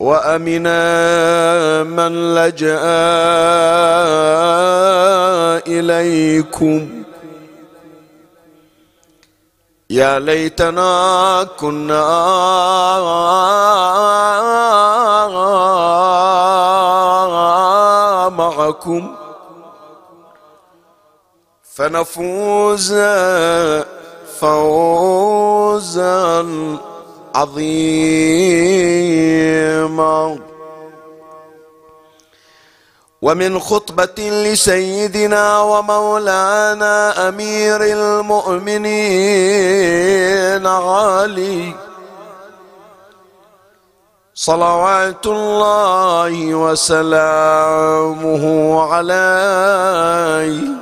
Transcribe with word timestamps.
وأمنا 0.00 1.84
من 1.84 2.34
لجأ 2.34 2.80
إليكم. 5.66 7.02
يا 9.90 10.18
ليتنا 10.18 11.48
كنا 11.58 12.08
معكم. 18.28 19.14
فنفوز 21.74 22.94
فوزا 24.40 26.42
عظيما 27.34 28.70
ومن 33.22 33.60
خطبة 33.60 34.18
لسيدنا 34.18 35.60
ومولانا 35.60 37.28
أمير 37.28 37.82
المؤمنين 37.82 38.86
علي. 40.66 41.74
صلوات 44.34 45.26
الله 45.26 46.54
وسلامه 46.54 48.44
عليه. 48.92 50.79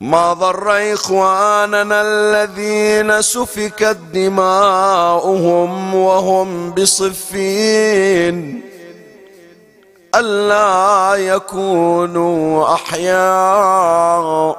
ما 0.00 0.32
ضر 0.32 0.94
إخواننا 0.94 2.02
الذين 2.02 3.22
سفكت 3.22 3.96
دماؤهم 4.12 5.94
وهم 5.94 6.70
بصفين 6.70 8.62
ألا 10.14 11.14
يكونوا 11.14 12.74
أحياء 12.74 14.58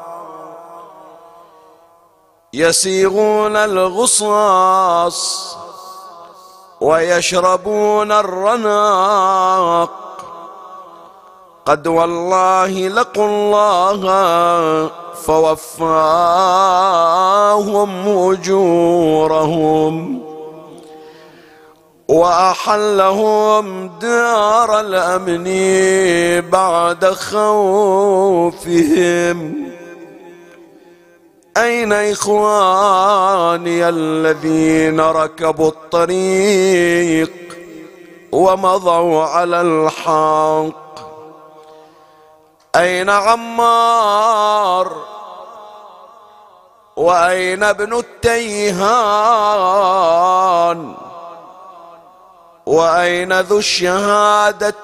يسيغون 2.54 3.56
الغصاص 3.56 5.20
ويشربون 6.82 8.12
الرناق 8.12 10.09
قد 11.70 11.88
والله 11.88 12.88
لقوا 12.88 13.28
الله 13.28 14.02
فوفاهم 15.26 15.90
أجورهم 18.32 19.96
وأحلهم 22.08 23.88
دار 24.02 24.80
الأمن 24.80 25.48
بعد 26.50 27.06
خوفهم. 27.06 28.50
أين 31.58 31.94
إخواني 31.94 33.90
الذين 33.90 35.00
ركبوا 35.00 35.68
الطريق 35.68 37.32
ومضوا 38.32 39.24
على 39.24 39.62
الحق؟ 39.62 40.89
أين 42.76 43.10
عمار؟ 43.10 44.92
وأين 46.96 47.64
ابن 47.64 48.00
التيهان؟ 48.00 48.80
وأين 52.66 53.40
ذو 53.40 53.58
الشهادتين؟ 53.58 54.80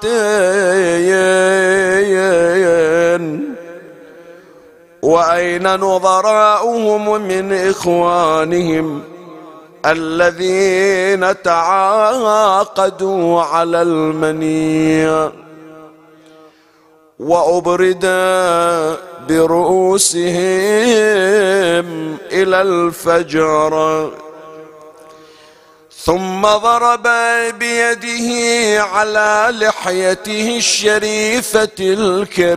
وأين 5.02 5.76
نظراؤهم 5.76 7.22
من 7.22 7.68
إخوانهم 7.68 9.02
الذين 9.86 11.42
تعاقدوا 11.42 13.42
على 13.42 13.82
المنيه 13.82 15.45
وأبرد 17.18 18.06
برؤوسهم 19.28 20.36
إلى 22.32 22.62
الفجر. 22.62 24.10
ثم 26.06 26.42
ضرب 26.42 27.08
بيده 27.58 28.28
على 28.84 29.48
لحيته 29.50 30.56
الشريفة 30.56 31.76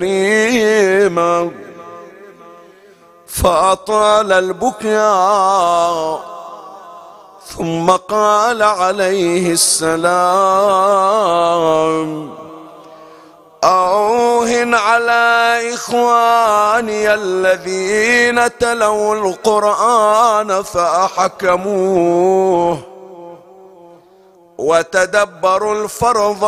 الكريمة 0.04 1.52
فأطال 3.28 4.32
البكاء 4.32 6.22
ثم 7.46 7.90
قال 7.90 8.64
عليه 8.64 9.52
السلام 9.52 10.00
أوهن 13.64 14.76
على 14.76 15.62
إخواني 15.74 17.14
الذين 17.14 18.58
تلوا 18.58 19.16
القرآن 19.16 20.64
فأحكموه 20.64 22.00
وتدبروا 24.58 25.84
الفرض 25.84 26.40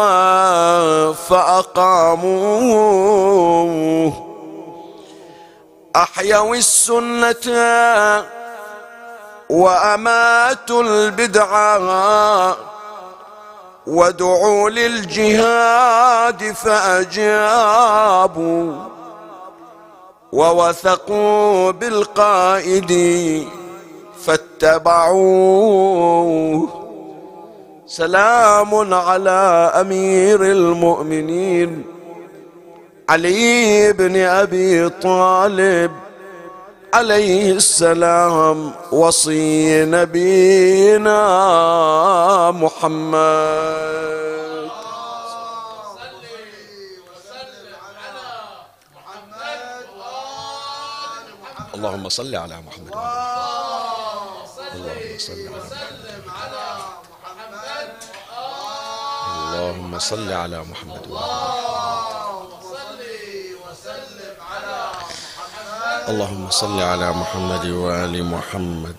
فأقاموه. 1.29 2.71
أحيوا 5.95 6.55
السنة 6.55 7.45
وأماتوا 9.49 10.83
البدعة 10.83 12.70
ودعوا 13.87 14.69
للجهاد 14.69 16.43
فأجابوا 16.51 17.93
ووثقوا 20.31 21.71
بالقائد 21.71 22.91
فاتبعوه. 24.25 25.21
سلام 27.87 28.93
على 28.93 29.71
أمير 29.81 30.41
المؤمنين. 30.41 31.83
علي 33.09 33.93
بن 33.93 34.15
أبي 34.17 34.89
طالب 34.89 35.91
عليه 36.93 37.51
السلام 37.51 38.73
وصي 38.91 39.85
نبينا 39.85 41.21
محمد. 42.51 44.71
اللهم 51.75 52.09
صل 52.09 52.35
على 52.35 52.61
محمد. 52.61 52.93
اللهم 54.75 55.17
صل 55.17 55.47
على 55.47 55.55
محمد. 55.55 55.71
اللهم 59.31 59.99
صل 59.99 60.31
على 60.31 60.63
محمد. 60.63 61.07
اللهم 66.11 66.49
صل 66.49 66.79
على 66.81 67.11
محمد 67.11 67.65
وآل 67.65 68.23
محمد. 68.23 68.95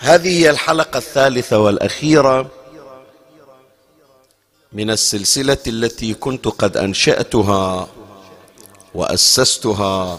هذه 0.00 0.32
هي 0.40 0.50
الحلقة 0.50 0.98
الثالثة 0.98 1.58
والأخيرة 1.58 2.50
من 4.72 4.90
السلسلة 4.90 5.58
التي 5.66 6.14
كنت 6.14 6.48
قد 6.48 6.76
أنشأتها 6.76 7.88
وأسستها 8.94 10.18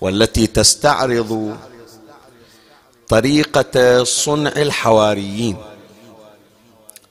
والتي 0.00 0.46
تستعرض 0.46 1.56
طريقة 3.08 4.04
صنع 4.04 4.52
الحواريين. 4.56 5.56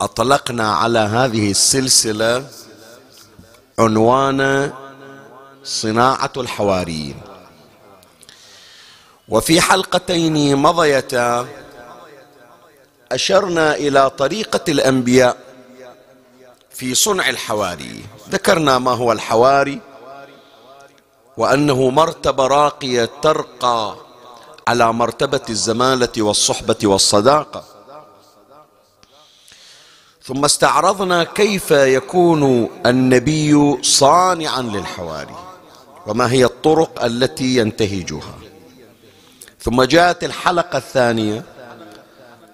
أطلقنا 0.01 0.71
على 0.71 0.99
هذه 0.99 1.51
السلسلة 1.51 2.47
عنوان 3.79 4.71
صناعة 5.63 6.31
الحواريين. 6.37 7.21
وفي 9.29 9.61
حلقتين 9.61 10.55
مضيتا 10.55 11.47
أشرنا 13.11 13.75
إلى 13.75 14.09
طريقة 14.09 14.71
الأنبياء 14.71 15.37
في 16.69 16.95
صنع 16.95 17.29
الحواري. 17.29 18.03
ذكرنا 18.29 18.79
ما 18.79 18.91
هو 18.91 19.11
الحواري 19.11 19.79
وأنه 21.37 21.89
مرتبة 21.89 22.47
راقية 22.47 23.09
ترقى 23.21 23.95
على 24.67 24.93
مرتبة 24.93 25.41
الزمالة 25.49 26.09
والصحبة 26.17 26.77
والصداقة. 26.83 27.63
ثم 30.23 30.45
استعرضنا 30.45 31.23
كيف 31.23 31.71
يكون 31.71 32.69
النبي 32.85 33.77
صانعا 33.83 34.61
للحواري. 34.61 35.50
وما 36.07 36.31
هي 36.31 36.45
الطرق 36.45 37.03
التي 37.03 37.57
ينتهجها. 37.57 38.35
ثم 39.59 39.83
جاءت 39.83 40.23
الحلقة 40.23 40.77
الثانية 40.77 41.43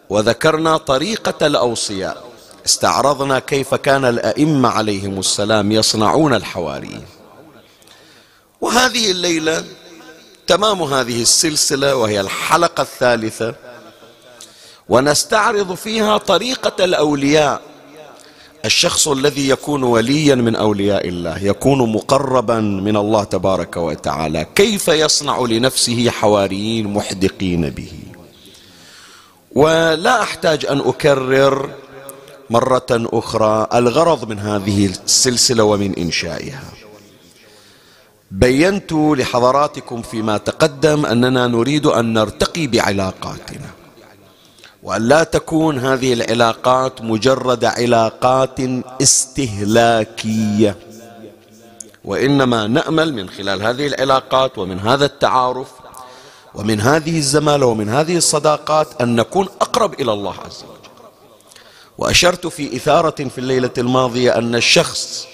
وذكرنا 0.09 0.77
طريقة 0.77 1.47
الأوصياء. 1.47 2.27
استعرضنا 2.65 3.39
كيف 3.39 3.75
كان 3.75 4.05
الأئمة 4.05 4.69
عليهم 4.69 5.19
السلام 5.19 5.71
يصنعون 5.71 6.33
الحواري. 6.33 7.01
وهذه 8.61 9.11
الليلة 9.11 9.63
تمام 10.47 10.83
هذه 10.83 11.21
السلسلة 11.21 11.95
وهي 11.95 12.21
الحلقة 12.21 12.81
الثالثة. 12.81 13.55
ونستعرض 14.89 15.73
فيها 15.73 16.17
طريقة 16.17 16.85
الأولياء. 16.85 17.61
الشخص 18.67 19.07
الذي 19.07 19.49
يكون 19.49 19.83
وليا 19.83 20.35
من 20.35 20.55
أولياء 20.55 21.07
الله 21.07 21.37
يكون 21.43 21.91
مقربا 21.91 22.59
من 22.59 22.97
الله 22.97 23.23
تبارك 23.23 23.77
وتعالى 23.77 24.47
كيف 24.55 24.87
يصنع 24.87 25.39
لنفسه 25.39 26.09
حواريين 26.09 26.87
محدقين 26.93 27.69
به؟ 27.69 27.91
ولا 29.51 30.21
أحتاج 30.21 30.65
أن 30.65 30.79
أكرر 30.79 31.69
مرة 32.49 32.91
أخرى 32.91 33.67
الغرض 33.73 34.29
من 34.29 34.39
هذه 34.39 34.85
السلسلة 34.85 35.63
ومن 35.63 35.97
إنشائها. 35.97 36.63
بينت 38.31 38.91
لحضراتكم 38.93 40.01
فيما 40.01 40.37
تقدم 40.37 41.05
أننا 41.05 41.47
نريد 41.47 41.85
أن 41.85 42.13
نرتقي 42.13 42.67
بعلاقاتنا. 42.67 43.76
وأن 44.87 45.07
لا 45.07 45.23
تكون 45.23 45.79
هذه 45.79 46.13
العلاقات 46.13 47.01
مجرد 47.01 47.65
علاقات 47.65 48.59
استهلاكية. 49.01 50.75
وإنما 52.05 52.67
نأمل 52.67 53.13
من 53.13 53.29
خلال 53.29 53.63
هذه 53.63 53.87
العلاقات 53.87 54.57
ومن 54.57 54.79
هذا 54.79 55.05
التعارف 55.05 55.67
ومن 56.55 56.81
هذه 56.81 57.17
الزمالة 57.17 57.65
ومن 57.65 57.89
هذه 57.89 58.17
الصداقات 58.17 59.01
أن 59.01 59.15
نكون 59.15 59.47
أقرب 59.61 59.93
إلى 59.93 60.13
الله 60.13 60.33
عز 60.45 60.63
وجل. 60.63 60.89
وأشرت 61.97 62.47
في 62.47 62.75
إثارة 62.75 63.23
في 63.29 63.37
الليلة 63.37 63.73
الماضية 63.77 64.37
أن 64.37 64.55
الشخص 64.55 65.27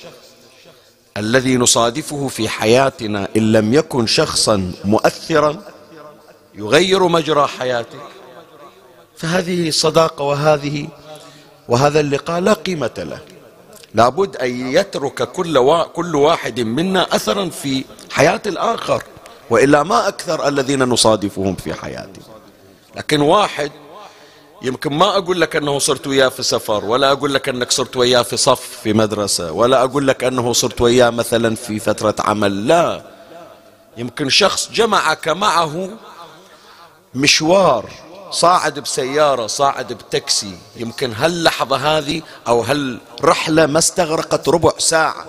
الذي 1.18 1.58
نصادفه 1.58 2.28
في 2.28 2.50
حياتنا 2.50 3.28
إن 3.38 3.52
لم 3.52 3.74
يكن 3.74 4.08
شخصا 4.08 4.72
مؤثرا 4.86 5.62
يغير 6.56 7.08
مجرى 7.08 7.48
حياتك 7.48 8.13
فهذه 9.24 9.68
الصداقة 9.68 10.24
وهذه 10.24 10.88
وهذا 11.68 12.00
اللقاء 12.00 12.40
لا 12.40 12.54
قيمة 12.54 12.92
له. 12.98 13.20
لابد 13.94 14.36
أن 14.36 14.72
يترك 14.76 15.32
كل, 15.32 15.58
وا 15.58 15.84
كل 15.84 16.16
واحد 16.16 16.60
منا 16.60 17.16
أثرا 17.16 17.50
في 17.50 17.84
حياة 18.12 18.42
الآخر 18.46 19.04
وإلا 19.50 19.84
ما 19.84 20.08
أكثر 20.08 20.48
الذين 20.48 20.84
نصادفهم 20.84 21.56
في 21.56 21.74
حياتنا 21.74 22.24
لكن 22.96 23.22
واحد 23.22 23.72
يمكن 24.62 24.94
ما 24.94 25.18
أقول 25.18 25.42
لك 25.42 25.56
أنه 25.56 25.80
صرت 25.80 26.08
وياه 26.08 26.30
في 26.30 26.44
سفر 26.44 26.86
ولا 26.86 27.12
أقول 27.12 27.34
لك 27.34 27.50
أنك 27.50 27.72
صرت 27.72 27.98
وياه 27.98 28.22
في 28.22 28.38
صف 28.38 28.80
في 28.84 28.94
مدرسة 28.94 29.52
ولا 29.52 29.84
أقول 29.84 30.08
لك 30.08 30.24
أنه 30.24 30.54
صرت 30.54 30.82
وياه 30.82 31.10
مثلا 31.10 31.56
في 31.56 31.80
فترة 31.80 32.16
عمل 32.20 32.68
لا. 32.68 33.02
يمكن 33.98 34.30
شخص 34.30 34.72
جمعك 34.72 35.28
معه 35.28 35.90
مشوار 37.16 37.90
صاعد 38.34 38.80
بسيارة 38.80 39.48
صاعد 39.48 39.94
بتاكسي. 39.94 40.58
يمكن 40.76 41.14
هاللحظة 41.14 41.76
هذه 41.76 42.22
أو 42.48 42.62
هالرحلة 42.62 43.66
ما 43.66 43.80
استغرقت 43.80 44.50
ربع 44.50 44.72
ساعة. 44.78 45.26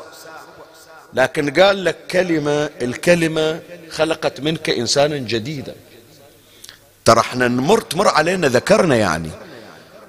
لكن 1.14 1.60
قال 1.60 1.84
لك 1.84 2.06
كلمة 2.10 2.70
الكلمة 2.82 3.60
خلقت 3.90 4.40
منك 4.40 4.70
إنسانا 4.70 5.16
جديدا. 5.18 5.74
ترى 7.04 7.20
إحنا 7.20 7.48
نمر 7.48 7.80
تمر 7.80 8.08
علينا 8.08 8.48
ذكرنا 8.48 8.96
يعني. 8.96 9.30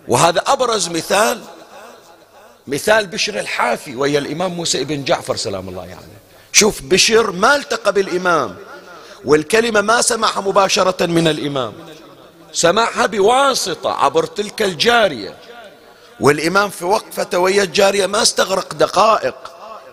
وهذا 0.07 0.43
أبرز 0.47 0.89
مثال 0.89 1.41
مثال 2.67 3.07
بشر 3.07 3.39
الحافي 3.39 3.95
ويا 3.95 4.19
الإمام 4.19 4.51
موسى 4.51 4.83
بن 4.83 5.03
جعفر 5.03 5.35
سلام 5.35 5.69
الله 5.69 5.85
يعني. 5.85 6.15
شوف 6.51 6.81
بشر 6.81 7.31
ما 7.31 7.55
التقى 7.55 7.93
بالإمام 7.93 8.55
والكلمة 9.25 9.81
ما 9.81 10.01
سمعها 10.01 10.41
مباشرة 10.41 11.05
من 11.05 11.27
الإمام. 11.27 11.73
سمعها 12.55 13.05
بواسطة 13.05 13.91
عبر 13.91 14.25
تلك 14.25 14.61
الجارية. 14.61 15.35
والإمام 16.19 16.69
في 16.69 16.85
وقفة 16.85 17.37
ويا 17.37 17.63
الجارية 17.63 18.05
ما 18.05 18.21
استغرق 18.21 18.73
دقائق. 18.73 19.35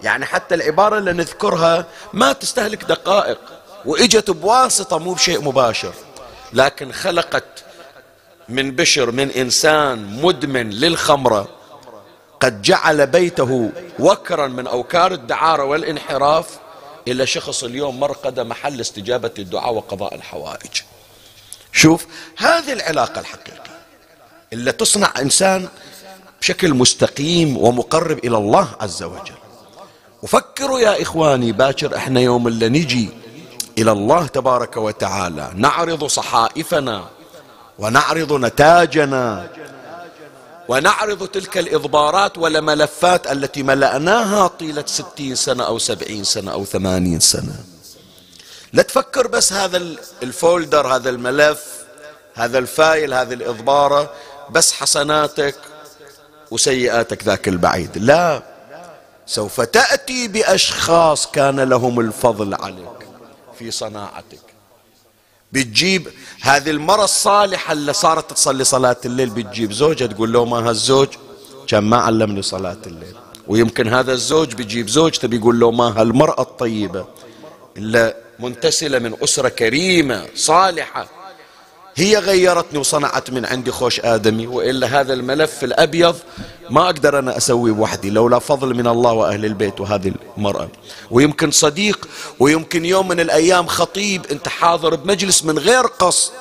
يعني 0.03 0.27
حتى 0.27 0.55
العبارة 0.55 0.99
اللي 0.99 1.13
نذكرها 1.13 1.87
ما 2.13 2.33
تستهلك 2.33 2.85
دقائق. 2.85 3.39
وإجت 3.85 4.31
بواسطة 4.31 4.99
مو 4.99 5.13
بشيء 5.15 5.41
مباشر. 5.43 5.93
لكن 6.53 6.93
خلقت 6.93 7.65
من 8.49 8.71
بشر 8.71 9.11
من 9.11 9.31
إنسان 9.31 10.21
مدمن 10.23 10.71
للخمرة. 10.71 11.49
قد 12.41 12.63
جعل 12.63 13.07
بيته 13.07 13.71
وكرا 13.99 14.47
من 14.47 14.67
أوكار 14.67 15.13
الدعارة 15.13 15.65
والانحراف 15.65 16.47
إلى 17.09 17.27
شخص 17.27 17.65
اليوم 17.65 18.01
مرقد 18.01 18.41
محل 18.41 18.81
استجابة 18.81 19.31
الدعاء 19.39 19.75
وقضاء 19.75 20.15
الحوائج. 20.15 20.83
شوف 21.73 22.07
هذه 22.37 22.73
العلاقة 22.73 23.21
الحقيقية 23.21 23.63
اللي 24.53 24.73
تصنع 24.73 25.13
إنسان 25.21 25.69
بشكل 26.41 26.75
مستقيم 26.75 27.57
ومقرب 27.57 28.19
إلى 28.19 28.37
الله 28.37 28.69
عز 28.81 29.03
وجل. 29.03 29.35
وفكروا 30.23 30.81
يا 30.81 31.03
إخواني 31.03 31.53
باكر 31.53 31.97
إحنا 31.97 32.21
يوم 32.21 32.49
اللي 32.49 32.69
نجي 32.69 33.09
إلى 33.79 33.93
الله 33.93 34.27
تبارك 34.27 34.77
وتعالى 34.77 35.53
نعرض 35.55 36.05
صحائفنا 36.05 37.05
ونعرض 37.79 38.33
نتاجنا 38.33 39.51
ونعرض 40.69 41.29
تلك 41.29 41.59
الإضبارات 41.59 42.39
والملفات 42.39 43.33
التي 43.33 43.63
ملأناها 43.63 44.47
طيلة 44.47 44.85
ستين 44.87 45.35
سنة 45.35 45.65
أو 45.65 45.79
سبعين 45.79 46.25
سنة 46.25 46.53
أو 46.53 46.65
ثمانين 46.65 47.21
سنة. 47.21 47.65
لا 48.73 48.83
تفكر 48.83 49.27
بس 49.27 49.53
هذا 49.53 49.77
ال 50.23 50.32
folder 50.32 50.87
هذا 50.87 51.11
الملف 51.11 51.65
هذا 52.35 52.59
ال 52.59 52.70
file 52.70 53.15
هذه 53.15 53.33
الإضبارة 53.33 54.13
بس 54.51 54.73
حسناتك 54.73 55.55
وسيئاتك 56.51 57.25
ذاك 57.25 57.49
البعيد. 57.49 57.99
لا 57.99 58.43
سوف 59.27 59.61
تأتي 59.61 60.29
بأشخاص 60.29 61.27
كان 61.27 61.61
لهم 61.61 62.01
الفضل 62.01 62.55
عليك 62.55 63.09
في 63.59 63.71
صناعتك. 63.71 64.41
بتجيب 65.53 66.09
هذه 66.41 66.71
المرة 66.71 67.05
الصالحة 67.05 67.73
اللي 67.73 67.93
صارت 67.93 68.31
تصلي 68.33 68.65
صلاة 68.65 68.97
الليل 69.05 69.31
بتجيب 69.31 69.73
زوجها 69.73 70.07
تقول 70.07 70.33
له 70.33 70.45
ما 70.45 70.71
هالزوج 70.71 71.09
كان 71.69 71.85
ما 71.85 71.97
علمني 71.97 72.43
صلاة 72.43 72.79
الليل. 72.87 73.17
ويمكن 73.49 73.89
هذا 73.89 74.13
الزوج 74.13 74.55
بيجيب 74.55 74.89
زوجته 74.89 75.29
بيقول 75.29 75.61
له 75.61 75.71
ما 75.71 76.01
هالمرأة 76.01 76.43
الطيبة 76.43 77.07
إلا 77.77 78.22
منتسلة 78.39 78.99
من 78.99 79.17
أسرة 79.25 79.49
كريمة 79.49 80.27
صالحة. 80.35 81.09
هي 81.97 82.19
غيرتني 82.19 82.79
وصنعت 82.79 83.31
من 83.31 83.47
عندي 83.47 83.71
خوش 83.71 84.01
آدمي 84.01 84.47
وإلا 84.47 85.01
هذا 85.01 85.13
الملف 85.13 85.65
الأبيض 85.65 86.17
ما 86.71 86.85
أقدر 86.85 87.19
أنا 87.19 87.37
أسويه 87.37 87.73
وحدي 87.73 88.11
لولا 88.11 88.39
فضل 88.39 88.75
من 88.75 88.87
الله 88.87 89.13
وأهل 89.13 89.45
البيت 89.45 89.81
وهذه 89.81 90.13
المرأة. 90.37 90.69
ويمكن 91.11 91.51
صديق 91.51 92.09
ويمكن 92.41 92.85
يوم 92.85 93.09
من 93.09 93.21
الأيام 93.21 93.67
خطيب 93.67 94.27
أنت 94.27 94.49
حاضر 94.49 94.95
بمجلس 94.95 95.45
من 95.45 95.59
غير 95.59 95.87
قصد. 95.87 96.33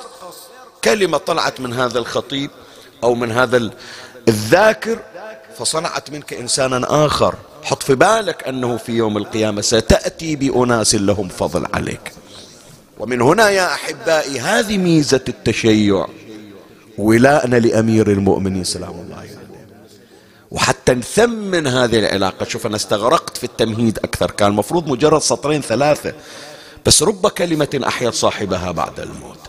كلمة 0.83 1.17
طلعت 1.17 1.60
من 1.60 1.74
هذا 1.74 2.00
الخطيب 2.00 2.50
أو 3.03 3.15
من 3.15 3.31
هذا 3.31 3.69
الذاكر 4.27 5.00
فصنعت 5.57 6.10
منك 6.10 6.33
إنسانا 6.33 7.05
آخر. 7.05 7.36
حط 7.63 7.83
في 7.83 7.95
بالك 7.95 8.47
أنه 8.47 8.77
في 8.77 8.91
يوم 8.91 9.17
القيامة 9.17 9.61
ستأتي 9.61 10.35
بأناس 10.35 10.95
لهم 10.95 11.27
فضل 11.27 11.67
عليك. 11.73 12.11
ومن 12.99 13.21
هنا 13.21 13.49
يا 13.49 13.73
أحبائي 13.73 14.39
هذه 14.39 14.77
ميزة 14.77 15.21
التشيع. 15.29 16.07
ولاءنا 16.97 17.55
لأمير 17.55 18.11
المؤمنين 18.11 18.63
سلام 18.63 18.89
الله 18.89 19.15
عليه. 19.17 19.41
وحتى 20.51 20.93
نثمن 20.93 21.67
هذه 21.67 21.99
العلاقة. 21.99 22.45
شوف 22.45 22.67
أنا 22.67 22.75
استغرقت 22.75 23.37
في 23.37 23.43
التمهيد 23.43 23.97
أكثر. 23.97 24.31
كان 24.31 24.47
المفروض 24.47 24.87
مجرد 24.87 25.21
سطرين 25.21 25.61
ثلاثة. 25.61 26.13
بس 26.85 27.03
رب 27.03 27.27
كلمة 27.27 27.81
أحيت 27.87 28.13
صاحبها 28.13 28.71
بعد 28.71 28.99
الموت. 28.99 29.39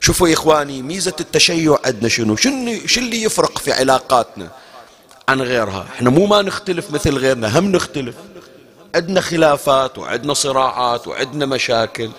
شوفوا 0.00 0.28
يا 0.28 0.34
إخواني 0.34 0.82
ميزة 0.82 1.16
التشيع 1.20 1.78
عندنا 1.84 2.08
شنو؟ 2.08 2.36
شنو 2.36 2.78
اللي 2.96 3.22
يفرق 3.22 3.58
في 3.58 3.72
علاقاتنا؟ 3.72 4.48
عن 5.28 5.42
غيرها. 5.42 5.86
إحنا 5.94 6.10
مو 6.10 6.26
ما 6.26 6.42
نختلف 6.42 6.90
مثل 6.90 7.18
غيرنا 7.18 7.58
هم 7.58 7.72
نختلف. 7.72 8.14
عندنا 8.94 9.20
خلافات 9.20 9.98
وعندنا 9.98 10.34
صراعات 10.34 11.08
وعندنا 11.08 11.46
مشاكل. 11.46 12.10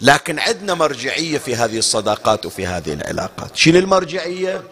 لكن 0.00 0.38
عندنا 0.38 0.74
مرجعية 0.74 1.38
في 1.38 1.54
هذه 1.54 1.78
الصداقات 1.78 2.46
وفي 2.46 2.66
هذه 2.66 2.92
العلاقات. 2.92 3.56
شنو 3.56 3.78
المرجعية؟ 3.78 4.62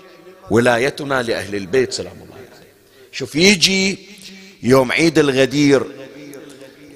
ولايتنا 0.51 1.23
لأهل 1.23 1.55
البيت 1.55 1.93
سلام 1.93 2.13
الله 2.13 2.35
عليه. 2.35 2.73
شوف 3.13 3.35
يجي 3.35 3.99
يوم 4.63 4.93
عيد 4.93 5.19
الغدير 5.19 5.83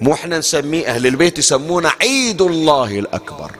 مو 0.01 0.13
إحنا 0.13 0.37
نسميه 0.37 0.87
أهل 0.87 1.07
البيت 1.07 1.39
يسمونه 1.39 1.91
عيد 2.01 2.41
الله 2.41 2.99
الأكبر. 2.99 3.51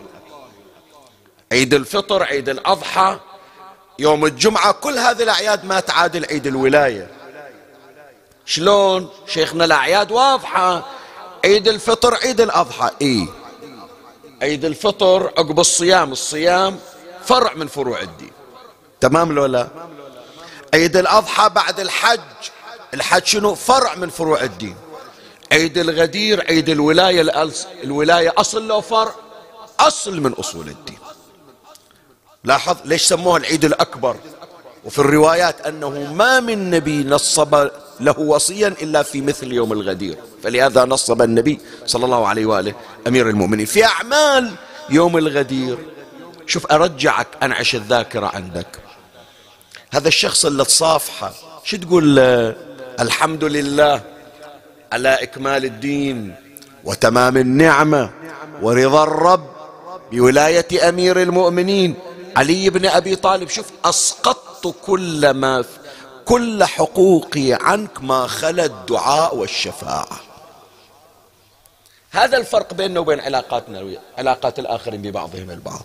عيد 1.52 1.74
الفطر 1.74 2.24
عيد 2.24 2.50
الأضحى 2.50 3.20
يوم 4.00 4.26
الجمعة 4.26 4.72
كل 4.72 4.98
هذه 4.98 5.24
الأعياد 5.24 5.66
ما 5.66 5.80
تعادل 5.80 6.26
عيد 6.26 6.48
الولاية. 6.48 7.12
شلون؟ 8.46 9.10
شيخنا 9.28 9.66
الأعياد 9.66 10.12
واضحة. 10.12 10.86
عيد 11.46 11.68
الفطر 11.68 12.16
عيد 12.16 12.42
الأضحى. 12.42 12.92
إيه 13.02 13.28
عيد 14.42 14.66
الفطر 14.66 15.34
عقب 15.38 15.60
الصيام 15.60 16.12
الصيام 16.12 16.80
فرع 17.26 17.54
من 17.54 17.68
فروع 17.68 18.02
الدين. 18.02 18.32
تمام 19.02 19.32
لو 19.32 19.46
لا؟ 19.46 19.68
عيد 20.74 20.98
الأضحى 20.98 21.50
بعد 21.50 21.80
الحج. 21.80 22.20
الحج 22.94 23.26
شنو؟ 23.26 23.56
فرع 23.56 23.96
من 23.96 24.10
فروع 24.10 24.42
الدين. 24.42 24.76
عيد 25.52 25.78
الغدير 25.78 26.46
عيد 26.48 26.70
الولاية 26.70 27.52
الولاية 27.84 28.34
أصل 28.38 28.68
لو 28.68 28.82
فرع؟ 28.82 29.14
أصل 29.80 30.20
من 30.20 30.34
أصول 30.34 30.68
الدين. 30.68 30.98
لاحظ 32.44 32.78
ليش 32.86 33.02
سموه 33.02 33.38
العيد 33.38 33.66
الأكبر؟ 33.66 34.16
وفي 34.86 35.00
الروايات 35.00 35.62
أنه 35.62 36.14
ما 36.14 36.40
من 36.40 36.70
نبي 36.70 37.04
نصب 37.04 37.70
له 38.00 38.20
وصيا 38.20 38.68
إلا 38.68 39.04
في 39.04 39.22
مثل 39.22 39.52
يوم 39.52 39.74
الغدير. 39.74 40.18
فلهذا 40.44 40.86
نصب 40.86 41.22
النبي 41.22 41.60
صلى 41.86 42.06
الله 42.06 42.28
عليه 42.28 42.46
وآله 42.46 42.74
أمير 43.08 43.30
المؤمنين. 43.30 43.66
في 43.66 43.86
أعمال 43.86 44.52
يوم 44.90 45.18
الغدير 45.18 45.78
شوف 46.48 46.72
أرجعك 46.72 47.28
أنعش 47.44 47.76
الذاكرة 47.76 48.26
عندك. 48.26 48.68
هذا 49.92 50.08
الشخص 50.08 50.46
اللي 50.46 50.66
تصافحه 50.66 51.34
شو 51.64 51.78
تقول؟ 51.78 52.20
الحمد 53.00 53.44
لله 53.44 54.02
على 54.92 55.10
إكمال 55.10 55.66
الدين 55.66 56.36
وتمام 56.84 57.38
النعمة 57.38 58.10
ورضا 58.62 59.04
الرب 59.04 59.48
بولاية 60.12 60.90
أمير 60.90 61.22
المؤمنين. 61.22 61.96
علي 62.36 62.70
بن 62.70 62.86
أبي 62.86 63.16
طالب 63.16 63.50
شوف 63.50 63.66
أسقطت 63.86 64.76
كل 64.86 65.32
ما 65.32 65.64
كل 66.26 66.64
حقوقي 66.64 67.54
عنك 67.54 68.04
ما 68.04 68.28
خلا 68.28 68.66
الدعاء 68.66 69.36
والشفاعة. 69.36 70.20
هذا 72.12 72.38
الفرق 72.38 72.74
بيننا 72.74 73.00
وبين 73.00 73.20
علاقاتنا 73.20 73.98
علاقات 74.18 74.60
الآخرين 74.60 75.02
ببعضهم 75.02 75.52
البعض. 75.52 75.84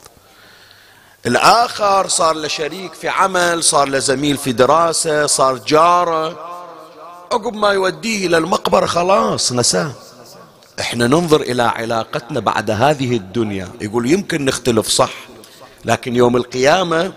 الآخر 1.27 2.09
صار 2.09 2.35
له 2.35 2.49
شريك 2.49 2.93
في 2.93 3.09
عمل 3.09 3.65
صار 3.65 3.89
له 3.89 3.99
زميل 3.99 4.37
في 4.37 4.53
دراسة 4.53 5.27
صار 5.27 5.59
جاره. 5.59 6.29
عقب 7.33 7.55
ما 7.55 7.73
يوديه 7.73 8.27
إلى 8.27 8.39
المقبرة 8.39 8.87
خلاص 8.87 9.53
نساه. 9.53 9.93
إحنا 10.81 11.07
ننظر 11.07 11.41
إلى 11.41 11.63
علاقتنا 11.63 12.41
بعد 12.41 12.71
هذه 12.71 13.17
الدنيا. 13.17 13.69
يقول 13.81 14.11
يمكن 14.11 14.45
نختلف 14.45 14.89
صح. 14.89 15.13
لكن 15.85 16.17
يوم 16.17 16.37
القيامة 16.37 17.13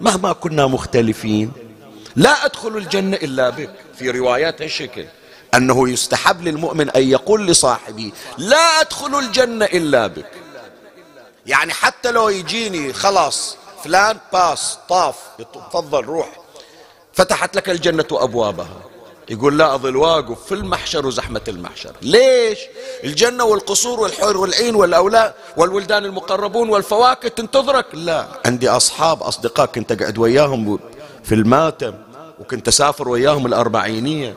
مهما 0.00 0.32
كنا 0.32 0.66
مختلفين 0.66 1.52
لا 2.16 2.44
أدخل 2.44 2.76
الجنة 2.76 3.16
إلا 3.16 3.50
بك. 3.50 3.70
في 3.98 4.10
روايات 4.10 4.62
هالشكل 4.62 5.04
أنه 5.54 5.88
يستحب 5.88 6.42
للمؤمن 6.42 6.90
أن 6.90 7.02
يقول 7.10 7.46
لصاحبه 7.46 8.12
لا 8.38 8.80
أدخل 8.80 9.18
الجنة 9.18 9.64
إلا 9.64 10.06
بك. 10.06 10.30
يعني 11.46 11.72
حتى 11.72 12.10
لو 12.10 12.28
يجيني 12.28 12.92
خلاص 12.92 13.56
فلان 13.84 14.18
باس 14.32 14.78
طاف 14.88 15.16
تفضل 15.54 16.04
روح 16.04 16.28
فتحت 17.12 17.56
لك 17.56 17.70
الجنة 17.70 18.04
أبوابها. 18.12 18.85
يقول 19.28 19.58
لا 19.58 19.74
أظل 19.74 19.96
واقف 19.96 20.44
في 20.44 20.54
المحشر 20.54 21.06
وزحمة 21.06 21.40
المحشر. 21.48 21.92
ليش؟ 22.02 22.58
الجنة 23.04 23.44
والقصور 23.44 24.00
والحور 24.00 24.36
والعين 24.36 24.74
والأولاد 24.74 25.32
والولدان 25.56 26.04
المقربون 26.04 26.68
والفواكه 26.68 27.28
تنتظرك؟ 27.28 27.86
لا. 27.94 28.26
عندي 28.46 28.68
أصحاب 28.68 29.22
أصدقاء 29.22 29.66
كنت 29.66 29.92
أقعد 29.92 30.18
وياهم 30.18 30.78
في 31.24 31.34
الماتم 31.34 31.94
وكنت 32.40 32.68
أسافر 32.68 33.08
وياهم 33.08 33.46
الأربعينية 33.46 34.34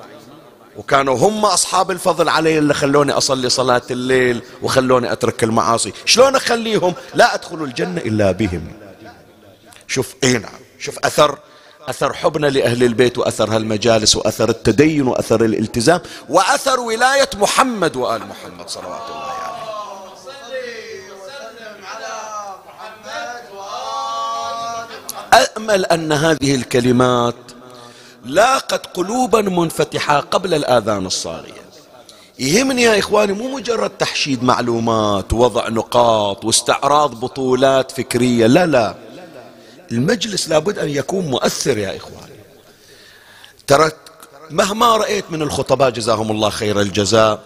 وكانوا 0.77 1.17
هم 1.17 1.46
أصحاب 1.46 1.91
الفضل 1.91 2.29
علي 2.29 2.58
اللي 2.58 2.74
خلوني 2.74 3.12
أصلي 3.12 3.50
صلاة 3.50 3.81
الليل 3.91 4.41
وخلوني 4.62 5.12
أترك 5.12 5.43
المعاصي. 5.43 5.93
شلون 6.05 6.36
أخليهم؟ 6.36 6.93
لا 7.15 7.34
أدخل 7.36 7.63
الجنة 7.63 8.01
إلا 8.01 8.31
بهم. 8.31 8.67
شوف 9.88 10.15
اي 10.24 10.34
نعم. 10.34 10.60
شوف 10.79 11.00
أثر 11.00 11.38
أثر 11.89 12.13
حبنا 12.13 12.48
لأهل 12.48 12.84
البيت 12.84 13.17
وأثر 13.17 13.55
هالمجالس 13.55 14.15
وأثر 14.15 14.50
التدين 14.50 15.08
وأثر 15.08 15.46
الالتزام 15.46 16.01
وأثر 16.29 16.79
ولاية 16.79 17.29
محمد 17.36 17.96
وآل 17.96 18.22
محمد 18.22 18.69
صلوات 18.69 19.01
الله 19.10 19.24
عليه. 19.24 19.60
أأمل 25.34 25.86
أن 25.86 26.12
هذه 26.12 26.55
الكلمات 26.55 27.36
لاقت 28.25 28.86
قلوبا 28.98 29.41
منفتحة 29.41 30.19
قبل 30.19 30.53
الآذان 30.53 31.05
الصاغية 31.05 31.60
يهمني 32.39 32.81
يا 32.81 33.00
إخواني 33.00 33.34
مو 33.34 33.55
مجرد 33.55 33.89
تحشيد 33.89 34.43
معلومات 34.43 35.34
ووضع 35.34 35.69
نقاط 35.69 36.46
واستعراض 36.46 37.19
بطولات 37.19 37.91
فكرية 37.91 38.48
لا 38.48 38.65
لا. 38.65 38.96
المجلس 39.91 40.50
لابد 40.50 40.79
أن 40.79 40.89
يكون 40.89 41.25
مؤثر 41.25 41.77
يا 41.77 41.98
إخواني. 41.98 42.39
ترى 43.67 43.91
مهما 44.50 44.98
رأيت 44.98 45.25
من 45.29 45.41
الخطباء 45.41 45.89
جزاهم 45.89 46.31
الله 46.31 46.50
خير 46.50 46.81
الجزاء 46.81 47.43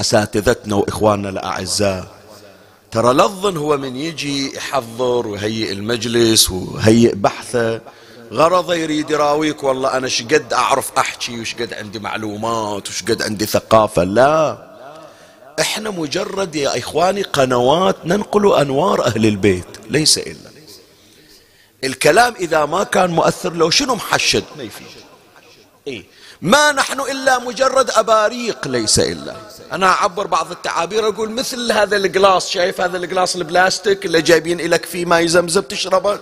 أساتذتنا 0.00 0.74
وإخواننا 0.76 1.28
الأعزاء 1.28 2.06
ترى 2.90 3.12
لظن 3.12 3.56
هو 3.56 3.76
من 3.76 3.96
يجي 3.96 4.56
يحضر 4.56 5.26
ويهيئ 5.26 5.72
المجلس 5.72 6.50
ويهيئ 6.50 7.14
بحثه 7.14 7.80
غرضه 8.32 8.74
يريد 8.74 9.10
يراويك 9.10 9.64
والله 9.64 9.96
أنا 9.96 10.08
شقد 10.08 10.52
أعرف 10.52 10.90
أحكي 10.98 11.40
وشقد 11.40 11.74
عندي 11.74 11.98
معلومات 11.98 12.88
وشقد 12.88 13.22
عندي 13.22 13.46
ثقافة؟ 13.46 14.04
لا. 14.04 14.68
إحنا 15.60 15.90
مجرد 15.90 16.54
يا 16.54 16.78
إخواني 16.78 17.22
قنوات 17.22 17.96
ننقل 18.04 18.54
أنوار 18.60 19.06
أهل 19.06 19.26
البيت 19.26 19.66
ليس 19.90 20.18
إلا 20.18 20.47
الكلام 21.84 22.34
إذا 22.40 22.64
ما 22.64 22.84
كان 22.84 23.10
مؤثر 23.10 23.52
لو 23.52 23.70
شنو 23.70 23.94
محشد؟ 23.94 24.44
ما 24.56 24.62
يفيد. 24.62 24.86
إيه. 25.86 26.04
ما 26.42 26.72
نحن 26.72 27.00
إلا 27.00 27.38
مجرد 27.38 27.90
أباريق 27.90 28.68
ليس 28.68 28.98
إلا. 28.98 29.36
أنا 29.72 29.86
أعبر 29.86 30.26
بعض 30.26 30.50
التعابير 30.50 31.08
أقول 31.08 31.30
مثل 31.30 31.72
هذا 31.72 31.96
الجلاس 31.96 32.48
شايف 32.48 32.80
هذا 32.80 32.96
الجلاس 32.96 33.36
البلاستيك 33.36 34.06
اللي 34.06 34.22
جايبين 34.22 34.70
لك 34.70 34.84
فيه 34.84 35.04
ماء 35.04 35.20
يزمزم 35.20 35.60
تشربه؟ 35.60 36.18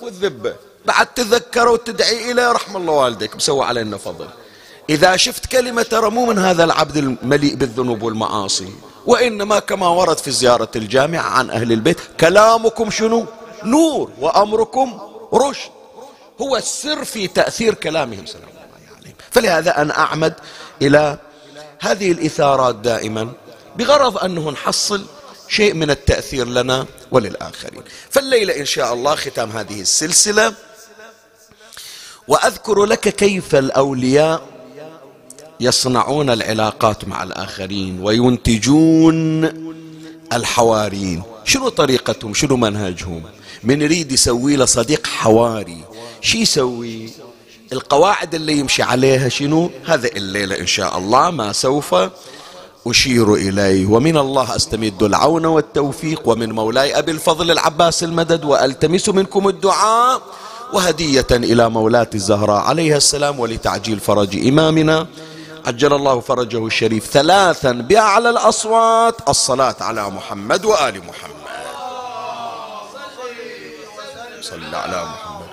والذبة. 0.00 0.54
بعد 0.86 1.06
تذكر 1.06 1.68
وتدعي 1.68 2.32
إليه 2.32 2.52
رحم 2.52 2.76
الله 2.76 2.92
والديك 2.92 3.36
مسوى 3.36 3.64
علينا 3.64 3.96
فضل. 3.96 4.28
إذا 4.90 5.16
شفت 5.16 5.46
كلمة 5.46 5.82
ترى 5.82 6.10
مو 6.10 6.26
من 6.26 6.38
هذا 6.38 6.64
العبد 6.64 6.96
المليء 6.96 7.54
بالذنوب 7.54 8.02
والمعاصي. 8.02 8.72
وإنما 9.06 9.58
كما 9.58 9.88
ورد 9.88 10.18
في 10.18 10.30
زيارة 10.30 10.70
الجامع 10.76 11.18
عن 11.18 11.50
أهل 11.50 11.72
البيت 11.72 11.98
كلامكم 12.20 12.90
شنو؟ 12.90 13.26
نور 13.64 14.10
وأمركم 14.20 15.00
رشد. 15.34 15.70
هو 16.40 16.56
السر 16.56 17.04
في 17.04 17.26
تأثير 17.26 17.74
كلامهم 17.74 18.26
سلام 18.26 18.48
الله 18.48 18.96
عليهم 18.98 19.14
فلهذا 19.30 19.82
أنا 19.82 19.98
أعمد 19.98 20.34
إلى 20.82 21.18
هذه 21.80 22.12
الإثارات 22.12 22.74
دائما 22.74 23.32
بغرض 23.76 24.18
أنه 24.18 24.50
نحصل 24.50 25.04
شيء 25.48 25.74
من 25.74 25.90
التأثير 25.90 26.48
لنا 26.48 26.86
وللآخرين. 27.10 27.82
فالليلة 28.10 28.56
إن 28.56 28.64
شاء 28.64 28.92
الله 28.92 29.14
ختام 29.14 29.50
هذه 29.50 29.80
السلسلة. 29.80 30.54
وأذكر 32.28 32.84
لك 32.84 33.08
كيف 33.08 33.54
الأولياء 33.54 34.42
يصنعون 35.60 36.30
العلاقات 36.30 37.04
مع 37.04 37.22
الآخرين 37.22 38.00
وينتجون 38.02 39.44
الحواريين. 40.32 41.22
شنو 41.44 41.68
طريقتهم؟ 41.68 42.34
شنو 42.34 42.56
منهجهم؟ 42.56 43.22
من 43.64 43.82
يريد 43.82 44.12
يسوي 44.12 44.56
له 44.56 44.64
صديق 44.64 45.06
حواري. 45.06 45.84
شي 46.20 46.38
يسوي؟ 46.40 47.10
القواعد 47.72 48.34
اللي 48.34 48.58
يمشي 48.58 48.82
عليها 48.82 49.28
شنو؟ 49.28 49.70
هذا 49.86 50.08
الليلة 50.08 50.58
إن 50.58 50.66
شاء 50.66 50.98
الله 50.98 51.30
ما 51.30 51.52
سوف 51.52 51.94
أشير 52.86 53.34
إليه. 53.34 53.86
ومن 53.86 54.16
الله 54.16 54.56
أستمد 54.56 55.02
العون 55.02 55.44
والتوفيق 55.44 56.28
ومن 56.28 56.52
مولاي 56.52 56.98
أبي 56.98 57.10
الفضل 57.10 57.50
العباس 57.50 58.02
المدد 58.04 58.44
وألتمس 58.44 59.08
منكم 59.08 59.48
الدعاء. 59.48 60.22
وهدية 60.72 61.26
إلى 61.30 61.70
مولاة 61.70 62.10
الزهراء. 62.14 62.62
عليها 62.62 62.96
السلام 62.96 63.40
ولتعجيل 63.40 64.00
فرج 64.00 64.46
إمامنا. 64.46 65.06
عجل 65.66 65.92
الله 65.92 66.20
فرجه 66.20 66.66
الشريف 66.66 67.06
ثلاثا 67.06 67.72
بأعلى 67.72 68.30
الأصوات. 68.30 69.28
الصلاة 69.28 69.76
على 69.80 70.10
محمد 70.10 70.64
وآل 70.64 70.98
محمد. 70.98 71.31
صلى 74.42 74.76
على 74.76 75.04
محمد. 75.04 75.48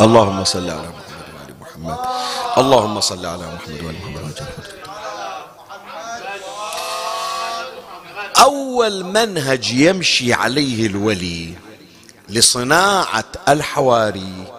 اللهم 0.00 0.44
صل 0.44 0.70
على 0.70 0.88
محمد 0.88 1.28
وآل 1.32 1.54
محمد. 1.60 1.98
اللهم 2.58 3.00
صل 3.00 3.26
على 3.26 3.46
محمد 3.54 3.82
وآل 3.84 3.96
محمد. 4.04 4.42
أول 8.38 9.04
منهج 9.04 9.72
يمشي 9.72 10.32
عليه 10.32 10.86
الولي 10.86 11.54
لصناعة 12.28 13.24
الحواري 13.48 14.57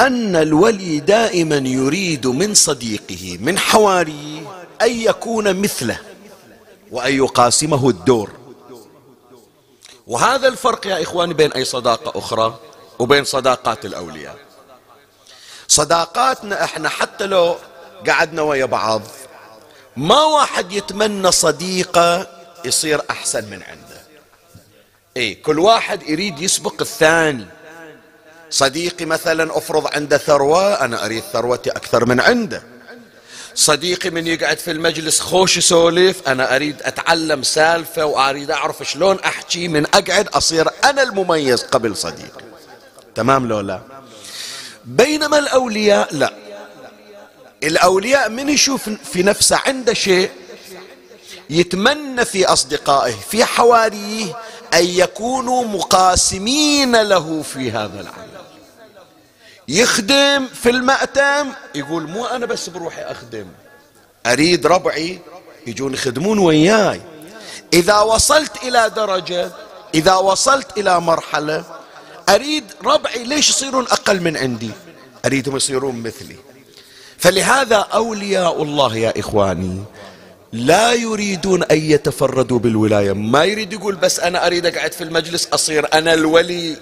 أن 0.00 0.36
الولي 0.36 1.00
دائما 1.00 1.56
يريد 1.56 2.26
من 2.26 2.54
صديقه 2.54 3.38
من 3.40 3.58
حواريه 3.58 4.64
أن 4.82 4.90
يكون 5.00 5.60
مثله 5.60 5.98
وأن 6.90 7.14
يقاسمه 7.14 7.88
الدور. 7.88 8.30
وهذا 10.06 10.48
الفرق 10.48 10.86
يا 10.86 11.02
إخواني 11.02 11.34
بين 11.34 11.52
أي 11.52 11.64
صداقة 11.64 12.18
أخرى 12.18 12.58
وبين 12.98 13.24
صداقات 13.24 13.84
الأولياء. 13.84 14.36
صداقاتنا 15.68 16.64
إحنا 16.64 16.88
حتى 16.88 17.26
لو 17.26 17.56
قعدنا 18.08 18.42
ويا 18.42 18.64
بعض 18.64 19.02
ما 19.96 20.22
واحد 20.22 20.72
يتمنى 20.72 21.32
صديقة 21.32 22.26
يصير 22.64 23.02
أحسن 23.10 23.44
من 23.44 23.62
عنده. 23.62 24.02
اي 25.16 25.34
كل 25.34 25.58
واحد 25.58 26.02
يريد 26.02 26.40
يسبق 26.40 26.80
الثاني. 26.80 27.46
صديقي 28.54 29.04
مثلا 29.04 29.58
أفرض 29.58 29.86
عنده 29.94 30.18
ثروة 30.18 30.74
أنا 30.74 31.04
أريد 31.04 31.22
ثروتي 31.32 31.70
أكثر 31.70 32.06
من 32.06 32.20
عنده. 32.20 32.62
صديقي 33.54 34.10
من 34.10 34.26
يقعد 34.26 34.58
في 34.58 34.70
المجلس 34.70 35.20
خوش 35.20 35.56
يسولف 35.56 36.28
أنا 36.28 36.56
أريد 36.56 36.82
أتعلم 36.82 37.42
سالفة 37.42 38.04
وأريد 38.04 38.50
أعرف 38.50 38.82
شلون 38.82 39.18
أحكي 39.20 39.68
من 39.68 39.86
أقعد 39.86 40.28
أصير 40.28 40.68
أنا 40.84 41.02
المميز 41.02 41.62
قبل 41.62 41.96
صديقي. 41.96 42.44
تمام 43.14 43.48
لو 43.48 43.60
لا؟ 43.60 43.80
بينما 44.84 45.38
الأولياء 45.38 46.14
لا. 46.14 46.32
الأولياء 47.62 48.30
من 48.30 48.48
يشوف 48.48 48.90
في 49.12 49.22
نفسه 49.22 49.60
عنده 49.66 49.94
شيء 49.94 50.30
يتمنى 51.50 52.24
في 52.24 52.46
أصدقائه 52.46 53.14
في 53.30 53.44
حواريه 53.44 54.38
أن 54.74 54.84
يكونوا 54.84 55.64
مقاسمين 55.64 57.02
له 57.02 57.42
في 57.42 57.70
هذا 57.70 58.00
العمل. 58.00 58.23
يخدم 59.68 60.46
في 60.62 60.70
المأتم 60.70 61.52
يقول 61.74 62.02
مو 62.02 62.26
أنا 62.26 62.46
بس 62.46 62.68
بروحي 62.68 63.02
أخدم 63.02 63.46
أريد 64.26 64.66
ربعي 64.66 65.18
يجون 65.66 65.94
يخدمون 65.94 66.38
وياي. 66.38 67.00
إذا 67.72 68.00
وصلت 68.00 68.62
إلى 68.62 68.90
درجة 68.96 69.50
إذا 69.94 70.14
وصلت 70.14 70.78
إلى 70.78 71.00
مرحلة 71.00 71.64
أريد 72.28 72.64
ربعي 72.84 73.24
ليش 73.24 73.48
يصيرون 73.48 73.84
أقل 73.84 74.20
من 74.20 74.36
عندي؟ 74.36 74.70
أريدهم 75.24 75.56
يصيرون 75.56 76.02
مثلي. 76.02 76.36
فلهذا 77.18 77.76
أولياء 77.76 78.62
الله 78.62 78.96
يا 78.96 79.20
إخواني 79.20 79.82
لا 80.52 80.92
يريدون 80.92 81.62
أن 81.62 81.78
يتفردوا 81.78 82.58
بالولاية. 82.58 83.12
ما 83.12 83.44
يريد 83.44 83.72
يقول 83.72 83.94
بس 83.94 84.20
أنا 84.20 84.46
أريد 84.46 84.66
أقعد 84.66 84.92
في 84.92 85.04
المجلس 85.04 85.48
أصير 85.52 85.88
أنا 85.94 86.14
الولي. 86.14 86.76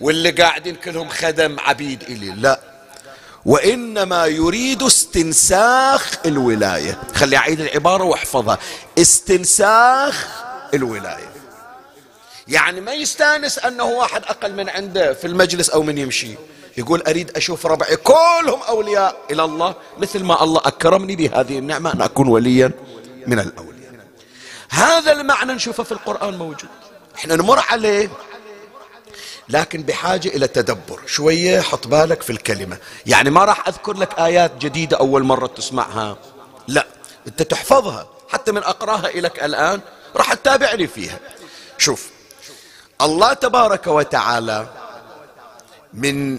واللي 0.00 0.30
قاعدين 0.30 0.74
كلهم 0.74 1.08
خدم 1.08 1.56
عبيد 1.60 2.02
إلي. 2.02 2.30
لا. 2.30 2.60
وإنما 3.46 4.26
يريد 4.26 4.82
استنساخ 4.82 6.12
الولاية. 6.26 6.98
خلي 7.14 7.36
أعيد 7.36 7.60
العبارة 7.60 8.04
وأحفظها. 8.04 8.58
استنساخ 8.98 10.26
الولاية. 10.74 11.32
يعني 12.48 12.80
ما 12.80 12.92
يستانس 12.92 13.58
أنه 13.58 13.84
واحد 13.84 14.22
أقل 14.24 14.52
من 14.52 14.68
عنده 14.68 15.14
في 15.14 15.26
المجلس 15.26 15.70
أو 15.70 15.82
من 15.82 15.98
يمشي. 15.98 16.34
يقول 16.78 17.02
أريد 17.02 17.36
أشوف 17.36 17.66
ربعي 17.66 17.96
كلهم 17.96 18.62
أولياء 18.68 19.16
إلى 19.30 19.44
الله. 19.44 19.74
مثل 19.98 20.24
ما 20.24 20.42
الله 20.42 20.60
أكرمني 20.64 21.16
بهذه 21.16 21.58
النعمة 21.58 21.92
أن 21.92 22.02
أكون 22.02 22.28
وليا 22.28 22.70
من 23.26 23.38
الأولياء. 23.38 23.76
هذا 24.70 25.12
المعنى 25.12 25.52
نشوفه 25.52 25.82
في 25.82 25.92
القرآن 25.92 26.38
موجود. 26.38 26.70
إحنا 27.16 27.36
نمر 27.36 27.58
عليه. 27.58 28.10
لكن 29.48 29.82
بحاجة 29.82 30.28
إلى 30.28 30.48
تدبر. 30.48 31.00
شوية 31.06 31.60
حط 31.60 31.86
بالك 31.86 32.22
في 32.22 32.30
الكلمة. 32.30 32.78
يعني 33.06 33.30
ما 33.30 33.44
راح 33.44 33.68
أذكر 33.68 33.96
لك 33.96 34.18
آيات 34.18 34.52
جديدة 34.58 34.96
أول 34.96 35.22
مرة 35.22 35.46
تسمعها. 35.46 36.18
لا 36.68 36.86
أنت 37.26 37.42
تحفظها. 37.42 38.08
حتى 38.28 38.52
من 38.52 38.62
أقراها 38.62 39.08
إليك 39.08 39.44
الآن 39.44 39.80
راح 40.16 40.34
تتابعني 40.34 40.86
فيها. 40.86 41.18
شوف 41.78 42.10
الله 43.00 43.32
تبارك 43.32 43.86
وتعالى 43.86 44.68
من 45.94 46.38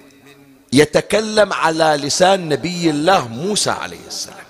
يتكلم 0.73 1.53
على 1.53 1.99
لسان 2.01 2.49
نبي 2.49 2.89
الله 2.89 3.27
موسى 3.27 3.69
عليه 3.69 4.07
السلام. 4.07 4.47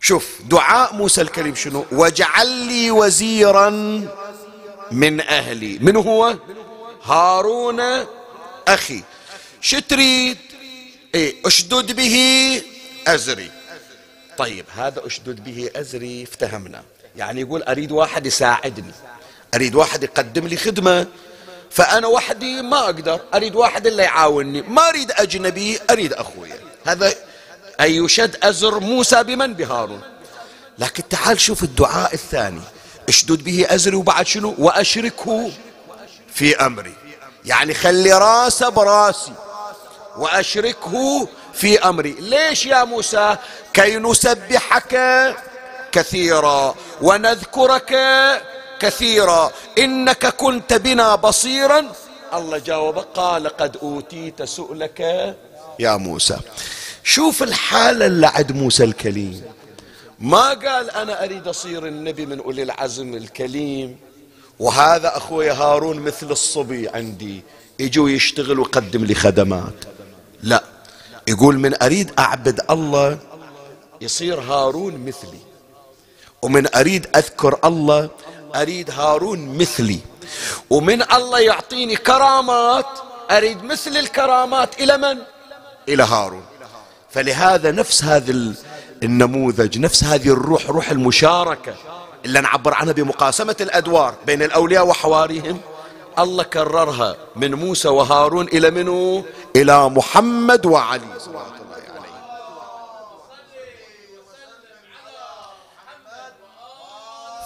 شوف 0.00 0.38
دعاء 0.44 0.94
موسى 0.94 1.20
الكريم 1.20 1.54
شنو؟ 1.54 1.84
واجعل 1.92 2.48
لي 2.48 2.90
وزيرا 2.90 3.70
من 4.90 5.20
أهلي. 5.20 5.78
من 5.78 5.96
هو؟ 5.96 6.36
هارون 7.04 7.80
أخي. 8.68 9.02
شو 9.60 9.78
تريد؟ 9.78 10.38
إيه 11.14 11.34
أشدد 11.46 11.92
به 11.92 12.16
أزري. 13.06 13.50
طيب 14.38 14.64
هذا 14.76 15.06
أشدد 15.06 15.44
به 15.44 15.70
أزري 15.76 16.22
افتهمنا. 16.22 16.82
يعني 17.16 17.40
يقول 17.40 17.62
أريد 17.62 17.92
واحد 17.92 18.26
يساعدني. 18.26 18.92
أريد 19.54 19.74
واحد 19.74 20.02
يقدم 20.02 20.46
لي 20.46 20.56
خدمة. 20.56 21.06
فأنا 21.70 22.06
وحدي 22.06 22.62
ما 22.62 22.78
أقدر. 22.84 23.20
أريد 23.34 23.56
واحد 23.56 23.86
اللي 23.86 24.02
يعاونني. 24.02 24.62
ما 24.62 24.88
أريد 24.88 25.12
أجنبي 25.12 25.78
أريد 25.90 26.12
أخويا. 26.12 26.58
هذا 26.86 27.14
أن 27.80 27.90
يشد 27.90 28.36
أزر 28.42 28.80
موسى 28.80 29.22
بمن؟ 29.22 29.54
بهارون. 29.54 30.00
لكن 30.78 31.08
تعال 31.08 31.40
شوف 31.40 31.62
الدعاء 31.62 32.14
الثاني. 32.14 32.60
أشدد 33.08 33.44
به 33.44 33.66
أزري 33.68 33.96
وبعد 33.96 34.26
شنو؟ 34.26 34.54
وأشركه. 34.58 35.52
في 36.34 36.56
أمري. 36.56 36.94
يعني 37.44 37.74
خلي 37.74 38.12
راسه 38.12 38.68
براسي 38.68 39.32
وأشركه 40.16 41.28
في 41.52 41.78
أمري. 41.78 42.16
ليش 42.18 42.66
يا 42.66 42.84
موسى؟ 42.84 43.36
كي 43.72 43.96
نسبحك 43.96 44.98
كثيرا 45.92 46.74
ونذكرك 47.02 47.96
كثيرا. 48.80 49.52
إنك 49.78 50.26
كنت 50.26 50.72
بنا 50.72 51.14
بصيرا. 51.14 51.92
الله 52.34 52.58
جاوب 52.58 52.98
قال 52.98 53.48
قد 53.48 53.76
أوتيت 53.76 54.42
سؤلك 54.42 55.00
يا 55.78 55.96
موسى. 55.96 56.36
شوف 57.04 57.42
الحالة 57.42 58.06
اللي 58.06 58.26
عند 58.26 58.52
موسى 58.52 58.84
الكليم. 58.84 59.42
ما 60.18 60.48
قال 60.48 60.90
أنا 60.90 61.24
أريد 61.24 61.48
أصير 61.48 61.86
النبي 61.86 62.26
من 62.26 62.40
أولي 62.40 62.62
العزم 62.62 63.14
الكليم. 63.14 63.98
وهذا 64.58 65.16
أخوي 65.16 65.50
هارون 65.50 66.00
مثل 66.00 66.30
الصبي 66.30 66.88
عندي. 66.88 67.42
يجوا 67.78 68.10
يشتغل 68.10 68.58
ويقدم 68.58 69.04
لي 69.04 69.14
خدمات. 69.14 69.84
لا 70.42 70.64
يقول 71.28 71.58
من 71.58 71.82
أريد 71.82 72.12
أعبد 72.18 72.60
الله 72.70 73.18
يصير 74.00 74.40
هارون 74.40 75.06
مثلي. 75.06 75.38
ومن 76.42 76.74
أريد 76.76 77.06
أذكر 77.16 77.58
الله 77.64 78.10
أريد 78.54 78.90
هارون 78.90 79.58
مثلي. 79.58 79.98
ومن 80.70 81.12
الله 81.12 81.40
يعطيني 81.40 81.96
كرامات 81.96 82.86
أريد 83.30 83.64
مثل 83.64 83.96
الكرامات 83.96 84.80
إلى 84.80 84.98
من؟ 84.98 85.18
إلى 85.88 86.02
هارون. 86.02 86.44
فلهذا 87.10 87.70
نفس 87.70 88.04
هذا 88.04 88.54
النموذج 89.02 89.78
نفس 89.78 90.04
هذه 90.04 90.28
الروح 90.28 90.66
روح 90.66 90.90
المشاركة. 90.90 91.74
اللي 92.24 92.40
نعبر 92.40 92.74
عنها 92.74 92.92
بمقاسمة 92.92 93.56
الأدوار 93.60 94.14
بين 94.26 94.42
الأولياء 94.42 94.86
وحواريهم. 94.86 95.60
الله 96.18 96.42
كررها 96.42 97.16
من 97.36 97.54
موسى 97.54 97.88
وهارون 97.88 98.46
إلى 98.46 98.70
منو؟ 98.70 99.24
إلى 99.56 99.88
محمد 99.88 100.66
وعلي 100.66 101.02
صلوات 101.18 101.46
الله 101.46 101.74
عليه. 101.94 102.10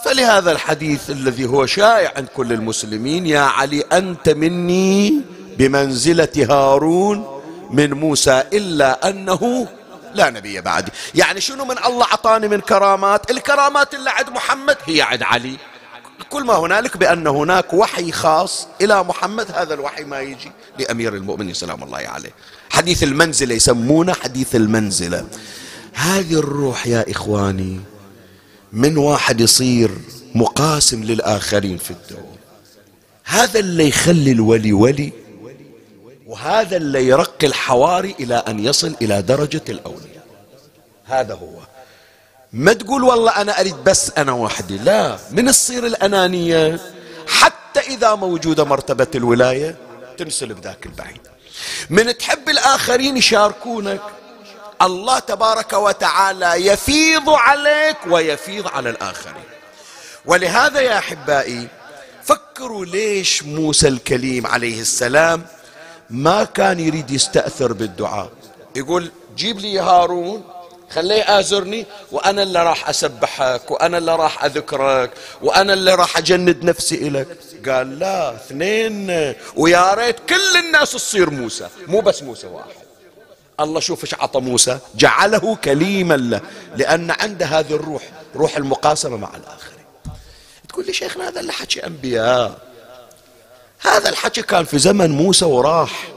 فلهذا 0.05 0.53
الحديث 0.53 1.11
الذي 1.11 1.47
هو 1.47 1.67
شائع 1.67 2.12
عند 2.17 2.29
كل 2.37 2.53
المسلمين 2.53 3.27
يا 3.27 3.41
علي 3.41 3.81
أنت 3.81 4.29
مني 4.29 5.23
بمنزلة 5.59 6.47
هارون 6.51 7.41
من 7.71 7.93
موسى 7.93 8.45
إلا 8.53 9.09
أنه 9.09 9.69
لا 10.14 10.31
نبي 10.31 10.61
بعدي 10.61 10.92
يعني 11.14 11.40
شنو 11.40 11.64
من 11.64 11.79
الله 11.87 12.05
أعطاني 12.05 12.49
من 12.49 12.61
كرامات؟ 12.61 13.31
الكرامات 13.31 13.94
اللي 13.94 14.11
عند 14.11 14.29
محمد 14.29 14.77
هي 14.87 15.03
عند 15.03 15.23
علي. 15.23 15.57
كل 16.31 16.44
ما 16.44 16.55
هنالك 16.55 16.97
بأن 16.97 17.27
هناك 17.27 17.75
وحي 17.75 18.12
خاص 18.12 18.68
إلى 18.81 19.05
محمد 19.05 19.51
هذا 19.51 19.75
الوحي 19.75 20.05
ما 20.05 20.21
يجي 20.21 20.53
لأمير 20.79 21.14
المؤمنين 21.14 21.55
سلام 21.55 21.83
الله 21.83 21.99
عليه. 21.99 22.31
حديث 22.71 23.03
المنزلة 23.03 23.55
يسمونه 23.55 24.12
حديث 24.12 24.57
المنزلة. 24.57 25.27
هذه 25.94 26.35
الروح 26.35 26.87
يا 26.87 27.11
إخواني 27.11 27.81
من 28.73 28.97
واحد 28.97 29.40
يصير 29.40 29.90
مقاسم 30.35 31.03
للآخرين 31.05 31.79
في 31.79 31.90
الدوم 31.90 32.37
هذا 33.25 33.61
اللي 33.61 33.88
يخلي 33.88 34.33
الولي 34.33 34.73
ولي 34.73 35.12
وهذا 36.29 36.77
اللي 36.77 37.07
يرقي 37.07 37.47
الحواري 37.47 38.14
إلى 38.21 38.35
أن 38.35 38.59
يصل 38.64 38.95
إلى 39.03 39.23
درجة 39.23 39.62
الأولياء. 39.69 40.27
هذا 41.05 41.35
هو. 41.35 41.61
ما 42.53 42.73
تقول 42.73 43.03
والله 43.03 43.31
أنا 43.31 43.61
أريد 43.61 43.77
بس 43.85 44.12
أنا 44.19 44.33
وحدي 44.33 44.79
لا. 44.79 45.19
من 45.31 45.47
تصير 45.47 45.87
الأنانية؟ 45.87 46.81
حتى 47.29 47.81
إذا 47.81 48.14
موجودة 48.14 48.64
مرتبة 48.64 49.07
الولاية 49.14 49.77
تنسلب 50.19 50.61
ذاك 50.61 50.87
البعيد. 50.87 51.21
من 51.91 52.19
تحب 52.19 52.49
الآخرين 52.49 53.17
يشاركونك 53.17 54.01
الله 54.83 55.19
تبارك 55.19 55.73
وتعالى 55.73 56.67
يفيض 56.67 57.31
عليك 57.31 57.97
ويفيض 58.07 58.69
على 58.69 58.91
الآخرين. 58.91 59.45
ولهذا 60.27 60.81
يا 60.81 60.99
أحبائي 60.99 61.69
فكروا 62.25 62.85
ليش 62.85 63.43
موسى 63.43 63.88
الكليم 63.88 64.47
عليه 64.47 64.81
السلام 64.81 65.47
ما 66.11 66.44
كان 66.44 66.81
يريد 66.81 67.11
يستأثر 67.11 67.73
بالدعاء. 67.73 68.31
يقول 68.77 69.11
جيب 69.37 69.59
لي 69.59 69.79
هارون 69.79 70.44
خليه 70.90 71.38
آزرني 71.38 71.87
وأنا 72.12 72.42
اللي 72.42 72.62
راح 72.62 72.88
أسبحك 72.88 73.71
وأنا 73.71 73.99
اللي 73.99 74.16
راح 74.16 74.44
أذكرك 74.44 75.11
وأنا 75.42 75.73
اللي 75.73 75.94
راح 75.94 76.18
أجند 76.18 76.64
نفسي 76.64 77.09
إلك 77.09 77.38
قال 77.68 77.99
لا 77.99 78.35
اثنين. 78.35 79.35
ويا 79.57 79.94
ريت 79.94 80.16
كل 80.29 80.57
الناس 80.66 80.92
تصير 80.92 81.31
موسى 81.31 81.68
مو 81.87 82.01
بس 82.01 82.23
موسى 82.23 82.47
واحد. 82.47 82.68
الله 83.61 83.81
شوف 83.81 84.05
إيش 84.05 84.14
عطى 84.14 84.40
موسى. 84.40 84.79
جعله 84.94 85.57
كليما 85.57 86.14
له 86.14 86.40
لأن 86.77 87.11
عنده 87.11 87.47
هذه 87.47 87.75
الروح 87.75 88.03
روح 88.37 88.57
المقاسمة 88.57 89.16
مع 89.16 89.37
الآخرين. 89.37 89.85
تقول 90.68 90.87
لي 90.87 90.92
شيخنا 90.92 91.29
هذا 91.29 91.40
اللي 91.40 91.53
حكي 91.53 91.87
أنبياء. 91.87 92.67
هذا 93.81 94.09
الحكي 94.09 94.43
كان 94.43 94.64
في 94.64 94.79
زمن 94.79 95.11
موسى 95.11 95.45
وراح. 95.45 96.09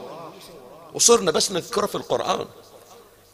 وصرنا 0.94 1.30
بس 1.30 1.52
نذكره 1.52 1.86
في 1.86 1.94
القرآن. 1.94 2.46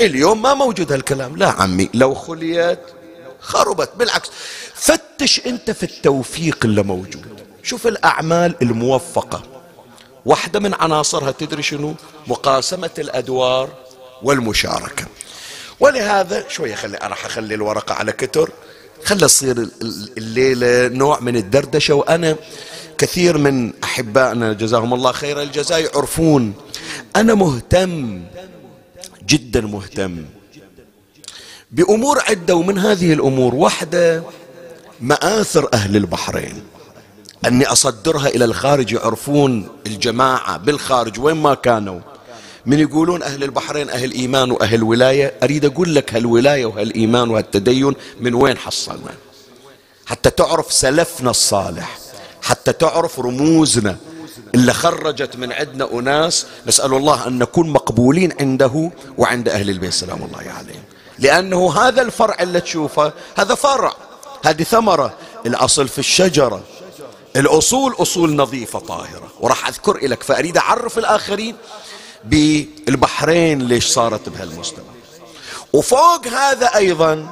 اليوم 0.01 0.43
ما 0.43 0.55
موجود 0.55 0.93
هالكلام. 0.93 1.37
لا 1.37 1.49
عمي 1.49 1.91
لو 1.95 2.14
خليت 2.14 2.81
خربت. 3.41 3.91
بالعكس 3.97 4.31
فتش 4.75 5.47
انت 5.47 5.71
في 5.71 5.83
التوفيق 5.83 6.59
اللي 6.64 6.83
موجود. 6.83 7.41
شوف 7.62 7.87
الأعمال 7.87 8.55
الموفقة. 8.62 9.43
واحدة 10.27 10.61
من 10.61 10.75
عناصرها 10.75 11.31
تدري 11.31 11.62
شنو؟ 11.62 11.95
مقاسمة 12.27 12.91
الأدوار 12.99 13.69
والمشاركة. 14.23 15.05
ولهذا 15.81 16.49
شوية 16.49 16.75
خلي 16.75 16.99
راح 17.03 17.25
أخلي 17.25 17.55
الورقة 17.55 17.95
على 17.95 18.12
كتر. 18.12 18.51
خلي 19.05 19.21
تصير 19.21 19.69
الليلة 20.19 20.88
نوع 20.88 21.21
من 21.21 21.37
الدردشة 21.37 21.95
وأنا 21.95 22.37
كثير 22.99 23.39
من 23.39 23.73
أحبائنا 23.85 24.53
جزاهم 24.53 24.95
الله 24.95 25.13
خير 25.13 25.43
الجزاء 25.43 25.81
يعرفون 25.81 26.55
أنا 27.17 27.35
مهتم 27.35 28.23
جدا 29.27 29.61
مهتم 29.61 30.25
بأمور 31.71 32.21
عدة 32.29 32.55
ومن 32.55 32.79
هذه 32.79 33.13
الأمور 33.13 33.55
واحدة 33.55 34.23
مآثر 35.01 35.69
أهل 35.75 35.97
البحرين. 35.97 36.63
أني 37.47 37.67
أصدرها 37.67 38.29
إلى 38.29 38.45
الخارج 38.45 38.93
يعرفون 38.93 39.69
الجماعة 39.87 40.57
بالخارج 40.57 41.21
وين 41.21 41.37
ما 41.37 41.55
كانوا. 41.55 42.01
من 42.67 42.79
يقولون 42.79 43.23
أهل 43.23 43.45
البحرين 43.45 43.91
أهل 43.91 44.13
إيمان 44.13 44.51
وأهل 44.51 44.83
ولاية. 44.83 45.35
أريد 45.43 45.65
أقول 45.65 45.95
لك 45.95 46.15
هالولاية 46.15 46.67
وهالإيمان 46.67 47.31
وهالتدين 47.31 47.95
من 48.21 48.35
وين 48.35 48.59
حصلنا؟ 48.59 49.15
حتى 50.07 50.31
تعرف 50.31 50.73
سلفنا 50.73 51.31
الصالح. 51.31 52.08
حتى 52.49 52.73
تعرف 52.73 53.21
رموزنا 53.21 53.97
اللي 54.55 54.73
خرجت 54.73 55.37
من 55.37 55.53
عندنا 55.53 55.93
أناس. 55.93 56.47
نسأل 56.67 56.95
الله 56.95 57.27
أن 57.27 57.39
نكون 57.39 57.71
مقبولين 57.71 58.33
عنده 58.41 58.91
وعند 59.19 59.49
أهل 59.49 59.71
البيت. 59.71 59.93
سلام 59.93 60.23
الله 60.23 60.39
عليهم. 60.39 60.83
لأنه 61.19 61.73
هذا 61.73 62.03
الفرع 62.03 62.37
اللي 62.41 62.61
تشوفه 62.61 63.13
هذا 63.37 63.55
فرع 63.55 63.93
هذه 64.45 64.63
ثمرة. 64.63 65.15
الأصل 65.47 65.89
في 65.89 65.99
الشجرة. 65.99 66.63
الأصول 67.37 67.95
أصول 67.99 68.37
نظيفة 68.37 68.79
طاهرة. 68.79 69.29
وراح 69.41 69.69
أذكر 69.69 70.07
لك 70.07 70.23
فأريد 70.23 70.57
أعرف 70.57 70.99
الآخرين 70.99 71.57
بالبحرين 72.25 73.63
ليش 73.63 73.87
صارت 73.87 74.29
بهالمستوى. 74.29 74.85
وفوق 75.73 76.27
هذا 76.27 76.67
أيضا 76.77 77.31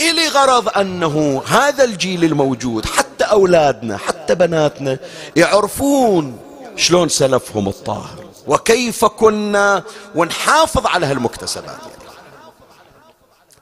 إلي 0.00 0.28
غرض 0.28 0.68
أنه 0.68 1.42
هذا 1.46 1.84
الجيل 1.84 2.24
الموجود 2.24 2.86
حتى 2.86 3.15
أولادنا 3.32 3.96
حتى 3.96 4.34
بناتنا 4.34 4.98
يعرفون 5.36 6.38
شلون 6.76 7.08
سلفهم 7.08 7.68
الطاهر 7.68 8.24
وكيف 8.46 9.04
كنا 9.04 9.82
ونحافظ 10.14 10.86
على 10.86 11.06
هالمكتسبات. 11.06 11.80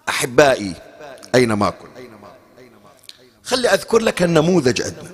أحبائي 0.09 0.74
أينما 1.35 1.70
كنا؟ 1.70 1.90
خلي 3.44 3.68
أذكر 3.68 3.98
لك 3.98 4.22
النموذج 4.22 4.83
عندنا. 4.83 5.11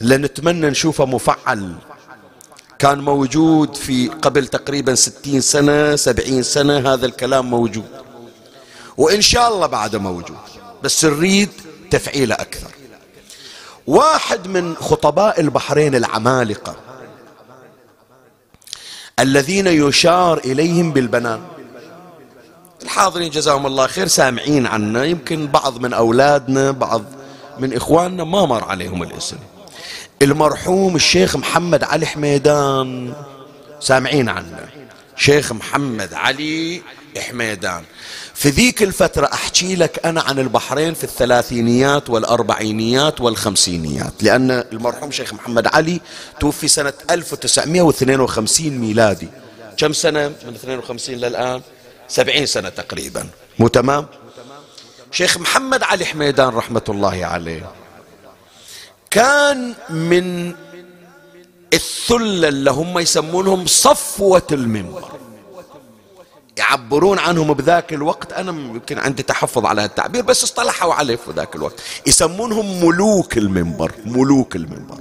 لنتمنى 0.00 0.70
نشوفه 0.70 1.04
مفعل. 1.06 1.74
كان 2.78 2.98
موجود 2.98 3.74
في 3.74 4.08
قبل 4.08 4.46
تقريبا 4.46 4.94
ستين 4.94 5.40
سنة 5.40 5.96
سبعين 5.96 6.42
سنة 6.42 6.92
هذا 6.92 7.06
الكلام 7.06 7.50
موجود. 7.50 7.88
وإن 8.96 9.20
شاء 9.20 9.48
الله 9.48 9.66
بعده 9.66 9.98
موجود. 9.98 10.38
بس 10.82 11.04
نريد 11.04 11.50
تفعيله 11.90 12.34
أكثر. 12.34 12.70
واحد 13.86 14.48
من 14.48 14.76
خطباء 14.76 15.40
البحرين 15.40 15.94
العمالقة 15.94 16.76
الذين 19.18 19.66
يشار 19.66 20.38
إليهم 20.38 20.92
بالبنان. 20.92 21.40
الحاضرين 22.82 23.30
جزاهم 23.30 23.66
الله 23.66 23.86
خير 23.86 24.06
سامعين 24.06 24.66
عنا. 24.66 25.04
يمكن 25.04 25.46
بعض 25.46 25.78
من 25.78 25.92
أولادنا 25.92 26.70
بعض 26.70 27.02
من 27.58 27.76
إخواننا 27.76 28.24
ما 28.24 28.46
مر 28.46 28.64
عليهم 28.64 29.02
الاسم. 29.02 29.36
المرحوم 30.22 30.96
الشيخ 30.96 31.36
محمد 31.36 31.84
علي 31.84 32.06
حميدان 32.06 33.14
سامعين 33.80 34.28
عنا. 34.28 34.68
شيخ 35.16 35.52
محمد 35.52 36.14
علي 36.14 36.82
حميدان. 37.20 37.84
في 38.34 38.48
ذيك 38.48 38.82
الفترة 38.82 39.26
أحكي 39.32 39.76
لك 39.76 40.06
أنا 40.06 40.20
عن 40.20 40.38
البحرين 40.38 40.94
في 40.94 41.04
الثلاثينيات 41.04 42.10
والأربعينيات 42.10 43.20
والخمسينيات 43.20 44.22
لأن 44.22 44.50
المرحوم 44.50 45.10
شيخ 45.10 45.34
محمد 45.34 45.66
علي 45.66 46.00
توفي 46.40 46.68
سنة 46.68 46.92
1952 47.10 48.78
ميلادي. 48.78 49.28
كم 49.76 49.92
سنة؟ 49.92 50.28
من 50.28 50.54
52 50.54 51.16
للآن؟ 51.16 51.60
70 52.08 52.46
سنة 52.46 52.68
تقريبا. 52.68 53.28
مو 53.58 53.68
تمام؟ 53.68 54.06
شيخ 55.10 55.38
محمد 55.38 55.82
علي 55.82 56.04
حميدان 56.04 56.48
رحمة 56.48 56.84
الله 56.88 57.26
عليه 57.26 57.70
كان 59.10 59.74
من 59.90 60.54
الثلة 61.72 62.48
اللي 62.48 62.70
هم 62.70 62.98
يسمونهم 62.98 63.66
صفوة 63.66 64.46
المنبر. 64.52 65.21
يعبرون 66.56 67.18
عنهم 67.18 67.54
بذاك 67.54 67.92
الوقت. 67.92 68.32
أنا 68.32 68.50
يمكن 68.50 68.98
عندي 68.98 69.22
تحفظ 69.22 69.66
على 69.66 69.84
التعبير 69.84 70.22
بس 70.22 70.44
اصطلحوا 70.44 70.94
عليه 70.94 71.16
في 71.16 71.30
ذاك 71.30 71.56
الوقت. 71.56 71.80
يسمونهم 72.06 72.84
ملوك 72.84 73.38
المنبر 73.38 73.92
ملوك 74.04 74.56
المنبر. 74.56 74.98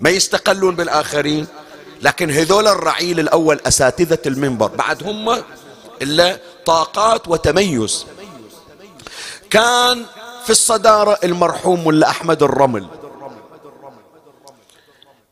ما 0.00 0.10
يستقلون 0.10 0.76
بالآخرين 0.76 1.46
لكن 2.02 2.30
هذول 2.30 2.68
الرعيل 2.68 3.20
الأول 3.20 3.60
أساتذة 3.66 4.18
المنبر. 4.26 4.66
بعد 4.66 5.02
هم 5.02 5.42
إلا 6.02 6.38
طاقات 6.66 7.28
وتميز. 7.28 8.06
كان 9.50 10.04
في 10.44 10.50
الصدارة 10.50 11.18
المرحوم 11.24 11.86
ملا 11.86 12.10
أحمد 12.10 12.42
الرمل. 12.42 12.86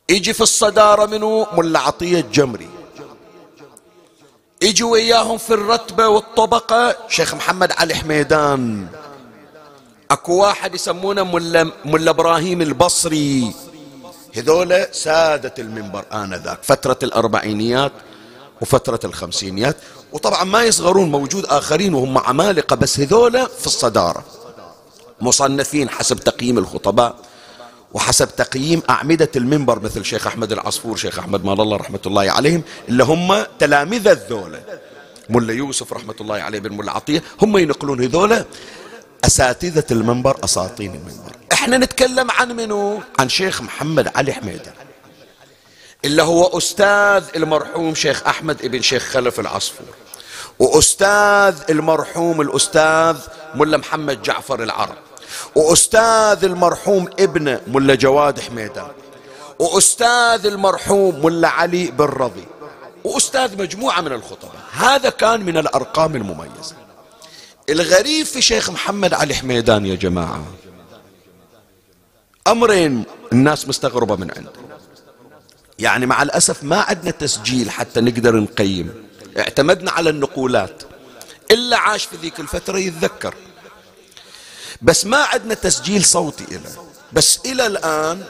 يجي 0.09 0.33
في 0.33 0.41
الصدارة 0.41 1.05
منه 1.05 1.47
ملا 1.53 1.79
عطية 1.79 2.19
الجمري 2.19 2.69
يجي 4.61 4.83
وياهم 4.83 5.37
في 5.37 5.53
الرتبة 5.53 6.07
والطبقة. 6.07 6.95
شيخ 7.07 7.33
محمد 7.35 7.71
علي 7.71 7.95
حميدان. 7.95 8.87
اكو 10.11 10.33
واحد 10.33 10.75
يسمونه 10.75 11.23
ملا, 11.23 11.71
ملا 11.85 12.11
إبراهيم 12.11 12.61
البصري. 12.61 13.53
هذول 14.35 14.85
سادة 14.91 15.53
المنبر 15.59 16.05
آنذاك. 16.13 16.59
فترة 16.63 16.99
الأربعينيات 17.03 17.91
وفترة 18.61 18.99
الخمسينيات. 19.03 19.77
وطبعا 20.13 20.43
ما 20.43 20.63
يصغرون 20.63 21.11
موجود 21.11 21.45
آخرين 21.45 21.93
وهم 21.93 22.17
عمالقة 22.17 22.75
بس 22.75 22.99
هذول 22.99 23.47
في 23.47 23.67
الصدارة. 23.67 24.23
مصنفين 25.21 25.89
حسب 25.89 26.19
تقييم 26.19 26.57
الخطباء. 26.57 27.15
وحسب 27.93 28.35
تقييم 28.35 28.81
أعمدة 28.89 29.29
المنبر 29.35 29.79
مثل 29.79 30.05
شيخ 30.05 30.27
أحمد 30.27 30.51
العصفور 30.51 30.97
شيخ 30.97 31.19
أحمد 31.19 31.45
مال 31.45 31.61
الله 31.61 31.77
رحمة 31.77 31.99
الله 32.05 32.31
عليهم 32.31 32.63
اللي 32.89 33.03
هم 33.03 33.45
تلامذة 33.59 34.11
الذولة. 34.11 34.63
ملا 35.29 35.53
يوسف 35.53 35.93
رحمة 35.93 36.15
الله 36.21 36.35
عليه 36.35 36.59
بن 36.59 36.77
ملا 36.77 36.91
عطية 36.91 37.23
هم 37.41 37.57
ينقلون 37.57 38.03
هذولا 38.03 38.45
أساتذة 39.25 39.85
المنبر 39.91 40.37
أساطين 40.43 40.95
المنبر. 40.95 41.31
إحنا 41.53 41.77
نتكلم 41.77 42.31
عن 42.31 42.51
منو؟ 42.51 43.01
عن 43.19 43.29
شيخ 43.29 43.61
محمد 43.61 44.11
علي 44.15 44.33
حميدة 44.33 44.73
اللي 46.05 46.21
هو 46.23 46.57
أستاذ 46.57 47.23
المرحوم 47.35 47.95
شيخ 47.95 48.27
أحمد 48.27 48.61
ابن 48.65 48.81
شيخ 48.81 49.03
خلف 49.03 49.39
العصفور 49.39 49.87
وأستاذ 50.59 51.55
المرحوم 51.69 52.41
الأستاذ 52.41 53.17
ملا 53.55 53.77
محمد 53.77 54.21
جعفر 54.21 54.63
العرب. 54.63 54.97
وأستاذ 55.55 56.43
المرحوم 56.43 57.09
ابن 57.19 57.59
ملا 57.67 57.95
جواد 57.95 58.39
حميدان 58.39 58.91
وأستاذ 59.59 60.45
المرحوم 60.45 61.25
ملا 61.25 61.47
علي 61.47 61.91
بن 61.91 62.05
رضي 62.05 62.45
وأستاذ 63.03 63.61
مجموعة 63.61 64.01
من 64.01 64.11
الخطباء. 64.11 64.61
هذا 64.71 65.09
كان 65.09 65.41
من 65.41 65.57
الأرقام 65.57 66.15
المميزة. 66.15 66.75
الغريب 67.69 68.25
في 68.25 68.41
شيخ 68.41 68.69
محمد 68.69 69.13
علي 69.13 69.35
حميدان 69.35 69.85
يا 69.85 69.95
جماعة 69.95 70.43
أمرين 72.47 73.03
الناس 73.31 73.67
مستغربة 73.67 74.15
من 74.15 74.31
عنده. 74.37 74.51
يعني 75.79 76.05
مع 76.05 76.21
الأسف 76.21 76.63
ما 76.63 76.81
عندنا 76.81 77.11
تسجيل 77.11 77.71
حتى 77.71 78.01
نقدر 78.01 78.35
نقيم. 78.35 79.05
اعتمدنا 79.39 79.91
على 79.91 80.09
النقولات. 80.09 80.83
إلا 81.51 81.77
عاش 81.77 82.05
في 82.05 82.15
ذيك 82.15 82.39
الفترة 82.39 82.77
يتذكر. 82.77 83.35
بس 84.81 85.05
ما 85.05 85.17
عندنا 85.17 85.53
تسجيل 85.53 86.05
صوتي 86.05 86.45
له 86.51 86.85
بس 87.13 87.39
إلى 87.45 87.67
الآن 87.67 88.23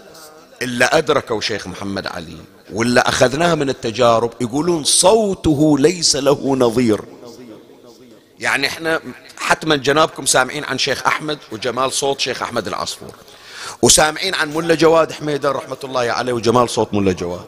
إلا 0.62 0.98
أدركوا 0.98 1.42
شيخ 1.42 1.68
محمد 1.68 2.08
علي 2.08 2.38
ولا 2.74 3.10
أخذناها 3.10 3.56
من 3.56 3.70
التجارب 3.70 4.34
يقولون 4.42 4.84
صوته 4.84 5.78
ليس 5.80 6.16
له 6.16 6.56
نظير. 6.56 7.02
يعني 8.40 8.68
إحنا 8.68 9.02
حتما 9.38 9.76
جنابكم 9.76 10.26
سامعين 10.26 10.64
عن 10.64 10.78
شيخ 10.78 11.06
أحمد 11.08 11.40
وجمال 11.52 11.92
صوت 11.94 12.20
شيخ 12.20 12.42
أحمد 12.42 12.68
العصفور. 12.68 13.16
وسامعين 13.82 14.36
عن 14.36 14.54
ملا 14.54 14.76
جواد 14.76 15.12
حميدة 15.12 15.52
رحمة 15.52 15.78
الله 15.84 16.02
عليه 16.12 16.34
وجمال 16.34 16.70
صوت 16.70 16.94
ملا 16.94 17.12
جواد. 17.12 17.46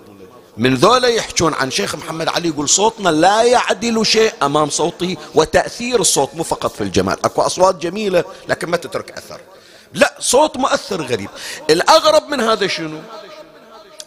من 0.58 0.76
ذولا 0.76 1.08
يحجون 1.08 1.54
عن 1.54 1.72
شيخ 1.72 1.96
محمد 1.96 2.28
علي 2.28 2.48
يقول 2.48 2.70
صوتنا 2.70 3.10
لا 3.10 3.44
يعدل 3.44 4.06
شيء 4.06 4.34
أمام 4.44 4.70
صوته 4.70 5.18
وتأثير 5.36 6.02
الصوت 6.02 6.30
مو 6.36 6.44
فقط 6.44 6.76
في 6.76 6.82
الجمال. 6.82 7.26
أكو 7.26 7.42
أصوات 7.42 7.76
جميلة 7.76 8.24
لكن 8.50 8.70
ما 8.70 8.78
تترك 8.78 9.12
أثر. 9.12 9.42
لا 9.94 10.14
صوت 10.20 10.58
مؤثر 10.58 11.02
غريب. 11.02 11.30
الأغرب 11.70 12.30
من 12.30 12.40
هذا 12.40 12.68
شنو؟ 12.68 13.00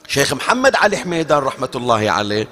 شيخ 0.08 0.32
محمد 0.32 0.76
علي 0.76 0.96
حميدان 0.96 1.38
رحمة 1.38 1.70
الله 1.74 2.10
عليه. 2.10 2.48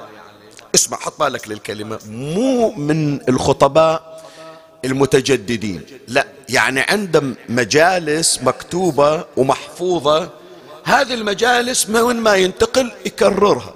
اسمع 0.75 0.99
حط 0.99 1.21
بالك 1.21 1.49
للكلمة. 1.49 1.99
مو 2.07 2.71
من 2.71 3.29
الخطباء 3.29 4.23
المتجددين. 4.85 5.83
لا 6.09 6.27
يعني 6.49 6.81
عنده 6.81 7.23
مجالس 7.49 8.41
مكتوبة 8.43 9.25
ومحفوظة. 9.37 10.31
هذه 10.85 11.15
المجالس 11.15 11.91
وين 11.91 12.17
ما 12.17 12.35
ينتقل 12.35 12.93
يكررها. 13.07 13.75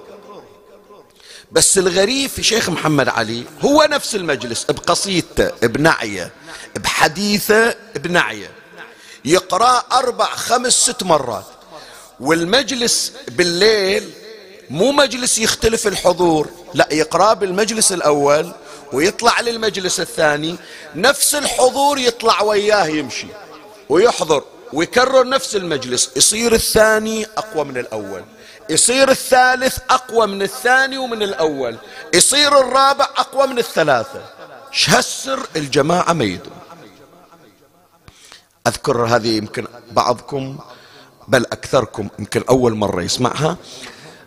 بس 1.51 1.77
الغريب 1.77 2.29
في 2.29 2.43
شيخ 2.43 2.69
محمد 2.69 3.09
علي 3.09 3.43
هو 3.61 3.87
نفس 3.91 4.15
المجلس 4.15 4.63
بقصيدته 4.63 5.67
بنعية 5.67 6.31
بحديثة 6.75 7.75
بنعية. 7.95 8.51
يقرأ 9.25 9.83
أربع 9.91 10.25
خمس 10.25 10.73
ست 10.73 11.03
مرات. 11.03 11.45
والمجلس 12.19 13.13
بالليل 13.27 14.09
مو 14.69 14.91
مجلس 14.91 15.39
يختلف 15.39 15.87
الحضور 15.87 16.49
لا 16.73 16.87
يقرأ 16.91 17.33
بالمجلس 17.33 17.91
الأول 17.91 18.51
ويطلع 18.93 19.41
للمجلس 19.41 19.99
الثاني. 19.99 20.55
نفس 20.95 21.35
الحضور 21.35 21.97
يطلع 21.97 22.41
وياه 22.41 22.85
يمشي 22.87 23.27
ويحضر 23.89 24.43
ويكرر 24.73 25.29
نفس 25.29 25.55
المجلس 25.55 26.09
يصير 26.15 26.53
الثاني 26.53 27.25
أقوى 27.37 27.65
من 27.65 27.77
الأول. 27.77 28.23
يصير 28.69 29.11
الثالث 29.11 29.77
أقوى 29.89 30.27
من 30.27 30.41
الثاني 30.41 30.97
ومن 30.97 31.23
الأول. 31.23 31.77
يصير 32.13 32.59
الرابع 32.59 33.07
أقوى 33.17 33.47
من 33.47 33.57
الثلاثة. 33.57 34.21
شهسر 34.71 35.39
الجماعة 35.55 36.13
ميدون 36.13 36.53
أذكر 38.67 39.05
هذه 39.05 39.37
يمكن 39.37 39.67
بعضكم 39.91 40.57
بل 41.27 41.45
أكثركم 41.45 42.07
يمكن 42.19 42.43
أول 42.49 42.75
مرة 42.75 43.01
يسمعها. 43.01 43.57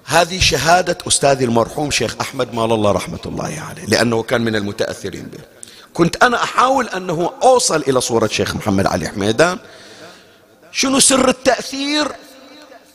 هذه 0.05 0.41
شهادة 0.41 0.99
أستاذي 1.09 1.45
المرحوم 1.45 1.91
شيخ 1.91 2.17
أحمد 2.21 2.55
مال 2.55 2.73
الله 2.73 2.93
رحمة 2.93 3.21
الله 3.27 3.65
عليه 3.69 3.85
لأنه 3.85 4.23
كان 4.23 4.41
من 4.41 4.57
المتأثرين 4.57 5.23
به. 5.23 5.39
كنت 5.95 6.25
أنا 6.25 6.43
أحاول 6.43 6.89
أنه 6.89 7.33
أوصل 7.43 7.81
إلى 7.89 8.01
صورة 8.01 8.27
شيخ 8.27 8.57
محمد 8.57 8.87
علي 8.87 9.09
حميدان. 9.09 9.59
شنو 10.73 11.01
سر 11.01 11.29
التأثير؟ 11.29 12.13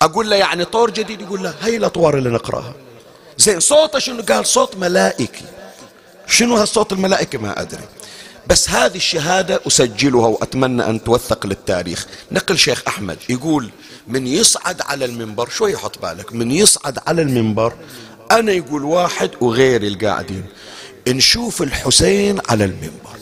أقول 0.02 0.30
له 0.30 0.36
يعني 0.36 0.66
طور 0.66 0.92
جديد 0.92 1.22
يقول 1.22 1.44
له 1.44 1.54
هاي 1.62 1.78
الأطوار 1.78 2.18
اللي 2.18 2.30
نقرأها. 2.30 2.74
زين 3.38 3.60
صوته 3.60 4.00
شنو؟ 4.00 4.22
قال 4.22 4.46
صوت 4.46 4.76
ملائكي. 4.76 5.46
شنو 6.28 6.56
هالصوت 6.56 6.94
الملائكي؟ 6.94 7.38
ما 7.38 7.62
أدري. 7.62 7.84
بس 8.48 8.70
هذه 8.70 8.96
الشهادة 8.96 9.60
أسجلها 9.68 10.28
وأتمنى 10.28 10.90
أن 10.90 11.04
توثق 11.04 11.46
للتاريخ. 11.48 12.08
نقل 12.32 12.58
شيخ 12.58 12.84
أحمد 12.88 13.18
يقول 13.30 13.70
من 14.08 14.28
يصعد 14.28 14.82
على 14.82 15.06
المنبر 15.06 15.50
شوي 15.50 15.72
يحط 15.74 16.02
بالك. 16.02 16.34
من 16.34 16.52
يصعد 16.52 17.00
على 17.08 17.22
المنبر 17.22 17.74
أنا 18.32 18.52
يقول 18.52 18.84
واحد 18.84 19.32
وغيري 19.42 19.88
القاعدين 19.88 20.46
نشوف 21.08 21.62
الحسين 21.62 22.42
على 22.50 22.66
المنبر. 22.66 23.18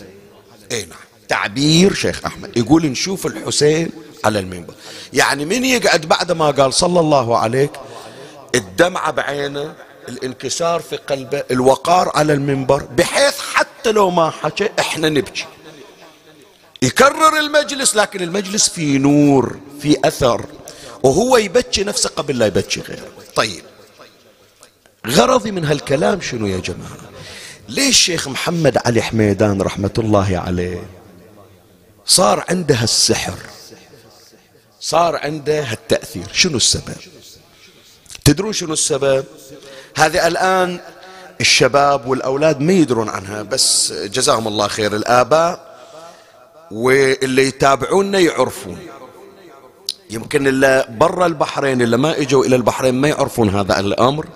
إي 0.71 0.85
نعم. 0.85 0.99
تعبير 1.27 1.93
شيخ 1.93 2.25
أحمد. 2.25 2.57
يقول 2.57 2.85
نشوف 2.85 3.25
الحسين 3.25 3.89
على 4.23 4.39
المنبر. 4.39 4.73
يعني 5.13 5.45
من 5.45 5.65
يقعد 5.65 6.01
بعد 6.01 6.31
ما 6.31 6.51
قال 6.51 6.73
صلى 6.73 6.99
الله 6.99 7.37
عليك 7.37 7.71
الدمعة 8.55 9.11
بعينه 9.11 9.73
الانكسار 10.09 10.79
في 10.79 10.95
قلبه 10.95 11.43
الوقار 11.51 12.11
على 12.15 12.33
المنبر 12.33 12.83
بحيث 12.83 13.39
حتى 13.39 13.91
لو 13.91 14.09
ما 14.09 14.29
حكى 14.29 14.69
إحنا 14.79 15.09
نبكي. 15.09 15.45
يكرر 16.81 17.39
المجلس 17.39 17.95
لكن 17.95 18.21
المجلس 18.21 18.69
فيه 18.69 18.97
نور 18.97 19.59
في 19.81 19.97
أثر. 20.05 20.45
وهو 21.03 21.37
يبكي 21.37 21.83
نفسه 21.83 22.09
قبل 22.09 22.39
لا 22.39 22.45
يبكي 22.45 22.81
غيره. 22.81 23.07
طيب. 23.35 23.63
غرضي 25.07 25.51
من 25.51 25.65
هالكلام 25.65 26.21
شنو 26.21 26.47
يا 26.47 26.57
جماعة؟ 26.57 26.97
ليش 27.69 27.97
شيخ 28.01 28.27
محمد 28.27 28.77
علي 28.85 29.01
حميدان 29.01 29.61
رحمة 29.61 29.93
الله 29.97 30.37
عليه 30.37 30.83
صار 32.05 32.45
عنده 32.49 32.83
السحر 32.83 33.37
صار 34.85 35.15
عنده 35.15 35.71
التأثير 35.71 36.25
شنو 36.33 36.57
السبب؟ 36.57 36.95
تدرون 38.25 38.53
شنو 38.53 38.73
السبب؟ 38.73 39.25
هذه 39.97 40.27
الآن 40.27 40.79
الشباب 41.41 42.07
والأولاد 42.07 42.59
ما 42.59 42.73
يدرون 42.73 43.09
عنها 43.09 43.41
بس 43.41 43.93
جزاهم 43.93 44.47
الله 44.47 44.67
خير. 44.67 44.95
الآباء 44.95 45.77
واللي 46.71 47.47
يتابعونا 47.47 48.19
يعرفون. 48.19 48.79
يمكن 50.09 50.47
اللي 50.47 50.85
برا 50.89 51.25
البحرين 51.25 51.81
اللي 51.81 51.97
ما 51.97 52.21
إجوا 52.21 52.45
إلى 52.45 52.55
البحرين 52.55 52.95
ما 52.95 53.07
يعرفون 53.07 53.49
هذا 53.49 53.79
الأمر. 53.79 54.27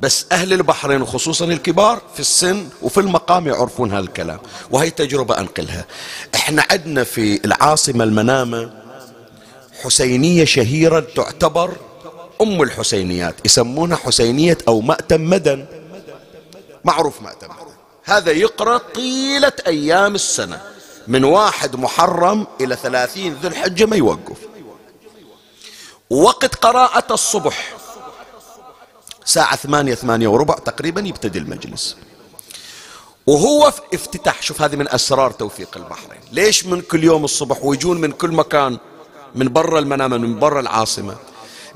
بس 0.00 0.26
أهل 0.32 0.52
البحرين 0.52 1.02
وخصوصا 1.02 1.44
الكبار 1.44 2.02
في 2.14 2.20
السن 2.20 2.68
وفي 2.82 3.00
المقام 3.00 3.46
يعرفون 3.46 3.92
هذا 3.92 4.00
الكلام 4.00 4.38
وهي 4.70 4.90
تجربة 4.90 5.38
أنقلها. 5.38 5.84
إحنا 6.34 6.64
عندنا 6.70 7.04
في 7.04 7.44
العاصمة 7.44 8.04
المنامة 8.04 8.79
حسينية 9.84 10.44
شهيرة 10.44 11.00
تعتبر 11.00 11.76
أم 12.42 12.62
الحسينيات 12.62 13.34
يسمونها 13.44 13.96
حسينية 13.96 14.58
أو 14.68 14.80
مأتم 14.80 15.20
مدن. 15.20 15.66
معروف 16.84 17.22
مأتم 17.22 17.48
مدن. 17.48 17.70
هذا 18.04 18.30
يقرأ 18.32 18.78
طيلة 18.78 19.52
أيام 19.66 20.14
السنة 20.14 20.60
من 21.08 21.24
واحد 21.24 21.76
محرم 21.76 22.46
إلى 22.60 22.76
ثلاثين 22.76 23.34
ذو 23.42 23.48
الحجة 23.48 23.86
ما 23.86 23.96
يوقف. 23.96 24.36
وقت 26.10 26.54
قراءة 26.54 27.12
الصبح 27.12 27.74
ساعة 29.24 29.56
ثمانية 29.56 29.94
ثمانية 29.94 30.28
وربع 30.28 30.54
تقريبا 30.54 31.00
يبتدي 31.00 31.38
المجلس. 31.38 31.96
وهو 33.26 33.70
في 33.70 33.80
افتتاح 33.94 34.42
شوف 34.42 34.62
هذه 34.62 34.76
من 34.76 34.88
أسرار 34.88 35.30
توفيق 35.30 35.76
البحرين. 35.76 36.20
ليش 36.32 36.66
من 36.66 36.80
كل 36.80 37.04
يوم 37.04 37.24
الصبح 37.24 37.64
ويجون 37.64 38.00
من 38.00 38.12
كل 38.12 38.30
مكان 38.30 38.78
من 39.34 39.48
برا 39.52 39.78
المنامة 39.78 40.16
من 40.16 40.38
برا 40.38 40.60
العاصمة. 40.60 41.16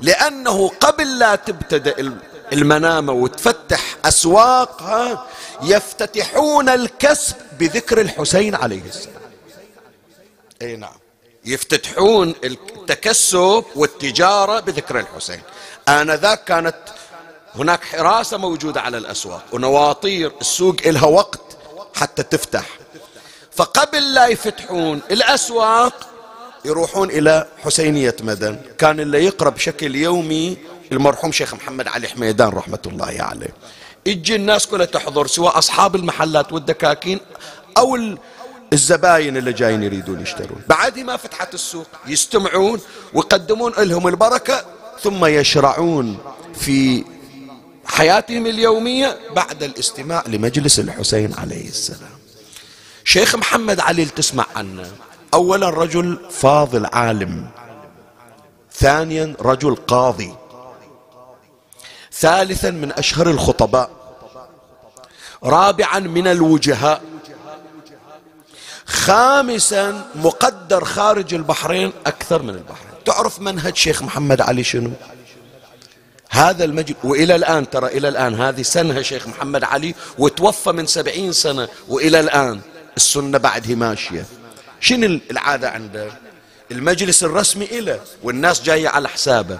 لأنه 0.01 0.67
قبل 0.67 1.19
لا 1.19 1.35
تبتدأ 1.35 2.17
المنامة 2.53 3.13
وتفتح 3.13 3.97
أسواقها 4.05 5.27
يفتتحون 5.61 6.69
الكسب 6.69 7.35
بذكر 7.59 8.01
الحسين 8.01 8.55
عليه 8.55 8.81
السلام. 8.81 9.21
أي 10.61 10.75
نعم. 10.75 10.97
يفتتحون 11.45 12.35
التكسب 12.43 13.63
والتجارة 13.75 14.59
بذكر 14.59 14.99
الحسين. 14.99 15.41
آنذاك 15.89 16.43
كانت 16.43 16.77
هناك 17.55 17.83
حراسة 17.83 18.37
موجودة 18.37 18.81
على 18.81 18.97
الأسواق 18.97 19.43
ونواطير 19.51 20.31
السوق 20.41 20.75
إلها 20.85 21.05
وقت 21.05 21.41
حتى 21.95 22.23
تفتح. 22.23 22.65
فقبل 23.51 24.13
لا 24.13 24.27
يفتحون 24.27 25.01
الأسواق 25.11 26.14
يروحون 26.65 27.09
إلى 27.09 27.47
حسينية 27.63 28.15
مدن. 28.21 28.59
كان 28.77 28.99
اللي 28.99 29.25
يقرأ 29.25 29.49
بشكل 29.49 29.95
يومي 29.95 30.57
المرحوم 30.91 31.31
شيخ 31.31 31.53
محمد 31.53 31.87
علي 31.87 32.07
حميدان 32.07 32.49
رحمة 32.49 32.79
الله 32.85 33.15
عليه. 33.19 33.53
يجي 34.05 34.35
الناس 34.35 34.67
كلها 34.67 34.85
تحضر 34.85 35.27
سواء 35.27 35.57
أصحاب 35.57 35.95
المحلات 35.95 36.53
والدكاكين 36.53 37.19
أو 37.77 37.97
الزباين 38.73 39.37
اللي 39.37 39.53
جايين 39.53 39.83
يريدون 39.83 40.21
يشترون. 40.21 40.61
بعد 40.69 40.99
ما 40.99 41.17
فتحت 41.17 41.53
السوق 41.53 41.87
يستمعون 42.07 42.79
ويقدمون 43.13 43.73
لهم 43.77 44.07
البركة 44.07 44.65
ثم 45.01 45.25
يشرعون 45.25 46.17
في 46.59 47.03
حياتهم 47.85 48.47
اليومية 48.47 49.19
بعد 49.35 49.63
الاستماع 49.63 50.23
لمجلس 50.27 50.79
الحسين 50.79 51.33
عليه 51.33 51.67
السلام. 51.67 52.15
شيخ 53.03 53.35
محمد 53.35 53.79
علي 53.79 54.05
تسمع 54.05 54.45
عنه. 54.55 54.91
أولا 55.33 55.69
رجل 55.69 56.19
فاضل 56.29 56.85
عالم 56.85 57.47
ثانيا 58.71 59.35
رجل 59.41 59.75
قاضي 59.75 60.35
ثالثا 62.13 62.71
من 62.71 62.91
أشهر 62.91 63.29
الخطباء 63.29 63.89
رابعا 65.43 65.99
من 65.99 66.27
الوجهاء 66.27 67.01
خامسا 68.85 70.07
مقدر 70.15 70.85
خارج 70.85 71.33
البحرين 71.33 71.91
أكثر 72.05 72.41
من 72.41 72.49
البحرين. 72.49 72.91
تعرف 73.05 73.39
منهج 73.39 73.75
شيخ 73.75 74.03
محمد 74.03 74.41
علي 74.41 74.63
شنو؟ 74.63 74.91
هذا 76.29 76.63
المجد 76.63 76.95
وإلى 77.03 77.35
الآن 77.35 77.69
ترى 77.69 77.87
إلى 77.87 78.07
الآن 78.07 78.41
هذه 78.41 78.61
سنها 78.61 79.01
شيخ 79.01 79.27
محمد 79.27 79.63
علي 79.63 79.95
وتوفى 80.17 80.71
من 80.71 80.87
سبعين 80.87 81.31
سنة 81.31 81.67
وإلى 81.87 82.19
الآن 82.19 82.61
السنة 82.97 83.37
بعدها 83.37 83.75
ماشية. 83.75 84.25
شنو 84.85 85.19
العادة 85.31 85.69
عنده؟ 85.69 86.11
المجلس 86.71 87.23
الرسمي 87.23 87.65
إله 87.65 87.99
والناس 88.23 88.61
جاية 88.61 88.87
على 88.87 89.09
حسابه. 89.09 89.59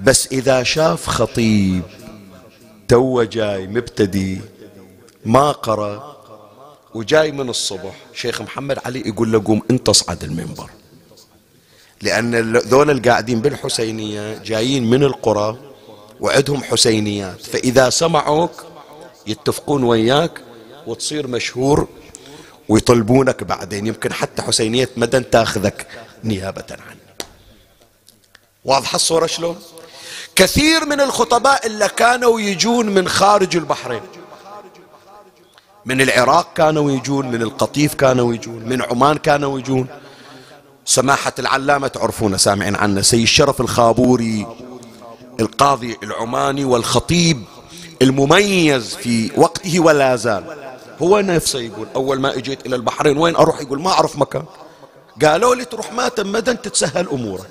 بس 0.00 0.26
إذا 0.32 0.62
شاف 0.62 1.06
خطيب 1.06 1.82
تو 2.88 3.22
جاي 3.22 3.66
مبتدي 3.66 4.40
ما 5.24 5.52
قرأ 5.52 6.16
وجاي 6.94 7.32
من 7.32 7.48
الصبح 7.48 7.94
شيخ 8.14 8.42
محمد 8.42 8.78
علي 8.84 9.00
يقول 9.06 9.32
له 9.32 9.42
قوم 9.44 9.62
انت 9.70 9.88
اصعد 9.88 10.24
المنبر. 10.24 10.70
لأن 12.02 12.56
ذول 12.56 12.90
القاعدين 12.90 13.40
بالحسينية 13.40 14.38
جايين 14.38 14.90
من 14.90 15.02
القرى 15.02 15.58
وعندهم 16.20 16.62
حسينيات. 16.62 17.40
فإذا 17.46 17.90
سمعوك 17.90 18.64
يتفقون 19.26 19.84
وياك 19.84 20.40
وتصير 20.86 21.26
مشهور 21.26 21.88
ويطلبونك 22.68 23.44
بعدين. 23.44 23.86
يمكن 23.86 24.12
حتى 24.12 24.42
حسينية 24.42 24.88
مدن 24.96 25.30
تاخذك 25.30 25.86
نيابة 26.24 26.64
عنه. 26.70 27.00
واضحة 28.64 28.96
الصورة 28.96 29.26
شلون؟ 29.26 29.56
كثير 30.36 30.86
من 30.86 31.00
الخطباء 31.00 31.66
اللي 31.66 31.88
كانوا 31.88 32.40
يجون 32.40 32.86
من 32.86 33.08
خارج 33.08 33.56
البحرين 33.56 34.00
من 35.84 36.00
العراق 36.00 36.52
كانوا 36.52 36.90
يجون 36.90 37.28
من 37.28 37.42
القطيف 37.42 37.94
كانوا 37.94 38.34
يجون 38.34 38.62
من 38.62 38.82
عمان 38.82 39.16
كانوا 39.16 39.58
يجون. 39.58 39.86
سماحة 40.84 41.32
العلامة 41.38 41.88
تعرفون 41.88 42.38
سامعين 42.38 42.76
عنه 42.76 43.00
سي 43.00 43.22
الشرف 43.22 43.60
الخابوري 43.60 44.46
القاضي 45.40 45.96
العماني 46.02 46.64
والخطيب 46.64 47.44
المميز 48.02 48.94
في 48.94 49.30
وقته 49.36 49.80
ولا 49.80 50.16
زال. 50.16 50.65
هو 51.02 51.20
نفسه 51.20 51.58
يقول 51.58 51.88
أول 51.96 52.20
ما 52.20 52.34
إجيت 52.34 52.66
إلى 52.66 52.76
البحرين 52.76 53.18
وين 53.18 53.36
أروح؟ 53.36 53.60
يقول 53.60 53.80
ما 53.80 53.90
أعرف 53.90 54.18
مكان. 54.18 54.44
قالوا 55.22 55.54
لي 55.54 55.64
تروح 55.64 55.92
ماتم 55.92 56.32
مدن 56.32 56.62
تتسهل 56.62 57.08
أمورك. 57.08 57.50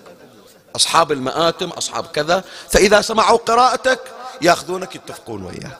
أصحاب 0.75 1.11
المآتم 1.11 1.69
أصحاب 1.69 2.05
كذا. 2.05 2.43
فإذا 2.69 3.01
سمعوا 3.01 3.37
قراءتك 3.37 3.99
يأخذونك 4.41 4.95
يتفقون 4.95 5.43
وياك. 5.43 5.79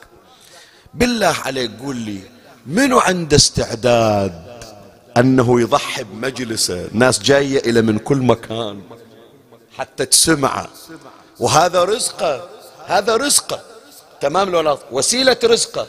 بالله 0.94 1.36
عليك 1.44 1.70
قول 1.80 1.96
لي 1.96 2.20
منو 2.66 2.98
عنده 2.98 3.36
استعداد 3.36 4.46
أنه 5.16 5.60
يضحي 5.60 6.04
بمجلسه؟ 6.04 6.88
ناس 6.92 7.18
جاية 7.18 7.70
إلى 7.70 7.82
من 7.82 7.98
كل 7.98 8.16
مكان 8.16 8.82
حتى 9.78 10.06
تسمعه. 10.06 10.68
وهذا 11.40 11.84
رزقه 11.84 12.48
هذا 12.86 13.16
رزقه. 13.16 13.60
تمام 14.20 14.50
لو 14.50 14.78
وسيلة 14.92 15.36
رزقه. 15.44 15.86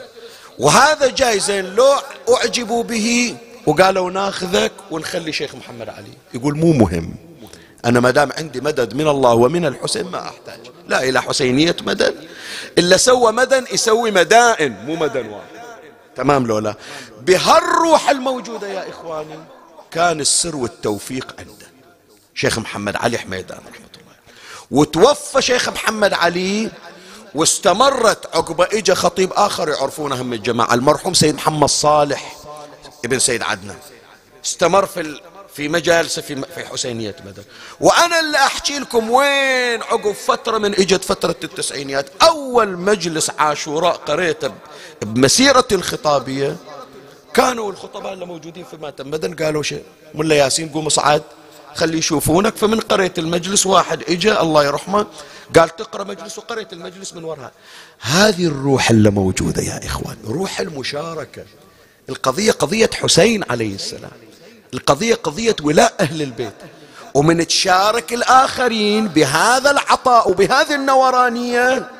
وهذا 0.60 1.08
جاي 1.10 1.40
زين 1.40 1.66
لو 1.66 1.96
أعجبوا 2.36 2.84
به 2.84 3.38
وقالوا 3.66 4.12
ناخذك 4.12 4.72
ونخلي 4.92 5.34
شيخ 5.34 5.56
محمد 5.56 5.90
علي. 5.90 6.14
يقول 6.34 6.58
مو 6.58 6.74
مهم. 6.74 7.16
أنا 7.86 8.00
ما 8.00 8.12
دام 8.12 8.32
عندي 8.38 8.62
مدد 8.62 8.94
من 8.94 9.08
الله 9.08 9.34
ومن 9.34 9.66
الحسين 9.66 10.06
ما 10.06 10.22
أحتاج. 10.22 10.60
لا 10.88 11.04
إلى 11.04 11.22
حسينية 11.22 11.76
مدن 11.82 12.16
إلا 12.78 12.98
سوى 12.98 13.32
مدن 13.32 13.66
يسوي 13.72 14.12
مدائن 14.12 14.86
مو 14.86 14.96
مدن 14.96 15.30
واحد. 15.30 15.58
تمام 16.16 16.48
لولا 16.48 16.76
بهالروح 17.22 18.10
الموجودة 18.10 18.68
يا 18.68 18.90
إخواني 18.90 19.40
كان 19.92 20.20
السر 20.22 20.56
والتوفيق 20.56 21.36
عنده. 21.40 21.68
شيخ 22.36 22.60
محمد 22.60 22.96
علي 22.96 23.18
حميدان 23.18 23.58
رحمة 23.58 23.94
الله 23.98 24.16
وتوفى 24.72 25.42
شيخ 25.42 25.70
محمد 25.70 26.14
علي 26.14 26.72
واستمرت 27.38 28.36
عقبة 28.36 28.68
اجى 28.74 28.96
خطيب 28.96 29.34
آخر 29.34 29.70
يعرفونه 29.70 30.22
هم 30.22 30.34
الجماعة 30.34 30.74
المرحوم 30.74 31.14
سيد 31.14 31.36
محمد 31.36 31.70
صالح 31.70 32.36
ابن 33.06 33.20
سيد 33.20 33.42
عدنان. 33.44 33.78
استمر 34.46 34.86
في 34.86 35.22
في 35.54 35.68
مجالسه 35.68 36.22
في 36.22 36.42
في 36.56 36.66
حسينية 36.66 37.16
بدر. 37.26 37.44
وأنا 37.80 38.20
اللي 38.20 38.38
أحكي 38.38 38.80
لكم 38.80 39.10
وين 39.10 39.82
عقب 39.82 40.12
فترة 40.12 40.58
من 40.58 40.74
إجت 40.74 41.04
فترة 41.04 41.36
التسعينيات 41.44 42.10
أول 42.22 42.78
مجلس 42.78 43.32
عاشوراء 43.40 43.96
قريته 43.96 44.52
بمسيرة 45.02 45.68
الخطابية. 45.72 46.56
كانوا 47.34 47.72
الخطباء 47.72 48.14
اللي 48.14 48.26
موجودين 48.26 48.64
في 48.64 48.78
ماتم 48.78 49.12
بدن 49.12 49.36
قالوا 49.46 49.64
شيء 49.64 49.84
ملا 50.16 50.36
ياسين 50.36 50.70
قوم 50.70 50.86
اصعد 50.86 51.24
خلي 51.78 51.98
يشوفونك. 51.98 52.56
فمن 52.56 52.80
قرية 52.80 53.14
المجلس 53.18 53.66
واحد 53.66 54.04
إجا 54.10 54.42
الله 54.42 54.66
يرحمه 54.66 55.08
قال 55.56 55.76
تقرأ 55.76 56.04
مجلس 56.04 56.38
وقرية 56.38 56.68
المجلس 56.74 57.14
من 57.14 57.24
وراها. 57.24 57.52
هذه 58.00 58.46
الروح 58.46 58.90
اللي 58.90 59.10
موجودة 59.10 59.62
يا 59.62 59.86
إخوان 59.86 60.18
روح 60.28 60.60
المشاركة. 60.60 61.46
القضية 62.10 62.52
قضية 62.52 62.90
حسين 62.94 63.44
عليه 63.50 63.76
السلام. 63.76 64.12
القضية 64.74 65.16
قضية 65.16 65.56
ولاء 65.62 65.94
أهل 66.00 66.22
البيت. 66.22 66.54
ومن 67.14 67.48
تشارك 67.48 68.14
الآخرين 68.14 69.08
بهذا 69.08 69.72
العطاء 69.72 70.30
وبهذه 70.32 70.76
النورانية 70.76 71.97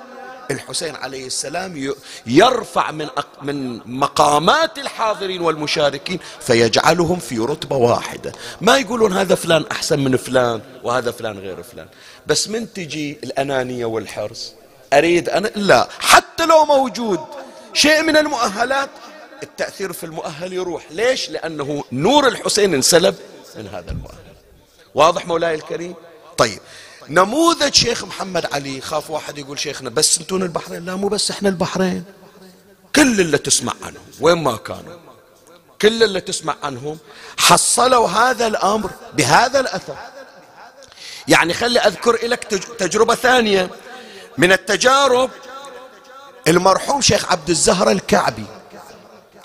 الحسين 0.52 0.96
عليه 0.96 1.26
السلام 1.26 1.94
يرفع 2.26 2.92
من 2.92 3.08
من 3.42 3.80
مقامات 3.86 4.80
الحاضرين 4.80 5.42
والمشاركين 5.42 6.20
فيجعلهم 6.42 7.20
في 7.20 7.40
رتبة 7.40 7.76
واحدة. 7.76 8.32
ما 8.62 8.78
يقولون 8.78 9.14
هذا 9.14 9.36
فلان 9.36 9.66
أحسن 9.72 10.00
من 10.00 10.18
فلان 10.18 10.62
وهذا 10.84 11.12
فلان 11.12 11.40
غير 11.40 11.64
فلان. 11.64 11.88
بس 12.28 12.48
من 12.50 12.74
تجي 12.74 13.18
الأنانية 13.24 13.86
والحرص؟ 13.86 14.54
أريد 14.94 15.30
أنا 15.30 15.48
لا 15.56 15.88
حتى 16.00 16.46
لو 16.46 16.66
موجود 16.66 17.20
شيء 17.74 18.02
من 18.02 18.18
المؤهلات 18.18 18.90
التأثير 19.44 19.94
في 19.94 20.04
المؤهل 20.04 20.54
يروح. 20.54 20.84
ليش؟ 20.92 21.30
لأنه 21.30 21.84
نور 21.92 22.28
الحسين 22.28 22.74
انسلب 22.74 23.16
من 23.56 23.68
هذا 23.68 23.92
المؤهل. 23.92 24.18
واضح 24.96 25.28
مولاي 25.28 25.56
الكريم؟ 25.56 25.94
طيب 26.38 26.60
نموذج 27.10 27.74
شيخ 27.74 28.04
محمد 28.04 28.46
علي 28.54 28.82
خاف 28.82 29.10
واحد 29.10 29.38
يقول 29.38 29.60
شيخنا 29.60 29.90
بس 29.90 30.20
انتون 30.20 30.44
البحرين؟ 30.44 30.86
لا 30.86 30.96
مو 30.96 31.08
بس 31.08 31.32
إحنا 31.32 31.50
البحرين. 31.50 32.04
كل 32.96 33.22
اللي 33.22 33.38
تسمع 33.38 33.74
عنهم 33.82 34.06
وين 34.20 34.38
ما 34.38 34.58
كانوا 34.58 35.00
كل 35.82 36.04
اللي 36.04 36.22
تسمع 36.22 36.56
عنهم 36.64 36.98
حصلوا 37.38 38.08
هذا 38.08 38.48
الأمر 38.48 38.92
بهذا 39.14 39.60
الأثر. 39.60 39.98
يعني 41.28 41.54
خلي 41.54 41.80
أذكر 41.80 42.28
لك 42.28 42.44
تجربة 42.80 43.16
ثانية 43.16 43.70
من 44.38 44.52
التجارب 44.52 45.30
المرحوم 46.48 47.02
شيخ 47.02 47.32
عبد 47.32 47.50
الزهر 47.50 47.92
الكعبي. 47.92 48.46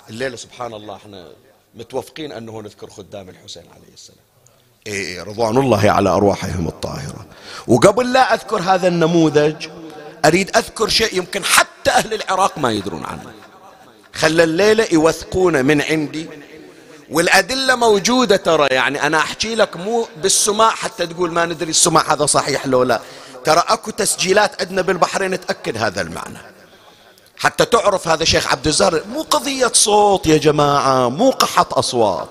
الليلة 0.09 0.35
سبحان 0.35 0.73
الله 0.73 0.95
إحنا 0.95 1.31
متوفقين 1.75 2.31
أنه 2.31 2.61
نذكر 2.61 2.89
خدام 2.89 3.29
الحسين 3.29 3.63
عليه 3.75 3.93
السلام. 3.93 4.32
رضوان 5.27 5.57
الله 5.57 5.91
على 5.91 6.09
أرواحهم 6.09 6.67
الطاهرة. 6.67 7.25
وقبل 7.67 8.13
لا 8.13 8.33
أذكر 8.33 8.61
هذا 8.61 8.87
النموذج 8.87 9.67
أريد 10.25 10.57
أذكر 10.57 10.87
شيء 10.87 11.17
يمكن 11.17 11.43
حتى 11.43 11.91
أهل 11.91 12.13
العراق 12.13 12.57
ما 12.57 12.71
يدرون 12.71 13.05
عنه. 13.05 13.23
خلى 14.13 14.43
الليلة 14.43 14.87
يوثقون 14.91 15.65
من 15.65 15.81
عندي 15.81 16.29
والأدلة 17.09 17.75
موجودة 17.75 18.35
ترى. 18.35 18.67
يعني 18.71 19.07
أنا 19.07 19.17
أحكي 19.17 19.55
لك 19.55 19.77
مو 19.77 20.07
بالسماع 20.21 20.69
حتى 20.69 21.07
تقول 21.07 21.31
ما 21.31 21.45
ندري 21.45 21.69
السماع 21.69 22.13
هذا 22.13 22.25
صحيح 22.25 22.67
لو 22.67 22.83
لا. 22.83 23.01
ترى 23.45 23.63
أكو 23.67 23.91
تسجيلات 23.91 24.61
عندنا 24.61 24.81
بالبحرين 24.81 25.39
تأكد 25.39 25.77
هذا 25.77 26.01
المعنى. 26.01 26.37
حتى 27.37 27.65
تعرف 27.65 28.07
هذا 28.07 28.25
شيخ 28.25 28.47
عبد 28.47 28.67
الزهر 28.67 29.01
مو 29.13 29.21
قضية 29.21 29.71
صوت 29.73 30.27
يا 30.27 30.37
جماعة 30.37 31.09
مو 31.09 31.29
قحط 31.29 31.73
أصوات. 31.73 32.29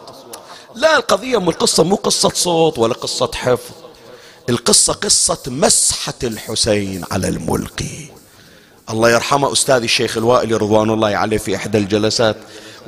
لا 0.75 0.97
القضية 0.97 1.41
من 1.41 1.49
القصة 1.49 1.85
مو 1.85 1.95
قصة 1.97 2.29
صوت 2.35 2.79
ولا 2.79 2.95
قصة 2.95 3.31
حفظ. 3.35 3.75
القصة 4.49 4.93
قصة 4.93 5.39
مسحة 5.47 6.14
الحسين 6.25 7.05
على 7.11 7.29
الملقي 7.29 8.07
الله 8.91 9.11
يرحمه 9.11 9.53
أستاذي 9.53 9.85
الشيخ 9.85 10.16
الوائلي 10.16 10.55
رضوان 10.55 10.91
الله 10.91 11.09
عليه 11.16 11.39
في 11.39 11.57
إحدى 11.57 11.79
الجلسات 11.79 12.37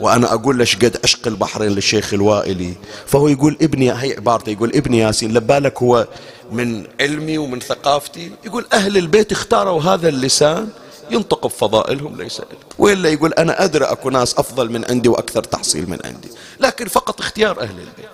وأنا 0.01 0.35
أقول 0.35 0.59
ليش 0.59 0.77
قد 0.77 0.97
عشق 1.05 1.27
البحرين 1.27 1.73
للشيخ 1.73 2.15
الوائلي. 2.15 2.75
فهو 3.07 3.29
يقول 3.29 3.57
ابني 3.63 3.93
هي 3.93 4.13
عبارته 4.17 4.51
يقول 4.51 4.73
ابني 4.75 4.99
ياسين 4.99 5.35
لبالك 5.35 5.83
هو 5.83 6.07
من 6.53 6.87
علمي 7.01 7.39
ومن 7.39 7.61
ثقافتي. 7.61 8.31
يقول 8.45 8.67
أهل 8.73 8.97
البيت 8.97 9.33
اختاروا 9.33 9.83
هذا 9.83 10.09
اللسان 10.09 10.69
ينطق 11.11 11.47
بفضائلهم 11.47 12.17
ليس 12.17 12.41
لك 12.41 12.59
وإلا 12.79 13.09
يقول 13.09 13.33
أنا 13.33 13.65
أدري 13.65 13.85
أكو 13.85 14.11
ناس 14.11 14.35
أفضل 14.39 14.71
من 14.71 14.85
عندي 14.91 15.09
وأكثر 15.09 15.45
تحصيل 15.45 15.91
من 15.91 15.99
عندي. 16.05 16.29
لكن 16.61 16.89
فقط 16.89 17.21
اختيار 17.21 17.61
أهل 17.61 17.71
البيت. 17.71 18.09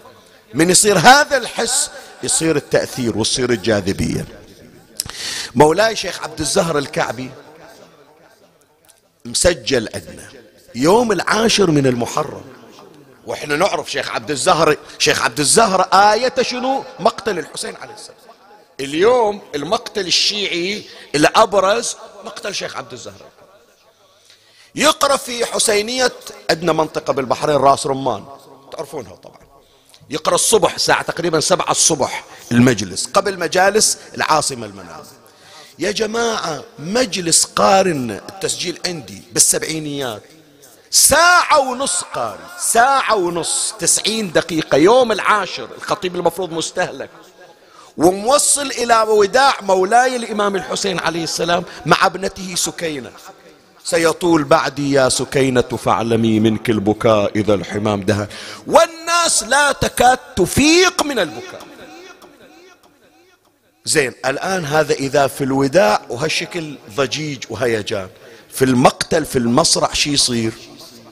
من 0.55 0.70
يصير 0.70 0.99
هذا 0.99 1.36
الحس 1.36 1.91
يصير 2.22 2.57
التأثير 2.57 3.18
وتصير 3.18 3.51
الجاذبية 3.51 4.26
مولاي 5.55 5.97
شيخ 5.97 6.22
عبد 6.22 6.41
الزهر 6.41 6.78
الكعبي 6.78 7.30
مسجل 9.24 9.88
عندنا 9.95 10.28
يوم 10.74 11.12
العاشر 11.12 11.70
من 11.70 11.86
المحرم. 11.86 12.45
وإحنا 13.26 13.57
نعرف 13.57 13.91
شيخ 13.91 14.11
عبد 14.11 14.30
الزهر 14.30 14.76
شيخ 14.99 15.22
عبد 15.22 15.41
الزهر 15.41 15.80
آية 15.82 16.34
شنو؟ 16.43 16.84
مقتل 17.01 17.38
الحسين 17.38 17.76
عليه 17.76 17.95
السلام. 17.95 18.30
اليوم 18.81 19.41
المقتل 19.55 20.07
الشيعي 20.07 20.85
الأبرز 21.14 21.97
مقتل 22.24 22.55
شيخ 22.55 22.76
عبد 22.76 22.93
الزهر. 22.93 23.22
يقرأ 24.74 25.16
في 25.16 25.47
حسينية 25.47 26.12
عندنا 26.51 26.72
منطقة 26.72 27.12
بالبحرين 27.12 27.57
راس 27.57 27.87
رمان. 27.87 28.24
تعرفونها 28.72 29.14
طبعا. 29.14 29.41
يقرأ 30.11 30.35
الصبح 30.35 30.74
الساعة 30.74 31.03
تقريبا 31.03 31.41
سبعة 31.41 31.70
الصبح 31.70 32.24
المجلس. 32.53 33.07
قبل 33.07 33.39
مجالس 33.39 33.99
العاصمة 34.14 34.66
المنازل 34.66 35.16
يا 35.78 35.91
جماعة 35.91 36.64
مجلس 36.78 37.45
قارن 37.45 38.11
التسجيل 38.11 38.78
عندي 38.87 39.22
بالسبعينيات. 39.33 40.22
ساعة 40.91 41.61
ونص 41.61 42.03
قاري 42.14 42.47
ساعة 42.59 43.14
ونص 43.16 43.74
تسعين 43.78 44.33
دقيقة. 44.33 44.76
يوم 44.76 45.12
العاشر 45.12 45.68
الخطيب 45.76 46.16
المفروض 46.16 46.53
مستهلك. 46.53 47.11
وموصل 48.01 48.67
إلى 48.67 49.03
وداع 49.09 49.55
مولاي 49.61 50.17
الإمام 50.17 50.57
الحسين 50.57 50.99
عليه 50.99 51.25
السلام 51.25 51.65
مع 51.87 52.07
ابنته 52.07 52.55
سكينة. 52.55 53.11
سيطول 53.85 54.45
بعدي 54.45 54.93
يا 54.93 55.09
سكينة 55.09 55.63
فاعلمي 55.63 56.41
منك 56.41 56.71
البكاء 56.71 57.31
إذا 57.37 57.55
الحمام 57.55 58.03
دهى. 58.03 58.27
والناس 58.67 59.43
لا 59.43 59.73
تكاد 59.73 60.19
تفيق 60.37 61.03
من 61.03 61.19
البكاء. 61.19 61.63
زين 63.85 64.15
الآن 64.27 64.65
هذا 64.65 64.95
إذا 64.95 65.27
في 65.27 65.45
الوداع 65.45 66.03
وهالشكل 66.09 66.75
ضجيج 66.97 67.45
وهيجان. 67.51 68.09
في 68.51 68.65
المقتل 68.65 69.25
في 69.25 69.39
المصرع 69.39 69.93
شي 69.93 70.13
يصير؟ 70.13 70.53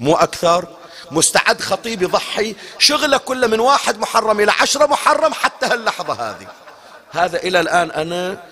مو 0.01 0.15
أكثر؟ 0.15 0.69
مستعد 1.11 1.61
خطيب 1.61 2.03
يضحي؟ 2.03 2.55
شغلة 2.79 3.17
كله 3.17 3.47
من 3.47 3.61
واحد 3.61 3.99
محرم 3.99 4.41
إلى 4.41 4.53
عشرة 4.61 4.87
محرم 4.87 5.33
حتى 5.33 5.67
هاللحظة 5.67 6.15
هذه. 6.15 6.68
هذا 7.11 7.37
إلى 7.37 7.61
الآن 7.61 7.91
أنا 7.91 8.43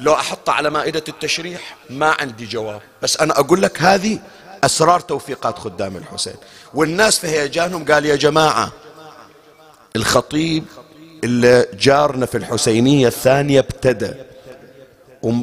لو 0.00 0.12
أحطه 0.12 0.52
على 0.52 0.70
مائدة 0.70 1.04
التشريح 1.08 1.76
ما 1.90 2.16
عندي 2.20 2.46
جواب. 2.46 2.80
بس 3.02 3.16
أنا 3.16 3.40
أقول 3.40 3.62
لك 3.62 3.82
هذه 3.82 4.18
أسرار 4.64 5.00
توفيقات 5.00 5.58
خدام 5.58 5.96
الحسين. 5.96 6.34
والناس 6.74 7.18
في 7.18 7.26
هيجانهم 7.26 7.84
قال 7.84 8.06
يا 8.06 8.16
جماعة 8.16 8.72
الخطيب 9.96 10.64
اللي 11.24 11.66
جارنا 11.80 12.26
في 12.26 12.38
الحسينية 12.38 13.08
الثانية 13.08 13.60
ابتدى 13.60 14.10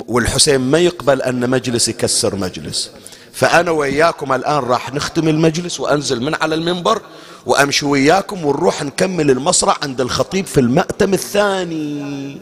والحسين 0.08 0.62
ما 0.62 0.80
يقبل 0.80 1.22
أن 1.22 1.50
مجلس 1.50 1.88
يكسر 1.88 2.36
مجلس. 2.36 2.92
فأنا 3.34 3.72
وياكم 3.72 4.34
الآن 4.34 4.58
راح 4.60 4.94
نختم 4.94 5.28
المجلس 5.28 5.80
وأنزل 5.80 6.22
من 6.24 6.36
على 6.36 6.56
المنبر 6.56 7.02
وأمشي 7.46 7.86
وياكم 7.86 8.46
ونروح 8.46 8.84
نكمل 8.84 9.32
المصرع 9.32 9.78
عند 9.84 10.02
الخطيب 10.02 10.46
في 10.46 10.60
المأتم 10.60 11.14
الثاني. 11.14 12.42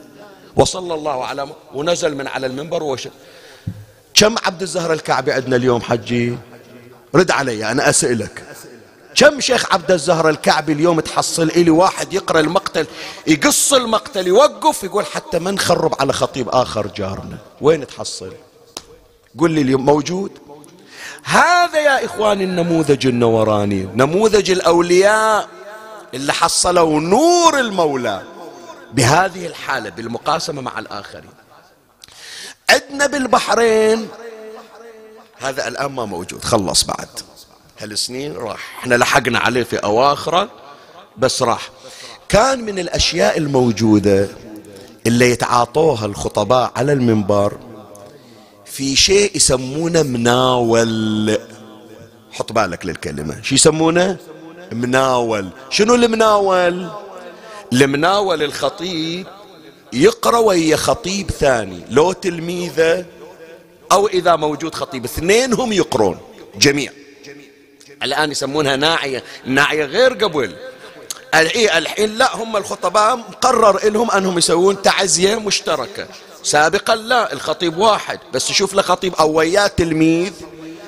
وصلى 0.56 0.94
الله 0.94 1.26
على 1.26 1.46
م... 1.46 1.50
ونزل 1.74 2.16
من 2.16 2.28
على 2.28 2.48
المنبر 2.48 2.84
وش 2.84 3.08
كم 4.14 4.36
عبد 4.46 4.62
الزهر 4.62 4.94
الكعبي 4.94 5.32
عندنا 5.32 5.56
اليوم 5.56 5.82
حجي؟ 5.82 6.38
رد 7.16 7.32
علي 7.32 7.72
أنا 7.72 7.90
أسألك. 7.90 8.44
كم 9.16 9.40
شيخ 9.40 9.74
عبد 9.74 9.92
الزهر 9.92 10.30
الكعبي 10.30 10.74
اليوم 10.74 11.00
تحصل 11.00 11.44
إلي 11.44 11.70
واحد 11.70 12.14
يقرأ 12.14 12.40
المقتل 12.40 12.88
يقص 13.28 13.74
المقتل 13.74 14.28
يوقف 14.28 14.84
يقول 14.84 15.06
حتى 15.06 15.40
ما 15.40 15.52
نخرب 15.52 15.96
على 16.00 16.14
خطيب 16.14 16.50
آخر 16.50 16.88
جارنا. 16.88 17.38
وين 17.62 17.88
تحصل؟ 17.88 18.34
قل 19.40 19.52
لي 19.52 19.62
اليوم 19.62 19.86
موجود؟ 19.86 20.32
هذا 21.24 21.80
يا 21.80 22.06
إخواني 22.06 22.44
النموذج 22.44 23.08
النوراني 23.08 23.88
نموذج 23.96 24.52
الأولياء 24.52 25.48
اللي 26.14 26.34
حصلوا 26.34 27.00
نور 27.00 27.60
المولى. 27.60 28.22
بهذه 28.94 29.48
الحالة 29.48 29.90
بالمقاسمة 29.90 30.62
مع 30.62 30.80
الآخرين. 30.80 31.32
عندنا 32.70 33.08
بالبحرين. 33.08 34.08
هذا 35.40 35.68
الآن 35.68 35.92
ما 35.92 36.06
موجود 36.06 36.44
خلص 36.44 36.84
بعد. 36.84 37.08
هالسنين 37.80 38.34
راح. 38.34 38.80
إحنا 38.80 38.96
لحقنا 38.96 39.40
عليه 39.40 39.64
في 39.64 39.78
أواخره 39.78 40.50
بس 41.18 41.42
راح. 41.42 41.70
كان 42.30 42.60
من 42.60 42.80
الأشياء 42.80 43.38
الموجودة 43.38 44.28
اللي 45.08 45.32
يتعاطوها 45.32 46.06
الخطباء 46.06 46.72
على 46.76 46.94
المنبر 46.94 47.58
في 48.66 48.96
شيء 48.96 49.36
يسمونه 49.36 50.04
مناول. 50.04 51.38
حط 52.32 52.52
بالك 52.52 52.86
للكلمة. 52.86 53.42
شو 53.42 53.56
يسمونه؟ 53.56 54.18
مناول. 54.72 55.50
شنو 55.70 55.96
المناول؟ 55.96 56.90
المناول 57.74 58.44
الخطيب 58.44 59.28
يقرأ 59.94 60.38
ويا 60.38 60.76
خطيب 60.76 61.32
ثاني 61.32 61.80
لو 61.90 62.12
تلميذة 62.12 63.06
أو 63.92 64.08
إذا 64.08 64.36
موجود 64.36 64.76
خطيب 64.76 65.06
اثنينهم 65.06 65.74
يقرون 65.74 66.18
جميع. 66.56 66.92
الآن 68.04 68.32
يسمونها 68.32 68.76
ناعية 68.76 69.24
الناعية 69.48 69.86
غير 69.86 70.14
قبل 70.14 70.56
الحين 71.36 72.18
لا 72.18 72.36
هم 72.36 72.58
الخطباء 72.58 73.16
مقرر 73.16 73.90
لهم 73.90 74.12
أنهم 74.12 74.38
يسوون 74.38 74.82
تعزية 74.82 75.36
مشتركة. 75.36 76.08
سابقا 76.44 76.96
لا 76.96 77.34
الخطيب 77.34 77.78
واحد 77.78 78.20
بس 78.34 78.50
يشوف 78.50 78.74
له 78.74 78.82
خطيب 78.82 79.16
أو 79.16 79.32
وياه 79.32 79.68
تلميذ 79.68 80.34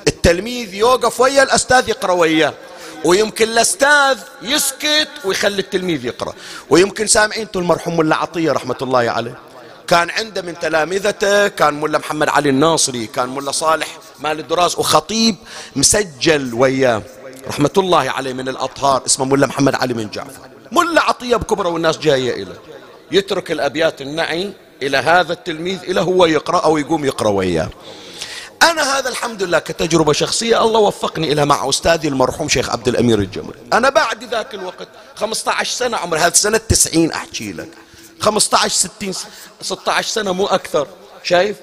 التلميذ 0.08 0.74
يوقف 0.74 1.20
ويا 1.20 1.42
الأستاذ 1.42 1.88
يقرأ 1.88 2.12
وياه. 2.12 2.54
ويمكن 3.04 3.48
الأستاذ 3.48 4.18
يسكت 4.42 5.08
ويخلي 5.24 5.60
التلميذ 5.60 6.04
يقرأ. 6.04 6.34
ويمكن 6.70 7.06
سامعين 7.06 7.42
أنتم 7.42 7.60
المرحوم 7.60 7.96
ملا 7.96 8.16
عطية 8.16 8.52
رحمة 8.52 8.76
الله 8.82 9.10
عليه. 9.10 9.38
كان 9.88 10.10
عنده 10.10 10.42
من 10.42 10.58
تلامذته 10.58 11.48
كان 11.48 11.80
ملا 11.80 11.98
محمد 11.98 12.28
علي 12.28 12.48
الناصري 12.48 13.06
كان 13.06 13.28
ملا 13.28 13.52
صالح 13.52 13.98
مال 14.20 14.38
الدراس 14.40 14.78
وخطيب 14.78 15.36
مسجل 15.76 16.54
وياه. 16.54 17.02
رحمة 17.48 17.70
الله 17.78 18.10
عليه 18.10 18.32
من 18.32 18.48
الأطهار 18.48 19.02
اسمه 19.06 19.24
ملا 19.24 19.46
محمد 19.46 19.74
علي 19.74 19.94
من 19.94 20.10
جعفر. 20.10 20.48
ملا 20.72 21.02
عطية 21.02 21.36
بكبرى 21.36 21.68
والناس 21.68 21.98
جاية 21.98 22.42
إليه. 22.42 22.60
يترك 23.12 23.52
الأبيات 23.52 24.00
النعي 24.00 24.52
إلى 24.82 24.96
هذا 24.96 25.32
التلميذ 25.32 25.78
إلى 25.82 26.00
هو 26.00 26.26
يقرأ 26.26 26.58
أو 26.58 26.78
يقوم 26.78 27.04
يقرأ 27.04 27.30
وياه. 27.30 27.68
أنا 28.62 28.98
هذا 28.98 29.08
الحمد 29.08 29.42
لله 29.42 29.58
كتجربة 29.58 30.12
شخصية 30.12 30.64
الله 30.64 30.80
وفقني 30.80 31.32
إلى 31.32 31.46
مع 31.46 31.68
أستاذي 31.68 32.08
المرحوم 32.08 32.48
شيخ 32.48 32.70
عبد 32.70 32.88
الأمير 32.88 33.18
الجمري. 33.18 33.58
أنا 33.72 33.90
بعد 33.90 34.24
ذاك 34.24 34.54
الوقت 34.54 34.88
15 35.14 35.72
سنة 35.76 35.96
عمر 35.96 36.18
هذه 36.18 36.32
سنة 36.32 36.58
90 36.58 37.12
أحكي 37.12 37.52
لك. 37.52 37.68
15 38.20 38.74
60 38.74 39.14
16 39.60 40.08
سنة 40.08 40.32
مو 40.32 40.46
أكثر. 40.46 40.86
شايف؟ 41.22 41.56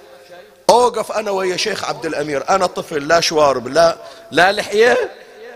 أوقف 0.69 1.11
أنا 1.11 1.31
ويا 1.31 1.57
شيخ 1.57 1.83
عبد 1.83 2.05
الأمير. 2.05 2.49
أنا 2.49 2.65
طفل 2.65 3.07
لا 3.07 3.19
شوارب 3.19 3.67
لا 3.67 3.97
لا 4.31 4.51
لحية. 4.51 5.11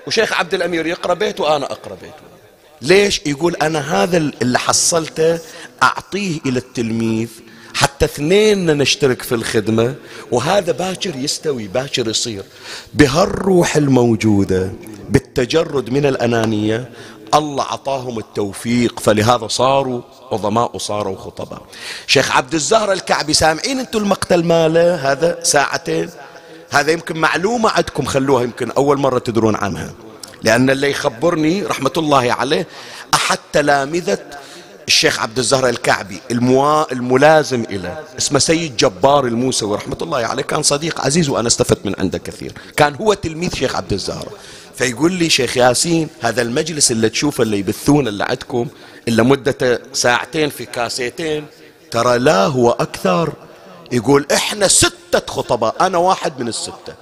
وشيخ 0.07 0.33
عبد 0.33 0.53
الأمير 0.53 0.87
يقرأ 0.87 1.13
بيت 1.13 1.39
وأنا 1.39 1.65
أقرأ 1.65 1.97
بيت 2.01 2.13
ليش؟ 2.81 3.21
يقول 3.25 3.55
أنا 3.55 4.03
هذا 4.03 4.17
اللي 4.17 4.59
حصلته 4.59 5.39
أعطيه 5.83 6.39
إلى 6.45 6.59
التلميذ 6.59 7.29
اثنين 8.05 8.77
نشترك 8.77 9.21
في 9.21 9.35
الخدمة 9.35 9.95
وهذا 10.31 10.71
باكر 10.71 11.15
يستوي 11.15 11.67
باكر 11.67 12.07
يصير. 12.07 12.43
بهالروح 12.93 13.75
الموجودة 13.75 14.71
بالتجرد 15.09 15.89
من 15.89 16.05
الأنانية 16.05 16.89
الله 17.33 17.63
عطاهم 17.63 18.19
التوفيق. 18.19 18.99
فلهذا 18.99 19.47
صاروا 19.47 20.01
عظماء 20.31 20.75
وصاروا 20.75 21.17
خطباء. 21.17 21.61
شيخ 22.07 22.37
عبد 22.37 22.53
الزهر 22.53 22.91
الكعبي 22.91 23.33
سامعين 23.33 23.79
أنتم 23.79 23.99
المقتل 23.99 24.43
ماله؟ 24.43 25.11
هذا 25.11 25.39
ساعتين. 25.43 26.09
هذا 26.69 26.91
يمكن 26.91 27.17
معلومة 27.17 27.69
عندكم 27.69 28.05
خلوها 28.05 28.43
يمكن 28.43 28.71
أول 28.71 28.97
مرة 28.97 29.19
تدرون 29.19 29.55
عنها. 29.55 29.93
لأن 30.43 30.69
اللي 30.69 30.91
يخبرني 30.91 31.63
رحمة 31.63 31.91
الله 31.97 32.33
عليه 32.33 32.67
أحد 33.13 33.37
تلامذة 33.53 34.17
الشيخ 34.87 35.19
عبد 35.19 35.37
الزهر 35.37 35.69
الكعبي 35.69 36.19
الموا... 36.31 36.93
الملازم 36.93 37.63
إلى 37.69 38.03
اسمه 38.17 38.39
سيد 38.39 38.77
جبار 38.77 39.25
الموسوي 39.25 39.75
رحمة 39.75 39.97
الله 40.01 40.25
عليه 40.25 40.43
كان 40.43 40.63
صديق 40.63 41.01
عزيز 41.01 41.29
وأنا 41.29 41.47
استفدت 41.47 41.85
من 41.85 41.95
عنده 41.99 42.17
كثير. 42.17 42.53
كان 42.77 42.95
هو 42.95 43.13
تلميذ 43.13 43.55
شيخ 43.55 43.75
عبد 43.75 43.93
الزهر. 43.93 44.27
فيقول 44.75 45.11
لي 45.11 45.29
شيخ 45.29 45.57
ياسين 45.57 46.07
هذا 46.21 46.41
المجلس 46.41 46.91
اللي 46.91 47.09
تشوفه 47.09 47.41
اللي 47.41 47.59
يبثون 47.59 48.07
اللي 48.07 48.23
عندكم 48.23 48.67
إلا 49.07 49.23
مدته 49.23 49.79
ساعتين 49.93 50.49
في 50.49 50.65
كاسيتين 50.65 51.45
ترى 51.91 52.17
لا 52.17 52.45
هو 52.45 52.71
أكثر. 52.71 53.33
يقول 53.91 54.27
إحنا 54.33 54.67
ستة 54.67 55.21
خطباء 55.27 55.75
أنا 55.81 55.97
واحد 55.97 56.39
من 56.39 56.47
الستة. 56.47 56.93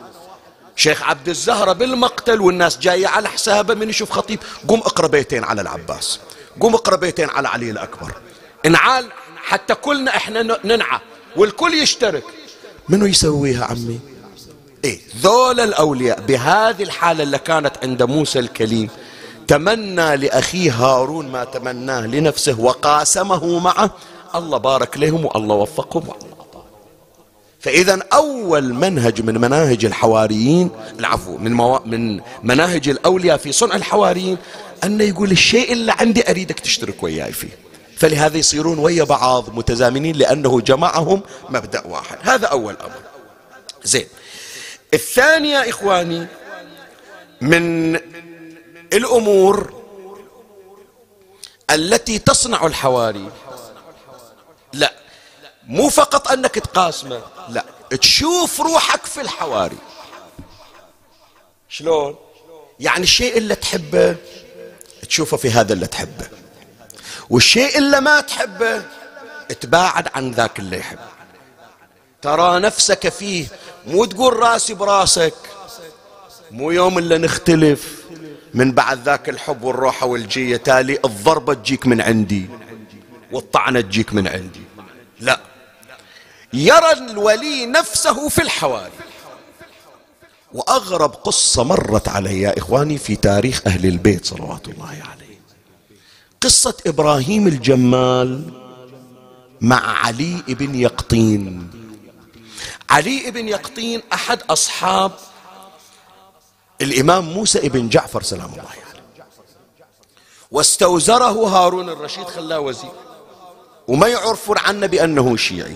شيخ 0.75 1.03
عبد 1.03 1.29
الزهرة 1.29 1.73
بالمقتل 1.73 2.41
والناس 2.41 2.79
جاية 2.79 3.07
على 3.07 3.29
حسابه 3.29 3.73
من 3.73 3.89
يشوف 3.89 4.11
خطيب 4.11 4.39
قم 4.67 4.79
اقرأ 4.79 5.07
بيتين 5.07 5.43
على 5.43 5.61
العباس. 5.61 6.19
قم 6.60 6.74
اقرأ 6.74 6.95
بيتين 6.95 7.30
على 7.30 7.47
علي 7.47 7.72
الأكبر. 7.72 8.12
انعال 8.66 9.06
حتى 9.43 9.76
كلنا 9.76 10.16
إحنا 10.16 10.58
ننعى 10.66 10.99
والكل 11.36 11.74
يشترك. 11.74 12.24
منو 12.89 13.06
يسويها 13.06 13.66
عمي؟ 13.66 13.99
إيه 14.84 14.99
ذول 15.18 15.60
الأولياء 15.60 16.22
بهذه 16.22 16.84
الحالة 16.84 17.24
اللي 17.24 17.39
كانت 17.39 17.74
عند 17.84 18.04
موسى 18.04 18.39
الكليم 18.39 18.89
تمنى 19.47 20.18
لأخيه 20.18 20.72
هارون 20.72 21.28
ما 21.32 21.43
تمناه 21.43 22.02
لنفسه 22.08 22.60
وقاسمه 22.60 23.60
معه. 23.60 23.91
الله 24.36 24.58
بارك 24.58 24.97
لهم 24.97 25.26
والله 25.26 25.56
وفقهم. 25.56 26.08
والله 26.08 26.30
فإذا 27.62 27.99
أول 28.14 28.74
منهج 28.74 29.22
من 29.22 29.41
مناهج 29.41 29.86
الحواريين 29.86 30.70
العفو 30.99 31.38
من, 31.38 31.53
مو... 31.53 31.80
من 31.86 32.22
مناهج 32.43 32.89
الأولياء 32.89 33.38
في 33.38 33.51
صنع 33.51 33.76
الحواريين 33.76 34.38
أنه 34.84 35.03
يقول 35.03 35.32
الشيء 35.32 35.74
اللي 35.74 35.91
عندي 35.91 36.30
أريدك 36.30 36.59
تشترك 36.59 37.03
وياي 37.03 37.32
فيه. 37.32 37.57
فلهذا 37.97 38.38
يصيرون 38.38 38.80
ويا 38.80 39.03
بعض 39.03 39.55
متزامنين 39.55 40.16
لأنه 40.16 40.62
جمعهم 40.62 41.22
مبدأ 41.49 41.88
واحد. 41.88 42.18
هذا 42.22 42.47
أول 42.47 42.78
أمر. 42.78 43.01
زين. 43.84 44.07
الثانية 44.93 45.57
إخواني 45.70 46.28
من 47.41 47.95
الأمور 48.93 49.74
التي 51.70 52.20
تصنع 52.20 52.66
الحواري. 52.66 53.30
لا 54.74 54.93
مو 55.68 55.89
فقط 55.89 56.32
أنك 56.32 56.55
تقاسمه. 56.55 57.22
لا 57.52 57.66
تشوف 57.89 58.62
روحك 58.62 59.06
في 59.06 59.22
الحواري. 59.22 59.78
شلون؟ 61.70 62.16
يعني 62.80 63.04
الشيء 63.04 63.38
اللي 63.38 63.56
تحبه 63.56 64.16
تشوفه 65.08 65.38
في 65.38 65.49
هذا 65.49 65.74
اللي 65.74 65.88
تحبه. 65.88 66.28
والشيء 67.30 67.78
اللي 67.78 68.02
ما 68.02 68.22
تحبه 68.22 68.82
تباعد 69.62 70.08
عن 70.16 70.32
ذاك 70.32 70.60
اللي 70.60 70.78
يحبه. 70.78 71.12
ترى 72.22 72.60
نفسك 72.60 73.10
فيه 73.10 73.47
مو 73.88 74.06
تقول 74.06 74.34
راسي 74.34 74.74
براسك 74.74 75.34
مو 76.52 76.72
يوم 76.72 76.97
اللي 76.97 77.18
نختلف 77.18 78.02
من 78.54 78.72
بعد 78.72 79.04
ذاك 79.04 79.30
الحب 79.30 79.64
والروحة 79.64 80.06
والجية 80.08 80.58
تالي 80.58 80.99
الضربة 81.06 81.54
تجيك 81.54 81.88
من 81.88 82.02
عندي 82.02 82.49
والطعنة 83.32 83.82
تجيك 83.82 84.14
من 84.14 84.28
عندي. 84.28 84.62
لا 85.20 85.39
يرى 86.54 86.91
الولي 86.91 87.66
نفسه 87.66 88.30
في 88.30 88.41
الحواري 88.41 88.91
وأغرب 90.54 91.14
قصة 91.14 91.64
مرت 91.64 92.08
علي 92.08 92.41
يا 92.41 92.58
إخواني 92.58 92.97
في 92.97 93.16
تاريخ 93.16 93.62
أهل 93.68 93.86
البيت 93.86 94.26
صلوات 94.26 94.68
الله 94.68 94.88
عليه. 94.88 95.39
قصة 96.41 96.78
إبراهيم 96.88 97.47
الجمال 97.47 98.54
مع 99.62 100.06
علي 100.06 100.43
بن 100.47 100.76
يقطين. 100.76 101.72
علي 102.89 103.32
بن 103.32 103.47
يقطين 103.47 104.02
أحد 104.14 104.41
أصحاب 104.49 105.12
الإمام 106.82 107.26
موسى 107.26 107.70
بن 107.70 107.89
جعفر 107.89 108.24
سلام 108.24 108.52
الله 108.52 108.70
عليه. 108.70 108.82
واستوزره 110.52 111.47
هارون 111.47 111.89
الرشيد 111.89 112.26
خلاه 112.26 112.60
وزير. 112.60 112.91
وما 113.88 114.08
يعرفون 114.08 114.58
عنه 114.58 114.88
بأنه 114.88 115.38
شيعي. 115.38 115.76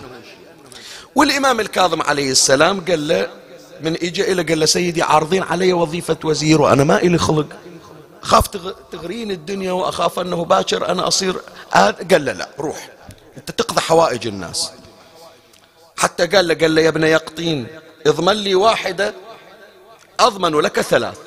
والإمام 1.16 1.60
الكاظم 1.60 2.02
عليه 2.02 2.32
السلام 2.32 2.86
قال 2.86 3.08
له 3.08 3.28
من 3.82 3.94
إجا 3.96 4.32
إلى 4.32 4.44
قال 4.44 4.60
له 4.60 4.66
سيدي 4.66 5.04
عارضين 5.04 5.44
علي 5.44 5.74
وظيفة 5.74 6.18
وزير 6.24 6.62
وأنا 6.62 6.84
ما 6.84 6.98
إلي 6.98 7.18
خلق. 7.18 7.48
خاف 8.22 8.48
تغرين 8.92 9.32
الدنيا 9.32 9.72
وأخاف 9.72 10.20
أنه 10.20 10.46
باكر 10.46 10.90
أنا 10.90 11.08
أصير 11.08 11.36
قال 12.12 12.26
له 12.26 12.32
لا 12.32 12.50
روح. 12.60 12.90
أنت 13.38 13.52
تقضي 13.52 13.82
حوائج 13.82 14.28
الناس. 14.28 14.72
حتى 15.98 16.28
قال 16.28 16.48
له 16.48 16.54
قال 16.56 16.76
له 16.76 16.82
يا 16.82 16.90
ابن 16.90 17.04
يقطين 17.04 17.68
اضمن 18.08 18.34
لي 18.34 18.56
واحدة 18.56 19.14
أضمن 20.20 20.60
لك 20.60 20.82
ثلاث. 20.82 21.18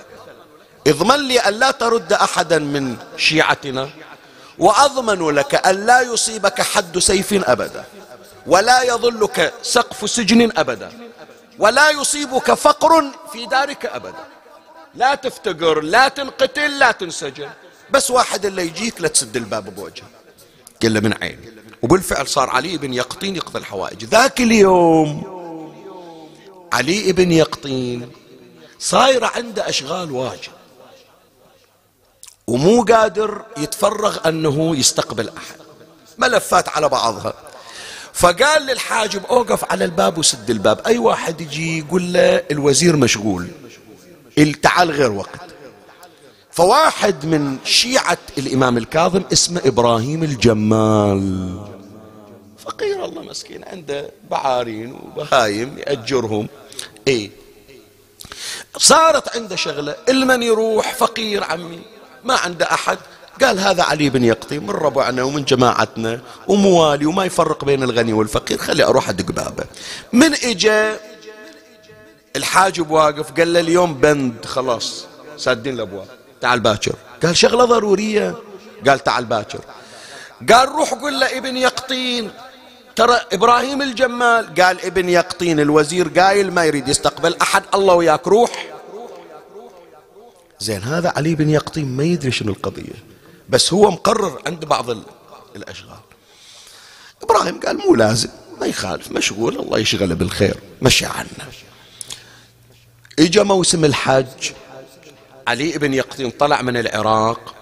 اضمن 0.87 1.29
لي 1.29 1.39
أن 1.39 1.55
لا 1.55 1.71
ترد 1.71 2.13
أحدا 2.13 2.59
من 2.59 2.97
شيعتنا 3.17 3.91
وأضمن 4.59 5.31
لك 5.31 5.67
أن 5.67 5.87
لا 5.87 6.01
يصيبك 6.01 6.63
حد 6.63 6.99
سيف 6.99 7.33
أبدا. 7.51 7.85
ولا 8.49 8.83
يظلك 8.83 9.55
سقف 9.63 10.11
سجن 10.11 10.51
أبدا 10.57 10.91
ولا 11.59 11.91
يصيبك 11.91 12.55
فقر 12.55 13.05
في 13.33 13.47
دارك 13.47 13.87
أبدا. 13.87 14.25
لا 14.95 15.15
تفتقر 15.15 15.81
لا 15.81 16.09
تنقتل 16.09 16.79
لا 16.79 16.93
تنسجن. 16.93 17.51
بس 17.91 18.11
واحد 18.11 18.47
اللي 18.47 18.63
يجيك 18.67 19.01
لا 19.01 19.09
تسد 19.09 19.37
الباب 19.37 19.75
بوجهه. 19.75 20.07
له 20.85 21.01
من 21.01 21.15
عيني. 21.23 21.53
وبالفعل 21.83 22.29
صار 22.29 22.51
علي 22.51 22.79
بن 22.79 22.95
يقطين 22.95 23.37
يقضي 23.37 23.59
الحوائج. 23.59 24.05
ذاك 24.05 24.41
اليوم 24.41 25.39
علي 26.73 27.13
بن 27.13 27.33
يقطين 27.33 28.13
صايرة 28.79 29.27
عنده 29.27 29.69
أشغال 29.69 30.13
واجد 30.13 30.53
ومو 32.47 32.83
قادر 32.83 33.43
يتفرغ 33.57 34.29
أنه 34.29 34.77
يستقبل 34.77 35.29
أحد. 35.29 35.57
ملفات 36.19 36.69
على 36.69 36.89
بعضها. 36.89 37.35
فقال 38.19 38.63
للحاجب 38.63 39.25
أوقف 39.27 39.73
على 39.73 39.85
الباب 39.85 40.19
وسد 40.19 40.51
الباب. 40.51 40.81
أي 40.87 40.99
واحد 40.99 41.41
يجي 41.41 41.79
يقول 41.79 42.13
له 42.13 42.43
الوزير 42.51 42.97
مشغول. 42.97 43.49
تعال 44.63 44.91
غير 44.91 45.13
وقت. 45.13 45.41
فواحد 46.51 47.27
من 47.27 47.59
شيعة 47.65 48.19
الإمام 48.39 48.79
الكاظم 48.79 49.23
اسمه 49.33 49.61
إبراهيم 49.65 50.23
الجمال. 50.23 51.59
فقير 52.59 53.05
الله 53.05 53.23
مسكين 53.23 53.65
عنده 53.65 54.11
بعارين 54.31 54.93
وبهايم 54.93 55.79
يأجرهم. 55.79 56.49
إيه. 57.09 57.31
صارت 58.77 59.37
عنده 59.37 59.57
شغلة 59.57 59.97
إلمن 60.09 60.43
يروح 60.43 60.95
فقير 60.95 61.45
عمي 61.45 61.83
ما 62.25 62.35
عنده 62.35 62.67
أحد. 62.73 62.99
قال 63.41 63.61
هذا 63.61 63.83
علي 63.83 64.11
بن 64.11 64.25
يقطي 64.25 64.59
من 64.59 64.71
ربعنا 64.71 65.23
ومن 65.23 65.45
جماعتنا 65.45 66.21
وموالي 66.49 67.07
وما 67.07 67.25
يفرق 67.25 67.65
بين 67.65 67.83
الغني 67.83 68.13
والفقير 68.13 68.59
خلي 68.59 68.85
أروح 68.85 69.09
أدق 69.09 69.33
بابه. 69.33 69.65
من 70.13 70.35
إجا؟ 70.35 70.97
الحاجب 72.37 72.91
واقف 72.91 73.33
قال 73.33 73.53
له 73.53 73.61
اليوم 73.61 73.95
بند 73.95 74.45
خلاص 74.45 75.07
سادين 75.37 75.75
الأبواب. 75.75 76.07
تعال 76.41 76.61
باكر. 76.61 76.95
قال 77.23 77.37
شغلة 77.37 77.65
ضرورية. 77.65 78.35
قال 78.87 79.05
تعال 79.05 79.25
باكر. 79.25 79.61
قال 80.53 80.69
روح 80.69 80.95
قل 80.95 81.21
له 81.21 81.39
ابن 81.39 81.57
يقطين. 81.57 82.31
ترى 82.97 83.21
إبراهيم 83.33 83.83
الجمال 83.83 84.55
قال 84.55 84.85
ابن 84.85 85.09
يقطين 85.09 85.61
الوزير 85.61 86.09
قايل 86.09 86.53
ما 86.53 86.65
يريد 86.65 86.89
يستقبل 86.89 87.37
أحد 87.43 87.63
الله 87.75 87.95
وياك 87.95 88.29
روح. 88.29 88.67
زين 90.61 90.83
هذا 90.83 91.13
علي 91.17 91.35
بن 91.35 91.51
يقطين 91.51 91.97
ما 91.97 92.05
يدري 92.05 92.31
شنو 92.31 92.53
القضية. 92.53 93.08
بس 93.49 93.73
هو 93.73 93.91
مقرر 93.91 94.43
عند 94.47 94.65
بعض 94.65 94.91
الأشغال. 95.57 95.99
إبراهيم 97.23 97.61
قال 97.61 97.79
مو 97.79 97.95
لازم 97.95 98.29
ما 98.61 98.67
يخالف 98.67 99.13
مشغول 99.13 99.59
الله 99.59 99.79
يشغله 99.79 100.15
بالخير 100.15 100.57
مشي 100.83 101.07
عنا. 101.07 101.49
إجا 103.19 103.43
موسم 103.43 103.85
الحج 103.85 104.53
علي 105.49 105.79
بن 105.79 105.95
يقطين 105.95 106.31
طلع 106.31 106.63
من 106.63 106.77
العراق 106.77 107.55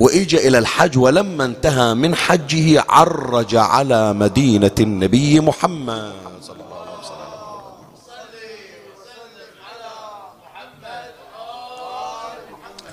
وإجا 0.00 0.38
إلى 0.38 0.58
الحج 0.58 0.98
ولما 0.98 1.44
انتهى 1.44 1.94
من 1.94 2.14
حجه 2.14 2.84
عرج 2.88 3.56
على 3.56 4.12
مدينة 4.12 4.74
النبي 4.80 5.40
محمد 5.40 6.12
صلى 6.42 6.56
الله 6.64 6.80
عليه 6.80 6.90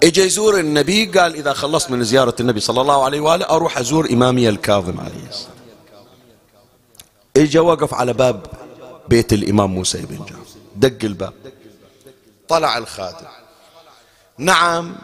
إجا 0.04 0.24
يزور 0.24 0.60
النبي 0.60 1.06
قال 1.06 1.36
إذا 1.36 1.54
خلصت 1.54 1.92
من 1.92 2.04
زيارة 2.04 2.36
النبي 2.40 2.60
صلى 2.60 2.82
الله 2.82 3.06
عليه 3.06 3.20
وآله 3.20 3.50
أروح 3.50 3.78
أزور 3.78 4.10
إمامي 4.12 4.50
الكاظم 4.50 5.00
عليه 5.00 5.28
السلام. 5.30 5.58
إجا 7.38 7.60
وقف 7.60 7.94
على 7.94 8.14
باب 8.14 8.46
بيت 9.10 9.34
الإمام 9.34 9.72
موسى 9.72 10.02
بن 10.02 10.18
جعفر. 10.18 10.60
دق 10.76 10.98
الباب. 11.04 11.34
طلع 12.48 12.78
الخادم. 12.78 13.28
نعم. 14.38 14.96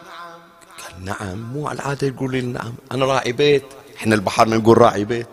نعم. 1.01 1.53
مو 1.53 1.67
على 1.67 1.79
العادة 1.79 2.07
يقول 2.07 2.31
لي 2.31 2.41
نعم. 2.41 2.73
أنا 2.91 3.05
راعي 3.05 3.31
بيت. 3.31 3.65
إحنا 3.97 4.15
البحر 4.15 4.49
نقول 4.49 4.77
راعي 4.77 5.05
بيت. 5.05 5.27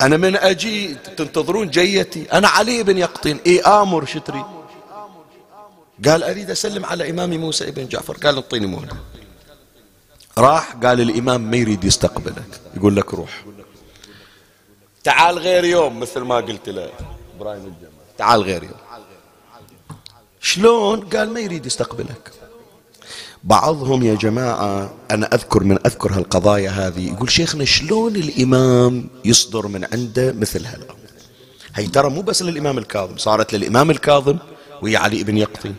أنا 0.00 0.16
من 0.16 0.36
أجي 0.36 0.94
تنتظرون 0.94 1.70
جيتي. 1.70 2.32
أنا 2.32 2.48
علي 2.48 2.82
بن 2.82 2.98
يقطين. 2.98 3.38
إي 3.46 3.60
آمر 3.60 4.04
شتري. 4.04 4.44
قال 6.06 6.22
أريد 6.22 6.50
أسلم 6.50 6.84
على 6.84 7.10
إمامي 7.10 7.38
موسى 7.38 7.70
بن 7.70 7.88
جعفر. 7.88 8.16
قال 8.16 8.36
انطيني 8.36 8.66
مهلة 8.66 8.96
راح 10.38 10.72
قال 10.72 11.00
الإمام 11.00 11.50
ما 11.50 11.56
يريد 11.56 11.84
يستقبلك. 11.84 12.60
يقول 12.76 12.96
لك 12.96 13.14
روح. 13.14 13.44
تعال 15.04 15.38
غير 15.38 15.64
يوم 15.64 16.00
مثل 16.00 16.20
ما 16.20 16.36
قلت 16.36 16.68
له. 16.68 16.90
إبراهيم 17.36 17.60
الجمال. 17.60 18.16
تعال 18.18 18.42
غير 18.42 18.62
يوم. 18.62 18.80
شلون؟ 20.40 21.00
قال 21.00 21.30
ما 21.30 21.40
يريد 21.40 21.66
يستقبلك. 21.66 22.32
بعضهم 23.44 24.02
يا 24.02 24.14
جماعة 24.14 24.94
أنا 25.10 25.34
أذكر 25.34 25.64
من 25.64 25.78
أذكر 25.86 26.12
هالقضايا 26.12 26.70
هذه 26.70 27.12
يقول 27.12 27.30
شيخنا 27.30 27.64
شلون 27.64 28.16
الإمام 28.16 29.08
يصدر 29.24 29.66
من 29.66 29.84
عنده 29.92 30.32
مثل 30.32 30.66
هالأمر؟ 30.66 30.96
هي 31.74 31.86
ترى 31.86 32.10
مو 32.10 32.22
بس 32.22 32.42
للإمام 32.42 32.78
الكاظم 32.78 33.16
صارت 33.16 33.54
للإمام 33.54 33.90
الكاظم 33.90 34.38
ويا 34.82 34.98
علي 34.98 35.24
بن 35.24 35.36
يقطين. 35.38 35.76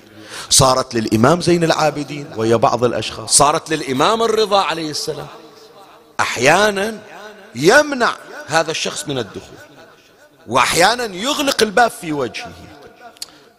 صارت 0.49 0.95
للإمام 0.95 1.41
زين 1.41 1.63
العابدين. 1.63 2.27
ويا 2.37 2.55
بعض 2.55 2.83
الأشخاص. 2.83 3.37
صارت 3.37 3.69
للإمام 3.69 4.23
الرضا 4.23 4.61
عليه 4.61 4.89
السلام. 4.89 5.27
أحيانا 6.19 6.99
يمنع 7.55 8.15
هذا 8.47 8.71
الشخص 8.71 9.07
من 9.07 9.17
الدخول. 9.17 9.57
وأحيانا 10.47 11.15
يغلق 11.15 11.63
الباب 11.63 11.91
في 11.91 12.13
وجهه. 12.13 12.53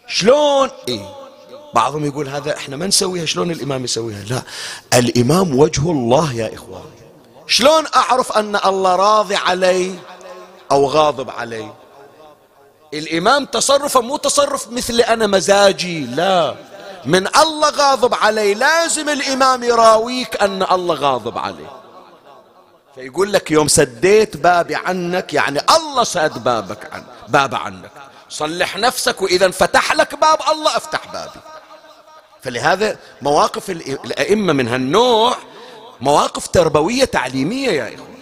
شلون؟ 0.07 0.69
إيه. 0.87 1.15
بعضهم 1.73 2.05
يقول 2.05 2.29
هذا 2.29 2.57
إحنا 2.57 2.75
ما 2.75 2.87
نسويها 2.87 3.25
شلون 3.25 3.51
الإمام 3.51 3.83
يسويها؟ 3.83 4.23
لا. 4.23 4.41
الإمام 4.93 5.59
وجه 5.59 5.91
الله 5.91 6.33
يا 6.33 6.53
اخوان 6.55 6.83
شلون 7.47 7.83
أعرف 7.95 8.31
أن 8.31 8.55
الله 8.65 8.95
راضي 8.95 9.35
علي 9.35 9.95
أو 10.71 10.85
غاضب 10.85 11.29
علي؟ 11.29 11.73
الإمام 12.93 13.45
تصرفه 13.45 14.01
مو 14.01 14.17
تصرف 14.17 14.71
مثل 14.71 15.01
أنا 15.01 15.27
مزاجي 15.27 16.05
لا. 16.05 16.55
من 17.05 17.27
الله 17.37 17.69
غاضب 17.69 18.13
علي 18.13 18.53
لازم 18.53 19.09
الإمام 19.09 19.63
يراويك 19.63 20.41
أن 20.41 20.63
الله 20.71 20.95
غاضب 20.95 21.37
عليه. 21.37 21.71
فيقول 22.95 23.33
لك 23.33 23.51
يوم 23.51 23.67
سديت 23.67 24.37
بابي 24.37 24.75
عنك 24.75 25.33
يعني 25.33 25.59
الله 25.77 26.03
سد 26.03 26.43
بابك 26.43 26.93
عن 26.93 27.03
باب 27.27 27.55
عنك. 27.55 27.91
صلح 28.29 28.77
نفسك 28.77 29.21
وإذا 29.21 29.51
فتح 29.51 29.93
لك 29.93 30.15
باب 30.15 30.39
الله 30.51 30.77
افتح 30.77 31.13
بابي. 31.13 31.39
فلهذا 32.41 32.97
مواقف 33.21 33.69
الأئمة 33.69 34.53
من 34.53 34.67
هالنوع 34.67 35.37
مواقف 36.01 36.47
تربوية 36.47 37.05
تعليمية 37.05 37.71
يا 37.71 37.95
إخوة 37.95 38.12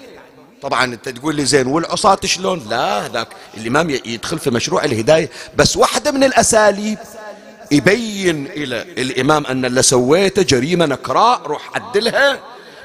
طبعا 0.62 0.84
أنت 0.84 1.10
تقول 1.10 1.36
لي 1.36 1.46
زين 1.46 1.68
والعصاة 1.68 2.20
شلون؟ 2.26 2.68
لا 2.70 3.08
ذاك 3.08 3.28
الإمام 3.58 3.90
يدخل 3.90 4.40
في 4.40 4.50
مشروع 4.50 4.84
الهداية. 4.84 5.30
بس 5.56 5.78
واحدة 5.78 6.12
من 6.12 6.24
الأساليب 6.24 6.98
يبين 7.72 8.46
إلى 8.46 8.82
الإمام 8.82 9.46
أن 9.46 9.66
اللي 9.66 9.82
سويته 9.82 10.42
جريمة 10.42 10.86
نكراء 10.86 11.42
روح 11.46 11.70
عدلها. 11.76 12.40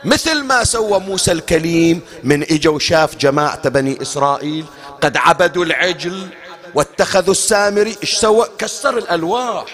مثل 0.04 0.42
ما 0.42 0.64
سوى 0.64 1.00
موسى 1.00 1.32
الكليم 1.32 2.00
من 2.24 2.42
إجا 2.42 2.70
وشاف 2.70 3.16
جماعة 3.16 3.68
بني 3.68 4.02
إسرائيل 4.02 4.64
قد 5.00 5.16
عبدوا 5.16 5.64
العجل 5.64 6.28
واتخذوا 6.74 7.32
السامري. 7.32 7.96
إيش 8.02 8.14
سوى؟ 8.14 8.46
كسر 8.58 8.98
الألواح. 8.98 9.64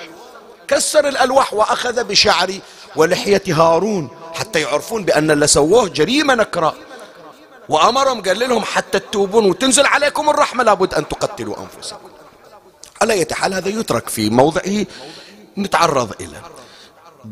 كسر 0.69 1.09
الألواح 1.09 1.55
وأخذ 1.55 2.05
بشعر 2.05 2.53
ولحية 2.97 3.43
هارون 3.47 4.09
حتى 4.35 4.61
يعرفون 4.61 5.05
بأن 5.05 5.31
اللي 5.31 5.47
سووه 5.47 5.89
جريمة 5.89 6.35
نكراء. 6.35 6.75
وأمرهم 7.73 8.23
قال 8.23 8.39
لهم 8.39 8.63
حتى 8.65 8.99
تتوبون 8.99 9.45
وتنزل 9.45 9.87
عليكم 9.87 10.31
الرحمة 10.31 10.65
لابد 10.65 10.95
أن 10.95 11.09
تقتلوا 11.09 11.57
أنفسكم. 11.59 12.09
على 13.01 13.13
أي 13.13 13.27
حال 13.33 13.55
هذا 13.55 13.69
يترك 13.69 14.09
في 14.09 14.31
موضعه 14.31 14.87
نتعرض 15.59 16.13
إليه 16.21 16.43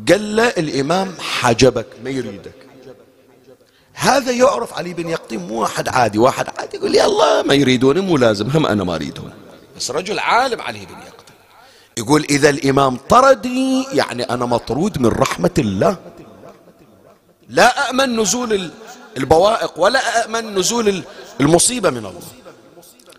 قال 0.09 0.35
له 0.35 0.47
الإمام 0.47 1.15
حجبك 1.19 1.87
ما 2.03 2.09
يريدك. 2.09 2.53
هذا 3.93 4.31
يعرف 4.31 4.73
علي 4.73 4.93
بن 4.93 5.09
يقطين 5.09 5.47
مو 5.47 5.61
واحد 5.61 5.89
عادي 5.89 6.17
واحد 6.17 6.49
عادي 6.57 6.77
يقول 6.77 6.95
يا 6.95 7.05
الله 7.05 7.43
ما 7.43 7.53
يريدوني 7.53 8.01
مو 8.01 8.17
لازم 8.17 8.49
هم 8.49 8.65
أنا 8.65 8.83
ما 8.83 8.95
أريدهم. 8.95 9.29
بس 9.77 9.91
رجل 9.91 10.19
عالم 10.19 10.61
علي 10.61 10.85
بن 10.85 10.95
يقطين. 11.07 11.35
يقول 11.97 12.25
إذا 12.29 12.49
الإمام 12.49 12.97
طردني 13.09 13.87
يعني 13.93 14.23
أنا 14.23 14.45
مطرود 14.45 14.99
من 14.99 15.09
رحمة 15.09 15.51
الله. 15.57 15.97
لا 17.49 17.87
أأمن 17.87 18.19
نزول 18.19 18.71
البوائق 19.17 19.79
ولا 19.79 19.99
أأمن 19.99 20.55
نزول 20.55 21.03
المصيبة 21.41 21.89
من 21.89 22.05
الله. 22.05 22.21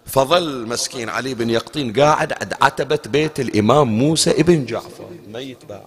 فظل 0.07 0.67
مسكين 0.67 1.09
علي 1.09 1.35
بن 1.35 1.51
يقطين 1.51 1.93
قاعد 1.93 2.33
عند 2.33 2.55
عتبة 2.63 2.99
بيت 3.07 3.41
الإمام 3.41 3.89
موسى 3.99 4.31
ابن 4.31 4.67
جعفر. 4.67 5.11
ميت 5.33 5.65
باع 5.65 5.85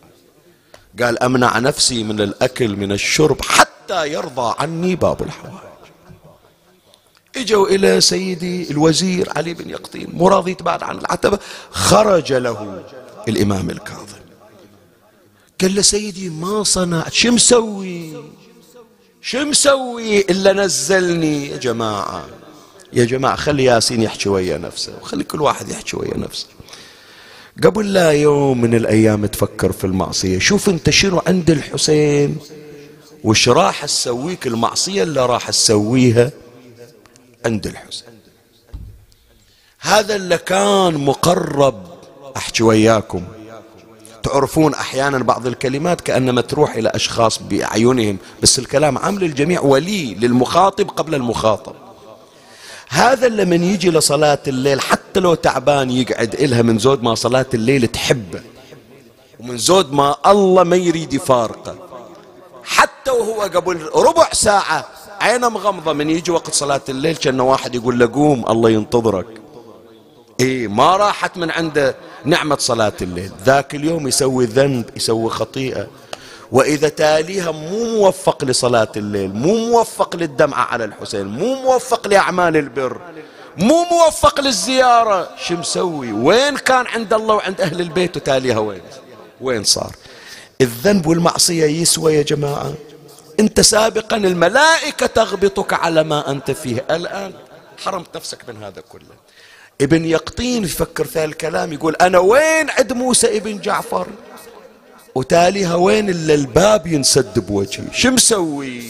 قال 1.01 1.23
أمنع 1.23 1.59
نفسي 1.59 2.03
من 2.03 2.21
الأكل 2.21 2.75
من 2.75 2.91
الشرب 2.91 3.41
حتى 3.41 4.11
يرضى 4.11 4.55
عني 4.59 4.95
باب 4.95 5.21
الحوائج. 5.21 5.55
إجوا 7.37 7.67
إلى 7.67 8.01
سيدي 8.01 8.71
الوزير 8.71 9.29
علي 9.35 9.53
بن 9.53 9.69
يقطين 9.69 10.09
مو 10.13 10.27
راضي 10.27 10.51
يتباعد 10.51 10.83
عن 10.83 10.97
العتبة 10.97 11.39
خرج 11.71 12.33
له 12.33 12.83
الإمام 13.27 13.69
الكاظم. 13.69 14.05
قال 15.61 15.75
له 15.75 15.81
سيدي 15.81 16.29
ما 16.29 16.63
صنعت 16.63 17.13
شو 17.13 17.31
مسوي؟ 17.31 18.13
شو 19.25 19.45
مسوي 19.45 20.19
إلا 20.19 20.53
نزلني 20.53 21.47
يا 21.47 21.57
جماعة؟ 21.57 22.25
يا 22.93 23.05
جماعة 23.05 23.35
خلي 23.35 23.63
ياسين 23.63 24.01
يحكي 24.01 24.29
ويا 24.29 24.57
نفسه 24.57 24.97
وخلي 25.01 25.23
كل 25.23 25.41
واحد 25.41 25.69
يحكي 25.69 25.97
ويا 25.97 26.17
نفسه. 26.17 26.47
قبل 27.63 27.93
لا 27.93 28.11
يوم 28.11 28.61
من 28.61 28.75
الأيام 28.75 29.25
تفكر 29.25 29.71
في 29.71 29.83
المعصية 29.83 30.39
شوف 30.39 30.69
أنت 30.69 30.89
شنو 30.89 31.21
عند 31.27 31.49
الحسين؟ 31.49 32.37
وش 33.23 33.49
راح 33.49 33.85
تسويك 33.85 34.47
المعصية 34.47 35.03
اللي 35.03 35.25
راح 35.25 35.49
تسويها 35.49 36.31
عند 37.45 37.67
الحسين؟ 37.67 38.19
هذا 39.79 40.15
اللي 40.15 40.37
كان 40.37 40.93
مقرب 40.93 41.83
أحكي 42.37 42.63
وياكم. 42.63 43.23
تعرفون 44.25 44.73
أحيانا 44.73 45.17
بعض 45.17 45.47
الكلمات 45.47 46.01
كأنما 46.01 46.41
تروح 46.41 46.75
إلى 46.75 46.89
أشخاص 46.89 47.39
بأعينهم 47.41 48.17
بس 48.41 48.59
الكلام 48.59 48.97
عام 48.97 49.19
للجميع 49.19 49.61
ولي 49.61 50.15
للمخاطب 50.15 50.89
قبل 50.89 51.15
المخاطب. 51.15 51.73
هذا 52.89 53.27
اللي 53.27 53.45
من 53.45 53.63
يجي 53.63 53.91
لصلاة 53.91 54.39
الليل 54.47 54.81
حتى 54.81 55.19
لو 55.19 55.33
تعبان 55.33 55.91
يقعد 55.91 56.33
إلها 56.33 56.61
من 56.61 56.79
زود 56.79 57.03
ما 57.03 57.15
صلاة 57.15 57.45
الليل 57.53 57.87
تحبه 57.87 58.41
ومن 59.39 59.57
زود 59.57 59.93
ما 59.93 60.15
الله 60.25 60.63
ما 60.63 60.75
يريد 60.75 61.13
يفارقه. 61.13 61.75
حتى 62.63 63.11
وهو 63.11 63.41
قبل 63.41 63.89
ربع 63.95 64.29
ساعة 64.33 64.85
عينه 65.21 65.49
مغمضة 65.49 65.93
من 65.93 66.09
يجي 66.09 66.31
وقت 66.31 66.53
صلاة 66.53 66.81
الليل 66.89 67.15
كان 67.15 67.39
واحد 67.39 67.75
يقول 67.75 67.99
له 67.99 68.09
قوم 68.13 68.45
الله 68.49 68.69
ينتظرك. 68.69 69.27
إيه 70.39 70.67
ما 70.67 70.95
راحت 70.97 71.37
من 71.37 71.51
عنده 71.51 71.95
نعمة 72.25 72.57
صلاة 72.59 72.93
الليل. 73.01 73.31
ذاك 73.43 73.75
اليوم 73.75 74.07
يسوي 74.07 74.45
ذنب 74.45 74.89
يسوي 74.95 75.29
خطيئة. 75.29 75.87
وإذا 76.51 76.89
تاليها 76.89 77.51
مو 77.51 77.83
موفق 77.83 78.45
لصلاة 78.45 78.91
الليل 78.97 79.33
مو 79.33 79.55
موفق 79.55 80.15
للدمعة 80.15 80.63
على 80.63 80.85
الحسين 80.85 81.25
مو 81.25 81.55
موفق 81.55 82.07
لأعمال 82.07 82.57
البر 82.57 83.01
مو 83.57 83.83
موفق 83.83 84.41
للزيارة. 84.41 85.29
شو 85.37 85.53
مسوي؟ 85.53 86.11
وين 86.11 86.57
كان 86.57 86.87
عند 86.87 87.13
الله 87.13 87.35
وعند 87.35 87.61
أهل 87.61 87.81
البيت 87.81 88.17
وتاليها 88.17 88.59
وين؟ 88.59 88.81
وين 89.41 89.63
صار؟ 89.63 89.91
الذنب 90.61 91.07
والمعصية 91.07 91.65
يسوى 91.65 92.13
يا 92.13 92.21
جماعة. 92.21 92.73
أنت 93.39 93.61
سابقا 93.61 94.17
الملائكة 94.17 95.05
تغبطك 95.05 95.73
على 95.73 96.03
ما 96.03 96.31
أنت 96.31 96.51
فيه. 96.51 96.85
الآن 96.91 97.33
حرمت 97.83 98.15
نفسك 98.15 98.49
من 98.49 98.63
هذا 98.63 98.81
كله. 98.81 99.24
ابن 99.81 100.05
يقطين 100.05 100.63
يفكر 100.63 101.05
في 101.05 101.25
الكلام 101.25 101.73
يقول 101.73 101.95
أنا 101.95 102.19
وين 102.19 102.69
عند 102.69 102.93
موسى 102.93 103.37
ابن 103.37 103.59
جعفر؟ 103.59 104.07
وتاليها 105.15 105.75
وين 105.75 106.09
إلا 106.09 106.33
الباب 106.33 106.87
ينسد 106.87 107.39
بوجهي 107.39 107.93
شو 107.93 108.11
مسوي؟ 108.11 108.83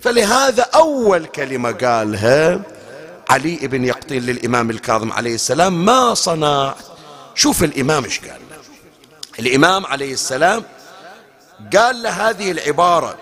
فلهذا 0.00 0.62
أول 0.62 1.26
كلمة 1.26 1.72
قالها 1.72 2.60
علي 3.28 3.56
بن 3.56 3.84
يقطين 3.84 4.22
للإمام 4.22 4.70
الكاظم 4.70 5.12
عليه 5.12 5.34
السلام 5.34 5.84
ما 5.84 6.14
صنع؟ 6.14 6.74
شوف 7.34 7.64
الإمام 7.64 8.04
إيش 8.04 8.20
قال. 8.20 8.40
الإمام 9.38 9.86
عليه 9.86 10.12
السلام 10.12 10.64
قال 11.76 12.02
له 12.02 12.10
هذه 12.10 12.50
العبارة 12.50 13.18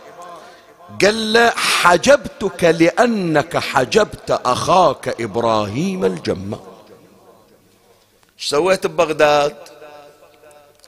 قال 1.03 1.33
له 1.33 1.51
حجبتك 1.51 2.65
لأنك 2.65 3.57
حجبت 3.57 4.31
أخاك 4.31 5.21
إبراهيم 5.21 6.05
الجمة. 6.05 6.59
سويت 8.39 8.87
ببغداد؟ 8.87 9.57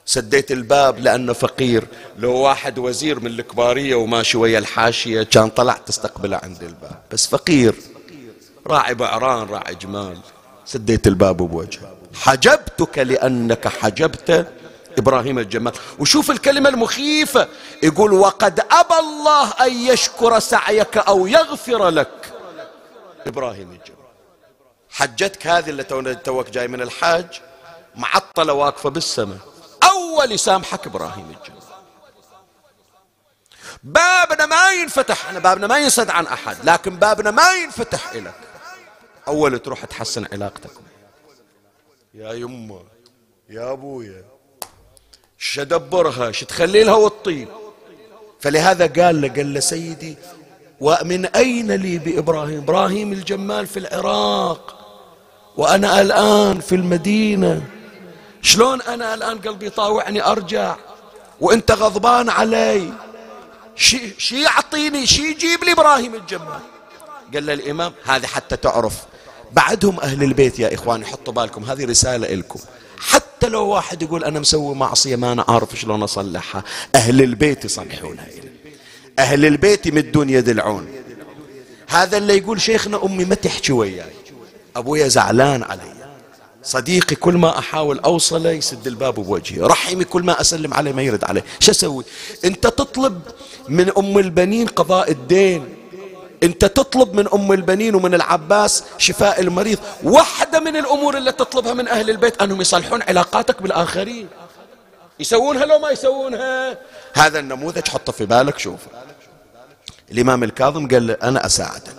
سديت 0.05 0.51
الباب 0.51 0.99
لأنه 0.99 1.33
فقير. 1.33 1.87
لو 2.17 2.33
واحد 2.33 2.79
وزير 2.79 3.19
من 3.19 3.27
الكبارية 3.27 3.95
وماشي 3.95 4.37
ويا 4.37 4.59
الحاشية 4.59 5.23
كان 5.23 5.49
طلعت 5.49 5.87
تستقبله 5.87 6.39
عند 6.43 6.63
الباب. 6.63 7.01
بس 7.11 7.27
فقير. 7.27 7.75
راعي 8.67 8.93
بعران 8.93 9.47
راعي 9.47 9.75
جمال. 9.75 10.17
سديت 10.65 11.07
الباب 11.07 11.37
بوجهه. 11.37 11.93
حجبتك 12.13 12.99
لأنك 12.99 13.67
حجبت 13.67 14.47
إبراهيم 14.97 15.39
الجمال. 15.39 15.73
وشوف 15.99 16.31
الكلمة 16.31 16.69
المخيفة. 16.69 17.47
يقول 17.83 18.13
وقد 18.13 18.59
أبى 18.59 18.99
الله 18.99 19.51
أن 19.51 19.73
يشكر 19.73 20.39
سعيك 20.39 20.97
أو 20.97 21.27
يغفر 21.27 21.89
لك. 21.89 22.33
إبراهيم 23.27 23.71
الجمال. 23.71 23.97
حجتك 24.89 25.47
هذه 25.47 25.69
اللي 25.69 25.83
توك 26.15 26.49
جاي 26.49 26.67
من 26.67 26.81
الحاج 26.81 27.41
معطلة 27.95 28.53
واقفة 28.53 28.89
بالسماء. 28.89 29.37
أول 29.83 30.31
يسامحك 30.31 30.87
إبراهيم 30.87 31.25
الجمال. 31.29 31.57
بابنا 33.83 34.45
ما 34.45 34.71
ينفتح 34.71 35.25
إحنا 35.25 35.39
بابنا 35.39 35.67
ما 35.67 35.77
ينسد 35.77 36.09
عن 36.09 36.27
أحد 36.27 36.57
لكن 36.63 36.95
بابنا 36.95 37.31
ما 37.31 37.53
ينفتح 37.53 38.11
إلك. 38.11 38.39
أول 39.27 39.59
تروح 39.59 39.85
تحسن 39.85 40.25
علاقتك. 40.33 40.71
يا 42.13 42.33
يمه 42.33 42.83
يا 43.49 43.71
أبويا. 43.71 44.36
شدبرها 45.37 46.31
شتخلي 46.31 46.83
لها 46.83 46.95
والطين 46.95 47.47
فلهذا 48.39 49.03
قال 49.03 49.21
له 49.21 49.27
قال 49.27 49.53
له 49.53 49.59
سيدي 49.59 50.17
ومن 50.79 51.25
أين 51.25 51.71
لي 51.71 51.97
بإبراهيم؟ 51.97 52.57
إبراهيم 52.57 53.13
الجمال 53.13 53.67
في 53.67 53.79
العراق 53.79 54.77
وأنا 55.57 56.01
الآن 56.01 56.59
في 56.59 56.75
المدينة. 56.75 57.63
شلون 58.41 58.81
أنا 58.81 59.13
الآن 59.13 59.37
قلبي 59.37 59.69
طاوعني 59.69 60.25
أرجع؟ 60.25 60.75
وأنت 61.41 61.71
غضبان 61.71 62.29
علي. 62.29 62.93
شي, 63.75 64.19
شي 64.19 64.41
يعطيني 64.41 65.05
شي 65.05 65.21
يجيب 65.21 65.63
لي 65.63 65.71
إبراهيم 65.71 66.15
الجمال. 66.15 66.59
قال 67.33 67.45
له 67.45 67.53
الإمام 67.53 67.93
هذه 68.05 68.25
حتى 68.25 68.57
تعرف. 68.57 68.95
بعدهم 69.51 69.99
أهل 69.99 70.23
البيت 70.23 70.59
يا 70.59 70.73
إخواني 70.73 71.05
حطوا 71.05 71.33
بالكم 71.33 71.63
هذه 71.63 71.85
رسالة 71.85 72.35
لكم 72.35 72.59
حتى 72.99 73.49
لو 73.49 73.67
واحد 73.67 74.01
يقول 74.01 74.23
أنا 74.23 74.39
مسوي 74.39 74.75
معصية 74.75 75.15
ما 75.15 75.31
أنا 75.31 75.45
عارف 75.47 75.79
شلون 75.79 76.03
أصلحها. 76.03 76.63
أهل 76.95 77.21
البيت 77.21 77.65
يصلحونها 77.65 78.27
أهل 79.19 79.45
البيت 79.45 79.85
يمدون 79.85 80.29
يد 80.29 80.49
العون. 80.49 80.87
هذا 81.87 82.17
اللي 82.17 82.37
يقول 82.37 82.61
شيخنا 82.61 83.05
أمي 83.05 83.25
ما 83.25 83.35
تحكي 83.35 83.73
وياي. 83.73 84.13
أبويا 84.75 85.07
زعلان 85.07 85.63
علي. 85.63 85.97
صديقي 86.63 87.15
كل 87.15 87.33
ما 87.33 87.59
أحاول 87.59 87.99
أوصله 87.99 88.51
يسد 88.51 88.87
الباب 88.87 89.13
بوجهي. 89.13 89.61
رحمي 89.61 90.03
كل 90.03 90.23
ما 90.23 90.41
أسلم 90.41 90.73
عليه 90.73 90.91
ما 90.91 91.01
يرد 91.01 91.23
عليه. 91.23 91.43
شو 91.59 91.71
أسوي؟ 91.71 92.03
أنت 92.45 92.67
تطلب 92.67 93.21
من 93.69 93.91
أم 93.97 94.17
البنين 94.17 94.67
قضاء 94.67 95.11
الدين. 95.11 95.76
انت 96.43 96.65
تطلب 96.65 97.13
من 97.13 97.27
ام 97.27 97.51
البنين 97.51 97.95
ومن 97.95 98.13
العباس 98.13 98.83
شفاء 98.97 99.41
المريض. 99.41 99.79
واحدة 100.03 100.59
من 100.59 100.75
الأمور 100.75 101.17
اللي 101.17 101.31
تطلبها 101.31 101.73
من 101.73 101.87
أهل 101.87 102.09
البيت 102.09 102.41
انهم 102.41 102.61
يصلحون 102.61 103.01
علاقاتك 103.01 103.61
بالاخرين. 103.61 104.27
يسوونها 105.19 105.65
لو 105.65 105.79
ما 105.79 105.89
يسوونها. 105.89 106.77
هذا 107.13 107.39
النموذج 107.39 107.87
حطه 107.87 108.11
في 108.11 108.25
بالك 108.25 108.59
شوفه 108.59 108.87
الإمام 110.11 110.43
الكاظم 110.43 110.87
قال 110.87 111.07
له 111.07 111.17
أنا 111.23 111.45
أساعدك. 111.45 111.95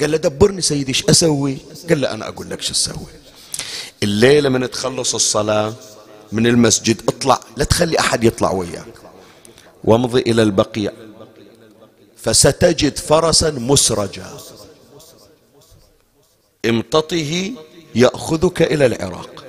قال 0.00 0.10
له 0.10 0.16
دبرني 0.16 0.60
سيدي 0.60 0.88
إيش 0.88 1.04
أسوي؟ 1.10 1.58
قال 1.88 2.00
له 2.00 2.10
أنا 2.10 2.28
أقول 2.28 2.50
لك 2.50 2.62
شو 2.62 2.72
تسوي. 2.72 3.06
الليلة 4.02 4.48
من 4.48 4.70
تخلص 4.70 5.14
الصلاة 5.14 5.72
من 6.32 6.46
المسجد 6.46 7.02
اطلع. 7.08 7.40
لا 7.56 7.64
تخلي 7.64 7.98
أحد 7.98 8.24
يطلع 8.24 8.50
وياك. 8.50 8.94
وامضي 9.84 10.20
إلى 10.20 10.42
البقيع. 10.42 10.92
فستجد 12.22 12.98
فرسا 12.98 13.50
مسرجا. 13.50 14.26
امتطه 16.66 17.52
يأخذك 17.94 18.62
إلى 18.62 18.86
العراق. 18.86 19.44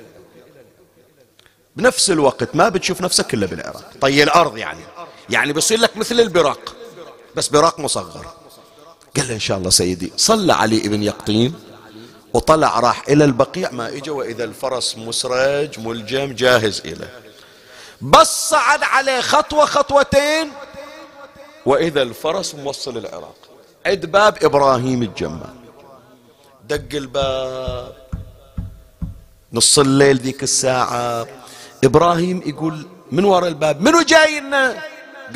بنفس 1.76 2.10
الوقت 2.10 2.56
ما 2.56 2.68
بتشوف 2.68 3.00
نفسك 3.00 3.34
إلا 3.34 3.46
بالعراق. 3.46 3.92
طي 4.00 4.22
الأرض 4.22 4.56
يعني. 4.56 4.84
يعني 5.30 5.52
بيصير 5.52 5.78
لك 5.78 5.96
مثل 5.96 6.20
البراق. 6.20 6.76
بس 7.36 7.48
براق 7.48 7.80
مصغر. 7.80 8.26
قال 9.16 9.30
إن 9.30 9.38
شاء 9.38 9.58
الله 9.58 9.70
سيدي 9.70 10.12
صلى 10.16 10.52
علي 10.52 10.78
ابن 10.78 11.02
يقطين. 11.02 11.54
وطلع 12.34 12.80
راح 12.80 13.08
إلى 13.08 13.24
البقيع 13.24 13.70
ما 13.70 13.88
إجا 13.88 14.12
وإذا 14.12 14.44
الفرس 14.44 14.98
مسرج 14.98 15.80
ملجم 15.80 16.32
جاهز 16.32 16.80
إليه. 16.84 17.20
بس 18.00 18.50
صعد 18.50 18.82
عليه 18.82 19.20
خطوة 19.20 19.66
خطوتين 19.66 20.52
وإذا 21.66 22.02
الفرس 22.02 22.54
موصل 22.54 22.98
العراق. 22.98 23.36
عد 23.86 24.06
باب 24.06 24.44
إبراهيم 24.44 25.02
الجمال. 25.02 25.54
دق 26.68 26.96
الباب. 26.96 27.96
نص 29.52 29.78
الليل 29.78 30.16
ذيك 30.16 30.42
الساعة. 30.42 31.26
إبراهيم 31.84 32.42
يقول 32.46 32.86
من 33.12 33.24
وراء 33.24 33.48
الباب؟ 33.48 33.80
منو 33.80 34.02
جاينا 34.02 34.82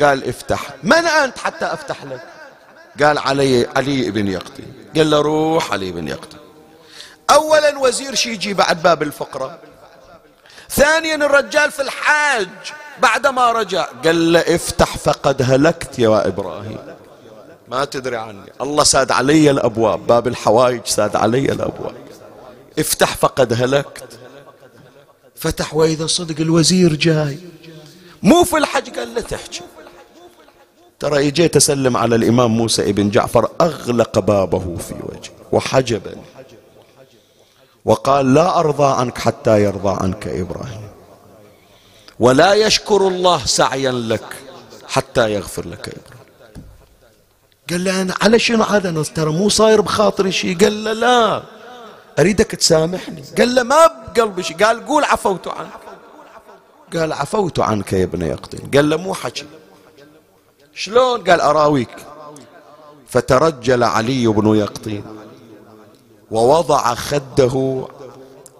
قال 0.01 0.29
افتح. 0.29 0.75
من 0.83 0.93
أنت 0.93 1.37
حتى 1.37 1.65
أفتح 1.65 2.03
لك؟ 2.03 2.21
قال 3.03 3.17
علي 3.17 3.67
علي 3.75 4.11
بن 4.11 4.27
يقطي 4.27 4.63
قال 4.95 5.09
له 5.09 5.21
روح 5.21 5.71
علي 5.71 5.91
بن 5.91 6.07
يقطي 6.07 6.37
أولا 7.29 7.77
وزير 7.77 8.15
شي 8.15 8.31
يجي 8.31 8.53
بعد 8.53 8.81
باب 8.81 9.03
الفقرة. 9.03 9.59
ثانيا 10.69 11.15
الرجال 11.15 11.71
في 11.71 11.81
الحاج. 11.81 12.49
بعدما 13.01 13.51
رجع 13.51 13.85
قال 14.05 14.33
له 14.33 14.39
افتح 14.39 14.97
فقد 14.97 15.41
هلكت 15.41 15.99
يا 15.99 16.27
إبراهيم. 16.27 16.77
ما 17.67 17.85
تدري 17.85 18.17
عني. 18.17 18.51
الله 18.61 18.83
ساد 18.83 19.11
علي 19.11 19.51
الأبواب. 19.51 20.07
باب 20.07 20.27
الحوائج 20.27 20.81
ساد 20.85 21.15
علي 21.15 21.51
الأبواب. 21.51 21.95
افتح 22.79 23.17
فقد 23.17 23.53
هلكت. 23.53 24.19
فتح 25.35 25.73
وإذا 25.73 26.07
صدق 26.07 26.41
الوزير 26.41 26.95
جاي. 26.95 27.37
مو 28.23 28.43
في 28.43 28.57
الحج 28.57 28.99
قال 28.99 29.15
له 29.15 29.21
تحكي 29.21 29.61
ترى 30.99 31.27
اجيت 31.27 31.55
أسلم 31.55 31.97
على 31.97 32.15
الإمام 32.15 32.51
موسى 32.51 32.89
ابن 32.89 33.09
جعفر 33.09 33.49
أغلق 33.61 34.19
بابه 34.19 34.77
في 34.77 34.93
وجهي 34.93 35.31
وحجبني. 35.51 36.21
وقال 37.85 38.33
لا 38.33 38.59
أرضى 38.59 38.99
عنك 38.99 39.17
حتى 39.17 39.63
يرضى 39.63 39.97
عنك 40.03 40.27
إبراهيم. 40.27 40.88
ولا 42.19 42.53
يشكر 42.53 43.07
الله 43.07 43.45
سعيا 43.45 43.91
لك 43.91 44.35
حتى 44.87 45.33
يغفر 45.33 45.67
لك 45.67 45.89
إبراهيم. 45.89 46.65
قال 47.69 47.83
له 47.83 48.01
أنا 48.01 48.15
على 48.21 48.39
شنو 48.39 48.63
هذا 48.63 48.89
أنا 48.89 49.03
ترى 49.03 49.31
مو 49.31 49.49
صاير 49.49 49.81
بخاطري 49.81 50.31
شيء. 50.31 50.57
قال 50.57 50.83
له 50.83 50.93
لا. 50.93 51.43
أريدك 52.19 52.51
تسامحني؟ 52.51 53.23
قال 53.37 53.55
له 53.55 53.63
ما 53.63 53.87
بقلبي 53.87 54.43
شيء. 54.43 54.57
قال 54.57 54.85
قول 54.85 55.03
عفوت 55.03 55.47
عنك. 55.47 55.69
قال 56.93 57.13
عفوت 57.13 57.59
عنك 57.59 57.93
يا 57.93 58.03
ابن 58.03 58.21
يقطين. 58.21 58.71
قال 58.73 58.89
له 58.89 58.97
مو 58.97 59.13
حكي. 59.13 59.45
شلون؟ 60.73 61.23
قال 61.23 61.41
أراويك. 61.41 61.95
فترجل 63.07 63.83
علي 63.83 64.27
بن 64.27 64.55
يقطين 64.55 65.03
ووضع 66.31 66.95
خده 66.95 67.87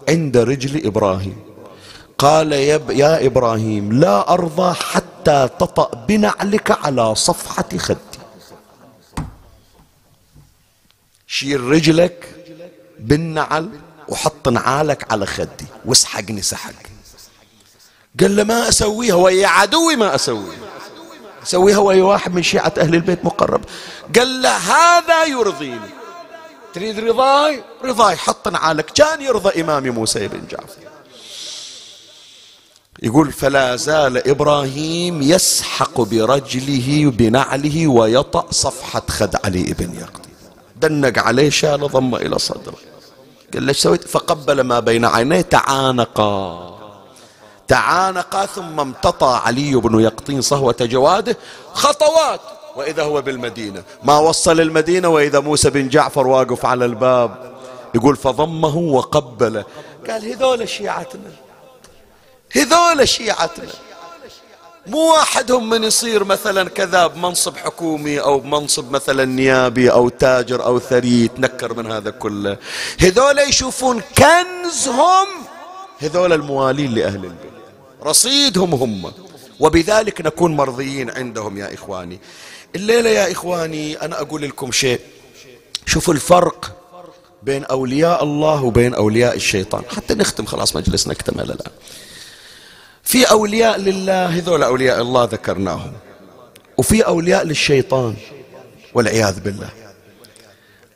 عند 0.09 0.37
رجل 0.37 0.85
إبراهيم. 0.85 1.48
قال 2.19 2.51
يا, 2.51 3.25
إبراهيم 3.25 3.93
لا 3.93 4.33
أرضى 4.33 4.73
حتى 4.73 5.49
تطأ 5.59 6.05
بنعلك 6.07 6.85
على 6.85 7.15
صفحة 7.15 7.77
خدي. 7.77 8.19
شيل 11.27 11.61
رجلك 11.61 12.35
بالنعل 12.99 13.69
وحط 14.07 14.49
نعالك 14.49 15.11
على 15.11 15.25
خدي. 15.25 15.65
واسحقني 15.85 16.41
سحق. 16.41 16.73
قال 18.19 18.35
له 18.35 18.43
ما 18.43 18.69
أسويها؟ 18.69 19.15
ويا 19.15 19.47
عدوي 19.47 19.95
ما 19.95 20.15
أسويها. 20.15 20.69
أسويها 21.43 21.77
ويا 21.77 22.03
واحد 22.03 22.33
من 22.33 22.43
شيعة 22.43 22.73
أهل 22.77 22.95
البيت 22.95 23.25
مقرب. 23.25 23.61
قال 24.15 24.41
له 24.41 24.57
هذا 24.57 25.25
يرضيني. 25.25 25.89
تريد 26.73 26.99
رضاي؟ 26.99 27.63
رضاي 27.83 28.15
حط 28.15 28.47
نعالك. 28.47 28.85
كان 28.85 29.21
يرضى 29.21 29.61
إمام 29.61 29.89
موسى 29.89 30.27
بن 30.27 30.47
جعفر. 30.51 30.88
يقول 33.03 33.31
فلا 33.31 33.75
زال 33.75 34.27
إبراهيم 34.27 35.21
يسحق 35.21 36.01
برجله 36.01 37.11
بنعله 37.11 37.87
ويطأ 37.87 38.45
صفحة 38.51 39.01
خد 39.09 39.35
علي 39.45 39.63
بن 39.63 39.93
يقطي 39.99 40.29
دنق 40.81 41.19
عليه 41.19 41.49
شال 41.49 41.79
ضم 41.79 42.15
إلى 42.15 42.39
صدره. 42.39 42.75
قال 43.53 43.65
له 43.65 43.73
سويت؟ 43.73 44.07
فقبل 44.07 44.61
ما 44.61 44.79
بين 44.79 45.05
عينيه 45.05 45.41
تعانقا. 45.41 46.69
تعانقا 47.67 48.45
ثم 48.45 48.79
امتطى 48.79 49.41
علي 49.45 49.75
بن 49.75 49.99
يقطين 49.99 50.41
صهوة 50.41 50.75
جواده. 50.81 51.37
خطوات! 51.73 52.41
وإذا 52.75 53.03
هو 53.03 53.21
بالمدينة. 53.21 53.83
ما 54.03 54.19
وصل 54.19 54.61
المدينة 54.61 55.07
وإذا 55.07 55.39
موسى 55.39 55.69
بن 55.69 55.89
جعفر 55.89 56.27
واقف 56.27 56.65
على 56.65 56.85
الباب. 56.85 57.53
يقول 57.95 58.15
فضمه 58.15 58.77
وقبله. 58.77 59.65
قال 60.09 60.25
هذول 60.25 60.69
شيعتنا. 60.69 61.48
هذول 62.55 63.07
شيعتنا. 63.07 63.71
مو 64.87 65.11
واحدهم 65.11 65.69
من 65.69 65.83
يصير 65.83 66.23
مثلا 66.23 66.69
كذا 66.69 67.07
بمنصب 67.07 67.57
حكومي 67.57 68.19
أو 68.19 68.39
بمنصب 68.39 68.91
مثلا 68.91 69.25
نيابي 69.25 69.91
أو 69.91 70.09
تاجر 70.09 70.65
أو 70.65 70.79
ثري 70.79 71.23
يتنكر 71.23 71.73
من 71.73 71.91
هذا 71.91 72.09
كله. 72.09 72.57
هذول 72.99 73.39
يشوفون 73.39 74.01
كنزهم 74.17 75.27
هذول 75.99 76.33
الموالين 76.33 76.95
لأهل 76.95 77.25
البيت. 77.25 77.51
رصيدهم 78.03 78.73
هم. 78.73 79.11
وبذلك 79.59 80.21
نكون 80.21 80.55
مرضيين 80.55 81.09
عندهم 81.09 81.57
يا 81.57 81.73
إخواني. 81.73 82.19
الليلة 82.75 83.09
يا 83.09 83.31
إخواني 83.31 84.01
أنا 84.01 84.21
أقول 84.21 84.41
لكم 84.41 84.71
شيء. 84.71 84.99
شوفوا 85.85 86.13
الفرق 86.13 86.75
بين 87.43 87.63
أولياء 87.63 88.23
الله 88.23 88.63
وبين 88.63 88.93
أولياء 88.93 89.35
الشيطان. 89.35 89.83
حتى 89.95 90.13
نختم 90.13 90.45
خلاص 90.45 90.75
مجلسنا 90.75 91.13
اكتمل 91.13 91.43
الآن. 91.43 91.71
في 93.09 93.23
أولياء 93.23 93.79
لله 93.79 94.25
هذول 94.25 94.63
أولياء 94.63 95.01
الله 95.01 95.23
ذكرناهم. 95.23 95.93
وفي 96.77 97.05
أولياء 97.05 97.43
للشيطان 97.43 98.15
والعياذ 98.93 99.39
بالله. 99.39 99.69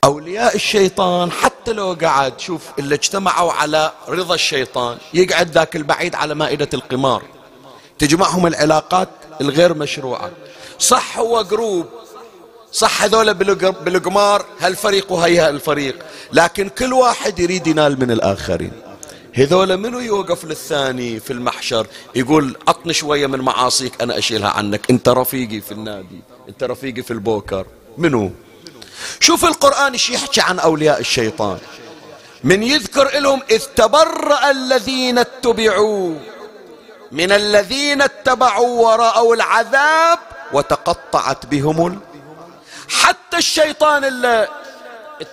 أولياء 0.04 0.54
الشيطان 0.54 1.32
حتى 1.32 1.72
لو 1.72 1.96
قعد 2.02 2.40
شوف 2.40 2.62
اللي 2.78 2.94
اجتمعوا 2.94 3.52
على 3.52 3.92
رضا 4.08 4.34
الشيطان 4.34 4.98
يقعد 5.14 5.50
ذاك 5.50 5.76
البعيد 5.76 6.14
على 6.14 6.34
مائدة 6.34 6.68
القمار. 6.74 7.22
تجمعهم 7.98 8.46
العلاقات 8.46 9.08
الغير 9.40 9.74
مشروعة. 9.74 10.30
صح 10.78 11.18
هو 11.18 11.42
جروب. 11.42 11.86
صح 12.72 13.02
هذول 13.02 13.34
بالقمار 13.84 14.44
هالفريق 14.60 15.12
وهي 15.12 15.38
هالفريق 15.40 15.96
لكن 16.32 16.68
كل 16.68 16.92
واحد 16.92 17.38
يريد 17.38 17.66
ينال 17.66 18.00
من 18.00 18.10
الآخرين. 18.10 18.72
هذول 19.36 19.76
منو 19.76 19.98
يوقف 19.98 20.44
للثاني 20.44 21.20
في 21.20 21.32
المحشر؟ 21.32 21.86
يقول 22.14 22.56
عطني 22.68 22.92
شوية 22.92 23.26
من 23.26 23.40
معاصيك 23.40 24.02
أنا 24.02 24.18
أشيلها 24.18 24.50
عنك. 24.50 24.90
أنت 24.90 25.08
رفيقي 25.08 25.60
في 25.60 25.72
النادي 25.72 26.22
أنت 26.48 26.64
رفيقي 26.64 27.02
في 27.02 27.10
البوكر. 27.10 27.66
منو؟ 27.98 28.32
شوف 29.20 29.44
القرآن 29.44 29.92
إيش 29.92 30.10
يحكي 30.10 30.40
عن 30.40 30.58
أولياء 30.58 31.00
الشيطان. 31.00 31.58
من 32.44 32.62
يذكر 32.62 33.18
لهم 33.18 33.42
إذ 33.50 33.64
تبرأ 33.76 34.50
الذين 34.50 35.18
اتبعوا. 35.18 36.14
من 37.12 37.32
الذين 37.32 38.02
اتبعوا 38.02 38.86
ورأوا 38.86 39.34
العذاب 39.34 40.18
وتقطعت 40.52 41.46
بهم 41.46 41.86
ال... 41.86 41.98
حتى 42.88 43.36
الشيطان 43.36 44.04
اللي 44.04 44.48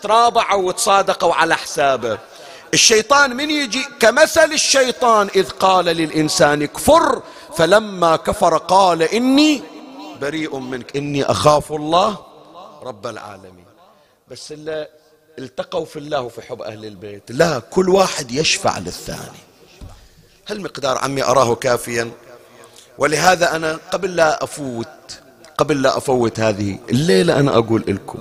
ترابعوا 0.02 0.68
وتصادقوا 0.68 1.34
على 1.34 1.56
حسابه. 1.56 2.31
الشيطان 2.74 3.36
من 3.36 3.50
يجي 3.50 3.86
كمثل 4.00 4.52
الشيطان 4.52 5.30
إذ 5.36 5.50
قال 5.50 5.86
للإنسان 5.86 6.66
كفر 6.66 7.22
فلما 7.56 8.16
كفر 8.16 8.58
قال 8.58 9.02
إني 9.04 9.64
بريء 10.22 10.58
منك 10.60 10.98
إني 10.98 11.24
أخاف 11.24 11.72
الله 11.72 12.18
رب 12.84 13.08
العالمين. 13.08 13.66
بس 14.28 14.52
اللي 14.52 14.88
التقوا 15.40 15.86
في 15.86 16.00
الله 16.00 16.22
وفي 16.22 16.42
حب 16.42 16.62
أهل 16.62 16.86
البيت. 16.86 17.24
لا 17.32 17.60
كل 17.60 17.90
واحد 17.90 18.32
يشفع 18.32 18.78
للثاني. 18.78 19.42
هل 20.46 20.62
مقدار 20.62 20.98
عمي 20.98 21.24
أراه 21.24 21.56
كافيا؟ 21.56 22.12
ولهذا 22.98 23.56
أنا 23.56 23.80
قبل 23.92 24.16
لا 24.16 24.44
أفوت 24.44 25.20
قبل 25.58 25.82
لا 25.82 25.98
أفوت 25.98 26.40
هذه 26.40 26.80
الليلة 26.90 27.40
أنا 27.40 27.58
أقول 27.58 27.84
لكم 27.88 28.20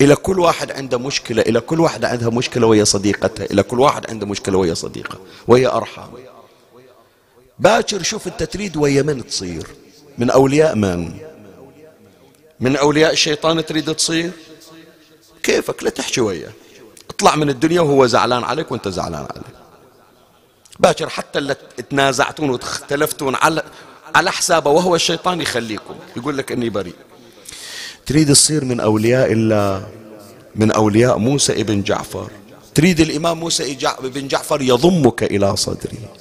إلى 0.00 0.16
كل 0.16 0.40
واحد 0.40 0.70
عنده 0.70 0.98
مشكلة 0.98 1.42
إلى 1.42 1.60
كل 1.60 1.80
واحد 1.80 2.04
عندها 2.04 2.28
مشكلة 2.28 2.66
ويا 2.66 2.84
صديقتها 2.84 3.44
إلى 3.44 3.62
كل 3.62 3.80
واحد 3.80 4.10
عنده 4.10 4.26
مشكلة 4.26 4.58
ويا 4.58 4.74
صديقة 4.74 5.18
ويا 5.48 5.76
أرحام 5.76 6.10
باكر 7.58 8.02
شوف 8.02 8.26
أنت 8.26 8.42
تريد 8.42 8.76
ويا 8.76 9.02
من 9.02 9.26
تصير؟ 9.26 9.66
من 10.18 10.30
أولياء 10.30 10.74
من؟ 10.74 11.18
من 12.60 12.76
أولياء 12.76 13.12
الشيطان 13.12 13.66
تريد 13.66 13.94
تصير؟ 13.94 14.30
كيفك؟ 15.42 15.82
لا 15.82 15.90
تحكي 15.90 16.20
وياه. 16.20 16.52
اطلع 17.10 17.36
من 17.36 17.50
الدنيا 17.50 17.80
وهو 17.80 18.06
زعلان 18.06 18.44
عليك 18.44 18.72
وأنت 18.72 18.88
زعلان 18.88 19.26
عليه. 19.30 19.64
باكر 20.80 21.08
حتى 21.08 21.38
اللي 21.38 21.56
تنازعتون 21.90 22.50
واختلفتون 22.50 23.34
على 23.34 23.62
على 24.14 24.32
حسابه 24.32 24.70
وهو 24.70 24.94
الشيطان 24.94 25.40
يخليكم 25.40 25.94
يقول 26.16 26.38
لك 26.38 26.52
إني 26.52 26.70
بريء. 26.70 26.94
تريد 28.06 28.28
تصير 28.32 28.64
من 28.64 28.80
أولياء 28.80 29.32
الله 29.32 29.86
من 30.56 30.70
أولياء 30.70 31.18
موسى 31.18 31.52
ابن 31.52 31.82
جعفر. 31.82 32.30
تريد 32.74 33.00
الإمام 33.00 33.40
موسى 33.40 33.78
ابن 33.98 34.28
جعفر 34.28 34.62
يضمك 34.62 35.22
إلى 35.22 35.56
صدره 35.56 36.12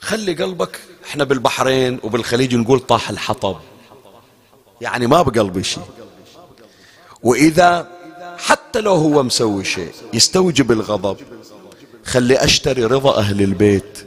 خلي 0.00 0.34
قلبك 0.34 0.80
إحنا 1.04 1.24
بالبحرين 1.24 2.00
وبالخليج 2.02 2.54
نقول 2.54 2.80
طاح 2.80 3.10
الحطب. 3.10 3.56
يعني 4.80 5.06
ما 5.06 5.22
بقلبي 5.22 5.62
شيء 5.62 5.82
وإذا 7.22 7.88
حتى 8.38 8.80
لو 8.80 8.94
هو 8.94 9.22
مسوي 9.22 9.64
شيء 9.64 9.92
يستوجب 10.12 10.72
الغضب. 10.72 11.16
خلي 12.04 12.36
أشتري 12.36 12.84
رضا 12.84 13.18
أهل 13.18 13.42
البيت. 13.42 13.98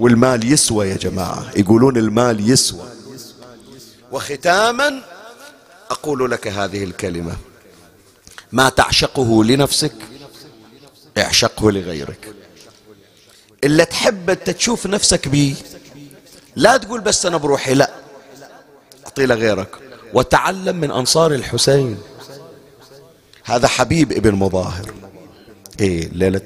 والمال 0.00 0.52
يسوى 0.52 0.88
يا 0.88 0.96
جماعة. 0.96 1.50
يقولون 1.56 1.96
المال 1.96 2.50
يسوى. 2.50 2.88
وختاما 4.12 5.02
أقول 5.90 6.30
لك 6.30 6.48
هذه 6.48 6.84
الكلمة. 6.84 7.36
ما 8.52 8.68
تعشقه 8.68 9.44
لنفسك 9.44 9.92
اعشقه 11.18 11.70
لغيرك. 11.70 12.34
إلا 13.64 13.84
تحب 13.84 14.30
أنت 14.30 14.50
تشوف 14.50 14.86
نفسك 14.86 15.28
بيه 15.28 15.54
لا 16.56 16.76
تقول 16.76 17.00
بس 17.00 17.26
أنا 17.26 17.36
بروحي 17.36 17.74
لا. 17.74 17.90
أعطي 19.04 19.26
لغيرك. 19.26 19.68
وتعلم 20.14 20.76
من 20.76 20.90
أنصار 20.90 21.34
الحسين. 21.34 21.98
هذا 23.44 23.68
حبيب 23.68 24.12
ابن 24.12 24.34
مظاهر. 24.34 24.92
إيه 25.80 26.06
الليلة 26.06 26.40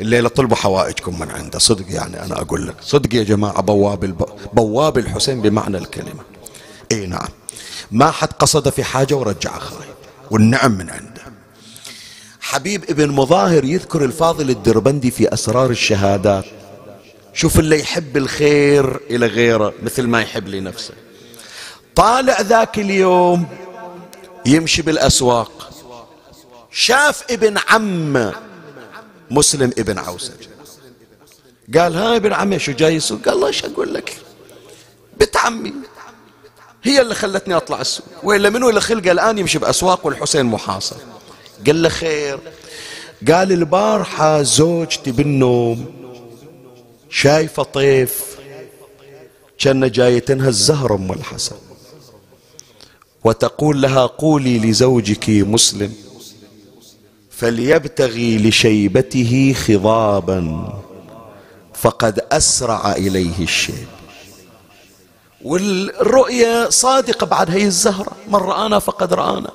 الليلة 0.00 0.28
طلبوا 0.28 0.56
حوائجكم 0.56 1.20
من 1.20 1.30
عنده. 1.30 1.58
صدق 1.58 1.84
يعني 1.88 2.22
أنا 2.24 2.40
أقول 2.40 2.66
لك. 2.68 2.76
صدق 2.82 3.14
يا 3.14 3.22
جماعة 3.22 3.62
بواب 3.62 4.04
الب... 4.04 4.24
بواب 4.52 4.98
الحسين 4.98 5.42
بمعنى 5.42 5.78
الكلمة. 5.78 6.22
اي 6.92 7.06
نعم. 7.06 7.28
ما 7.92 8.10
حد 8.10 8.32
قصد 8.32 8.68
في 8.68 8.84
حاجة 8.84 9.14
ورجع 9.14 9.58
خايب 9.58 9.94
والنعم 10.30 10.72
من 10.72 10.90
عنده. 10.90 11.22
حبيب 12.40 12.84
ابن 12.90 13.10
مظاهر 13.10 13.64
يذكر 13.64 14.04
الفاضل 14.04 14.50
الدربندي 14.50 15.10
في 15.10 15.34
أسرار 15.34 15.70
الشهادات. 15.70 16.44
شوف 17.34 17.58
اللي 17.58 17.80
يحب 17.80 18.16
الخير 18.16 18.96
إلى 18.96 19.26
غيره 19.26 19.74
مثل 19.82 20.02
ما 20.06 20.22
يحب 20.22 20.48
لنفسه. 20.48 20.94
طالع 21.94 22.40
ذاك 22.40 22.78
اليوم 22.78 23.46
يمشي 24.46 24.82
بالأسواق. 24.82 25.70
شاف 26.70 27.24
ابن 27.30 27.58
عم 27.68 28.32
مسلم 29.30 29.72
ابن 29.78 29.98
عوسج 29.98 30.48
قال 31.78 31.96
ها 31.96 32.16
ابن 32.16 32.32
عمي 32.32 32.58
شو 32.58 32.72
جاي 32.72 32.94
يسوق 32.94 33.20
قال 33.24 33.34
الله 33.34 33.46
إيش 33.46 33.64
أقول 33.64 33.94
لك؟ 33.94 34.16
بنت 35.20 35.36
عمي. 35.36 35.72
هي 36.82 37.00
اللي 37.00 37.14
خلتني 37.14 37.56
أطلع 37.56 37.80
السوق. 37.80 38.06
وإلا 38.22 38.50
منو 38.50 38.68
اللي 38.68 38.80
خلقه 38.80 39.12
الآن 39.12 39.38
يمشي 39.38 39.58
بأسواق 39.58 40.06
والحسين 40.06 40.46
محاصر؟ 40.46 40.96
قال 41.66 41.82
له 41.82 41.88
خير. 41.88 42.38
قال 43.28 43.52
البارحة 43.52 44.42
زوجتي 44.42 45.12
بالنوم 45.12 45.86
شايفة 47.10 47.62
طيف 47.62 48.36
كان 49.58 49.90
جايتنها 49.90 50.48
الزهر 50.48 50.94
أم 50.94 51.12
الحسن. 51.12 51.56
وتقول 53.24 53.82
لها 53.82 54.06
قولي 54.06 54.58
لزوجك 54.58 55.28
مسلم 55.28 55.92
فليبتغي 57.30 58.38
لشيبته 58.38 59.54
خضابا 59.66 60.72
فقد 61.74 62.20
أسرع 62.32 62.92
إليه 62.92 63.38
الشيب. 63.40 63.86
والرؤية 65.44 66.68
صادقة 66.68 67.26
بعد 67.26 67.50
هي 67.50 67.64
الزهرة. 67.64 68.12
من 68.28 68.34
رآنا 68.34 68.78
فقد 68.78 69.14
رآنا. 69.14 69.50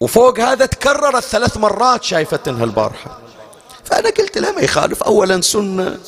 وفوق 0.00 0.40
هذا 0.40 0.66
تكررت 0.66 1.24
ثلاث 1.24 1.56
مرات 1.56 2.04
شايفتنها 2.04 2.64
البارحة 2.64 3.18
فأنا 3.84 4.10
قلت 4.10 4.38
لها 4.38 4.52
ما 4.52 4.60
يخالف 4.60 5.02
أولا 5.02 5.40
سنة. 5.40 5.98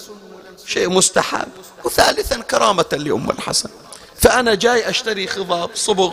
شيء 0.67 0.91
مستحب. 0.91 1.49
وثالثا 1.85 2.41
كرامة 2.41 2.85
لأم 2.93 3.31
الحسن. 3.31 3.69
فأنا 4.17 4.55
جاي 4.55 4.91
أشتري 4.91 5.27
خضاب 5.27 5.71
صبغ 5.75 6.13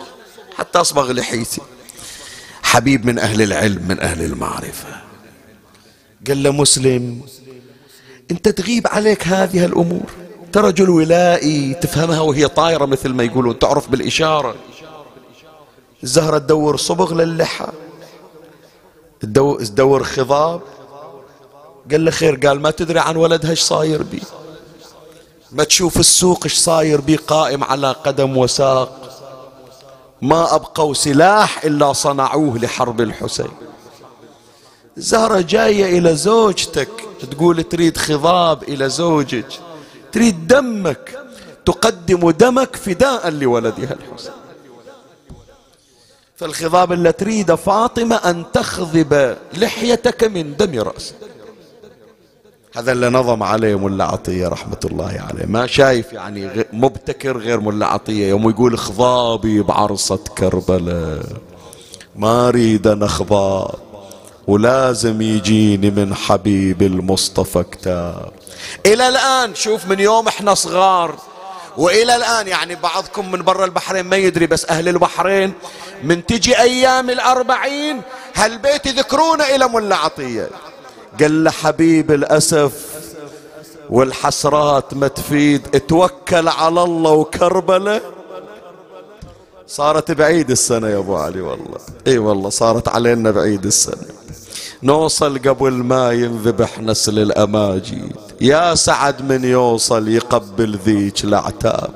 حتى 0.56 0.80
أصبغ 0.80 1.12
لحيتي. 1.12 1.60
حبيب 2.62 3.06
من 3.06 3.18
أهل 3.18 3.42
العلم 3.42 3.88
من 3.88 4.00
أهل 4.00 4.24
المعرفة. 4.24 5.02
قال 6.26 6.42
له 6.42 6.50
مسلم 6.50 7.20
أنت 8.30 8.48
تغيب 8.48 8.86
عليك 8.86 9.26
هذه 9.26 9.64
الأمور. 9.64 10.21
أنت 10.52 10.58
رجل 10.58 10.90
ولائي 10.90 11.74
تفهمها 11.74 12.20
وهي 12.20 12.48
طايرة 12.48 12.84
مثل 12.84 13.08
ما 13.08 13.24
يقولون 13.24 13.58
تعرف 13.58 13.88
بالإشارة. 13.88 14.54
الزهرة 16.02 16.38
تدور 16.38 16.76
صبغ 16.76 17.14
للحى 17.14 17.66
تدور 19.20 20.04
خضاب. 20.04 20.60
قال 21.90 22.04
له 22.04 22.10
خير 22.10 22.46
قال 22.46 22.60
ما 22.60 22.70
تدري 22.70 22.98
عن 22.98 23.16
ولدها 23.16 23.50
إيش 23.50 23.60
صاير 23.60 24.02
بي؟ 24.02 24.22
ما 25.52 25.64
تشوف 25.64 26.00
السوق 26.00 26.40
إيش 26.44 26.58
صاير 26.58 27.00
بي؟ 27.00 27.16
قائم 27.16 27.64
على 27.64 27.92
قدم 27.92 28.36
وساق. 28.36 29.20
ما 30.22 30.54
أبقوا 30.54 30.94
سلاح 30.94 31.64
إلا 31.64 31.92
صنعوه 31.92 32.58
لحرب 32.58 33.00
الحسين. 33.00 33.50
زهرة 34.96 35.40
جاية 35.40 35.98
إلى 35.98 36.16
زوجتك 36.16 36.90
تقول 37.30 37.62
تريد 37.62 37.96
خضاب 37.96 38.62
إلى 38.62 38.88
زوجك. 38.88 39.71
تريد 40.12 40.46
دمك 40.46 41.18
تقدم 41.64 42.30
دمك 42.30 42.76
فداء 42.76 43.30
لولدها 43.30 43.92
الحسين. 43.92 44.32
فالخضاب 46.36 46.92
اللي 46.92 47.12
تريد 47.12 47.54
فاطمة 47.54 48.16
أن 48.16 48.44
تخضب 48.52 49.36
لحيتك 49.56 50.24
من 50.24 50.56
دم 50.56 50.80
رأسك. 50.80 51.14
هذا 52.76 52.92
اللي 52.92 53.08
نظم 53.08 53.42
عليه 53.42 53.78
ملا 53.78 54.04
عطية 54.04 54.48
رحمة 54.48 54.80
الله 54.84 55.26
عليه. 55.30 55.46
ما 55.46 55.66
شايف 55.66 56.12
يعني 56.12 56.64
مبتكر 56.72 57.38
غير 57.38 57.60
ملا 57.60 57.86
عطية. 57.86 58.28
يوم 58.28 58.50
يقول 58.50 58.78
خضابي 58.78 59.62
بعرصة 59.62 60.20
كربلاء. 60.38 61.26
ما 62.16 62.48
أريد 62.48 62.86
أنا 62.86 63.06
خضاب 63.06 63.74
ولازم 64.46 65.22
يجيني 65.22 65.90
من 65.90 66.14
حبيب 66.14 66.82
المصطفى 66.82 67.62
كتاب. 67.62 68.32
إلى 68.86 69.08
الآن 69.08 69.54
شوف 69.54 69.86
من 69.86 70.00
يوم 70.00 70.28
إحنا 70.28 70.54
صغار. 70.54 71.18
وإلى 71.76 72.16
الآن 72.16 72.48
يعني 72.48 72.74
بعضكم 72.74 73.30
من 73.30 73.42
برا 73.42 73.64
البحرين 73.64 74.04
ما 74.04 74.16
يدري 74.16 74.46
بس 74.46 74.66
أهل 74.70 74.88
البحرين 74.88 75.52
من 76.04 76.26
تجي 76.26 76.58
أيام 76.58 77.10
الأربعين 77.10 78.02
هالبيت 78.34 78.86
يذكرونه 78.86 79.44
إلى 79.44 79.68
ملا 79.68 79.96
عطية. 79.96 80.50
قال 81.20 81.44
له 81.44 81.50
حبيب 81.50 82.10
الأسف 82.10 82.72
والحسرات 83.90 84.94
ما 84.94 85.08
تفيد 85.08 85.68
اتوكل 85.74 86.48
على 86.48 86.82
الله 86.82 87.10
وكربلة. 87.10 88.00
صارت 89.66 90.10
بعيد 90.10 90.50
السنة 90.50 90.88
يا 90.88 90.98
أبو 90.98 91.16
علي 91.16 91.40
والله. 91.40 91.78
إي 92.06 92.18
والله 92.18 92.50
صارت 92.50 92.88
علينا 92.88 93.30
بعيد 93.30 93.66
السنة. 93.66 94.21
نوصل 94.82 95.38
قبل 95.38 95.72
ما 95.72 96.12
ينذبح 96.12 96.78
نسل 96.78 97.18
الأماجيد. 97.18 98.16
يا 98.40 98.74
سعد 98.74 99.32
من 99.32 99.44
يوصل 99.44 100.08
يقبل 100.08 100.78
ذيك 100.84 101.24
الأعتاب. 101.24 101.90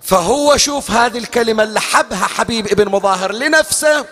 فهو 0.00 0.56
شوف 0.56 0.90
هذه 0.90 1.18
الكلمة 1.18 1.62
اللي 1.62 1.80
حبها 1.80 2.26
حبيب 2.26 2.66
ابن 2.66 2.88
مظاهر 2.88 3.32
لنفسه 3.32 4.04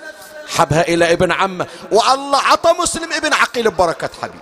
حبها 0.48 0.88
إلى 0.88 1.12
ابن 1.12 1.32
عمه. 1.32 1.66
والله 1.92 2.38
عطى 2.38 2.72
مسلم 2.82 3.12
ابن 3.12 3.32
عقيل 3.32 3.70
ببركة 3.70 4.10
حبيب. 4.22 4.40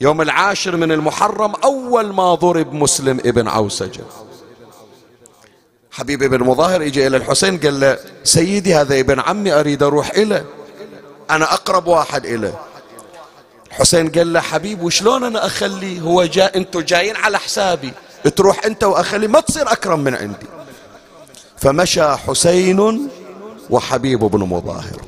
يوم 0.00 0.22
العاشر 0.22 0.76
من 0.76 0.92
المحرم 0.92 1.52
أول 1.64 2.12
ما 2.12 2.34
ضرب 2.34 2.72
مسلم 2.72 3.20
ابن 3.24 3.48
عوسجة 3.48 4.04
حبيب 5.90 6.22
ابن 6.22 6.44
مظاهر 6.44 6.82
اجى 6.82 7.06
إلى 7.06 7.16
الحسين 7.16 7.58
قال 7.58 7.80
له 7.80 7.98
سيدي 8.24 8.74
هذا 8.74 9.00
ابن 9.00 9.20
عمي 9.20 9.52
أريد 9.52 9.82
أروح 9.82 10.10
إليه 10.10 10.44
أنا 11.30 11.54
أقرب 11.54 11.86
واحد 11.86 12.26
إليه. 12.26 12.58
حسين 13.70 14.10
قال 14.10 14.32
له 14.32 14.40
حبيب 14.40 14.82
وشلون 14.82 15.24
أنا 15.24 15.46
أخليه 15.46 16.00
هو 16.00 16.24
جاء 16.24 16.56
أنتوا 16.56 16.80
جايين 16.80 17.16
على 17.16 17.38
حسابي؟ 17.38 17.92
تروح 18.36 18.64
أنت 18.64 18.84
وأخلي 18.84 19.28
ما 19.28 19.40
تصير 19.40 19.72
أكرم 19.72 20.00
من 20.00 20.14
عندي. 20.14 20.46
فمشى 21.58 22.16
حسين 22.16 23.08
وحبيب 23.70 24.18
بن 24.18 24.40
مظاهر. 24.40 25.02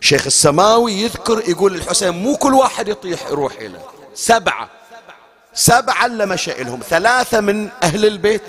شيخ 0.00 0.26
السماوي 0.26 0.92
يذكر 0.92 1.42
يقول 1.48 1.74
الحسين 1.74 2.10
مو 2.10 2.36
كل 2.36 2.54
واحد 2.54 2.88
يطيح 2.88 3.26
يروح 3.26 3.52
إلى 3.52 3.78
سبعة. 4.14 4.68
سبعة 5.54 6.06
اللي 6.06 6.26
مشى 6.26 6.62
إلهم. 6.62 6.80
ثلاثة 6.90 7.40
من 7.40 7.68
أهل 7.82 8.06
البيت 8.06 8.42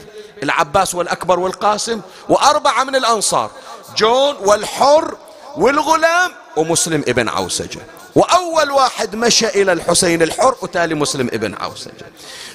العباس 0.44 0.96
والأكبر 0.96 1.40
والقاسم 1.40 2.02
وأربعة 2.30 2.84
من 2.84 2.96
الأنصار. 2.96 3.52
جون 3.98 4.36
والحر 4.36 5.18
والغلام 5.58 6.32
ومسلم 6.58 7.04
ابن 7.08 7.30
عوسجة. 7.30 7.80
وأول 8.16 8.72
واحد 8.72 9.16
مشى 9.16 9.48
إلى 9.48 9.74
الحسين 9.74 10.22
الحر 10.22 10.56
وتالي 10.62 10.96
مسلم 10.96 11.28
ابن 11.28 11.54
عوسجة. 11.54 12.06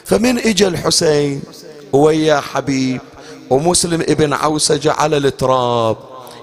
فمن 0.05 0.39
إجا 0.39 0.69
الحسين؟ 0.69 1.43
ويا 1.93 2.41
حبيب 2.41 3.01
ومسلم 3.51 4.01
ابن 4.01 4.33
عوسجة 4.33 4.93
على 4.93 5.17
التراب 5.17 5.97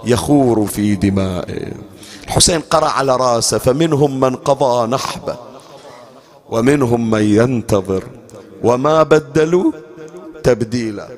يخور 0.05 0.67
في 0.67 0.95
دمائه. 0.95 1.71
الحسين 2.23 2.59
قرأ 2.61 2.89
على 2.89 3.15
راسه 3.15 3.57
فمنهم 3.57 4.19
من 4.19 4.35
قضى 4.35 4.87
نحبه 4.87 5.37
ومنهم 6.49 7.11
من 7.11 7.23
ينتظر 7.23 8.03
وما 8.63 9.03
بدلوا 9.03 9.71
تبديلا. 10.43 11.09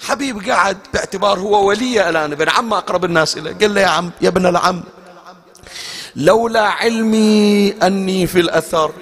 حبيب 0.00 0.50
قعد 0.50 0.76
باعتبار 0.94 1.38
هو 1.38 1.68
ولي 1.68 2.08
الآن 2.08 2.32
ابن 2.32 2.48
عم 2.48 2.74
أقرب 2.74 3.04
الناس 3.04 3.38
إليه. 3.38 3.52
قال 3.52 3.74
له 3.74 3.80
يا 3.80 3.86
عم 3.86 4.10
يا 4.20 4.28
ابن 4.28 4.46
العم 4.46 4.82
لولا 6.16 6.62
علمي 6.62 7.70
أني 7.82 8.26
في 8.26 8.40
الأثر 8.40 8.92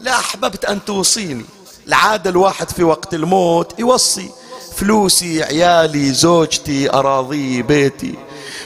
لا 0.00 0.18
أحببت 0.18 0.64
أن 0.64 0.84
توصيني. 0.84 1.44
العادة 1.86 2.30
الواحد 2.30 2.70
في 2.70 2.84
وقت 2.84 3.14
الموت 3.14 3.78
يوصي 3.78 4.30
فلوسي 4.76 5.42
عيالي 5.42 6.12
زوجتي 6.12 6.90
أراضي 6.90 7.62
بيتي. 7.62 8.14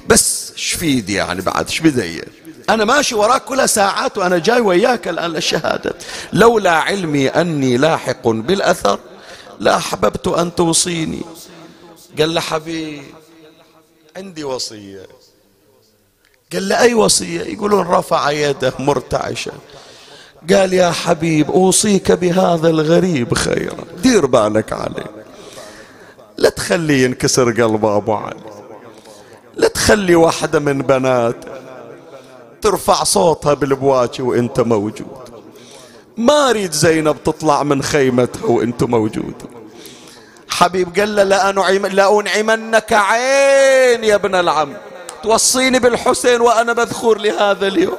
بس 0.06 0.52
شفيد 0.56 1.10
يعني 1.10 1.40
بعد؟ 1.40 1.66
إيش 1.66 1.80
بدي؟ 1.80 2.22
أنا 2.70 2.84
ماشي 2.84 3.14
وراك 3.14 3.44
كلها 3.44 3.66
ساعات 3.66 4.18
وأنا 4.18 4.38
جاي 4.38 4.60
وياك 4.60 5.08
الآن 5.08 5.30
للشهادة 5.30 5.94
لولا 6.32 6.72
علمي 6.72 7.28
أني 7.28 7.76
لاحق 7.76 8.28
بالأثر 8.28 8.98
لا 9.58 9.76
أحببت 9.76 10.28
أن 10.28 10.54
توصيني. 10.54 11.22
قال 12.18 12.34
له 12.34 12.40
حبيب 12.40 13.02
عندي 14.16 14.44
وصية. 14.44 15.06
قال 16.52 16.68
له 16.68 16.80
أي 16.80 16.94
وصية؟ 16.94 17.40
يقولون 17.40 17.86
رفع 17.86 18.30
يده 18.30 18.72
مرتعشة. 18.78 19.52
قال 20.50 20.72
يا 20.72 20.90
حبيب 20.90 21.50
أوصيك 21.50 22.12
بهذا 22.12 22.68
الغريب 22.68 23.34
خيرا. 23.34 23.84
دير 24.02 24.26
بالك 24.26 24.72
عليه. 24.72 25.10
لا 26.36 26.42
لا 26.42 26.48
تخلي 26.48 27.04
ينكسر 27.04 27.50
قلب 27.50 27.84
أبو 27.84 28.12
علي. 28.12 28.36
لا 29.56 29.68
تخلي 29.68 30.14
واحدة 30.14 30.58
من 30.58 30.82
بناته 30.82 31.48
ترفع 32.62 33.04
صوتها 33.04 33.54
بالبواكي 33.54 34.22
وإنت 34.22 34.60
موجود. 34.60 35.06
ما 36.16 36.50
أريد 36.50 36.72
زينب 36.72 37.16
تطلع 37.24 37.62
من 37.62 37.82
خيمتها 37.82 38.46
وإنت 38.46 38.82
موجود. 38.82 39.34
حبيب 40.48 40.98
قال 40.98 41.16
له 41.16 41.22
لأنعم 41.22 41.86
لأنعمنك 41.86 42.92
عين 42.92 44.04
يا 44.04 44.14
ابن 44.14 44.34
العم. 44.34 44.72
توصيني 45.22 45.78
بالحسين 45.78 46.40
وأنا 46.40 46.72
مذخور 46.72 47.18
لهذا 47.18 47.66
اليوم. 47.66 47.98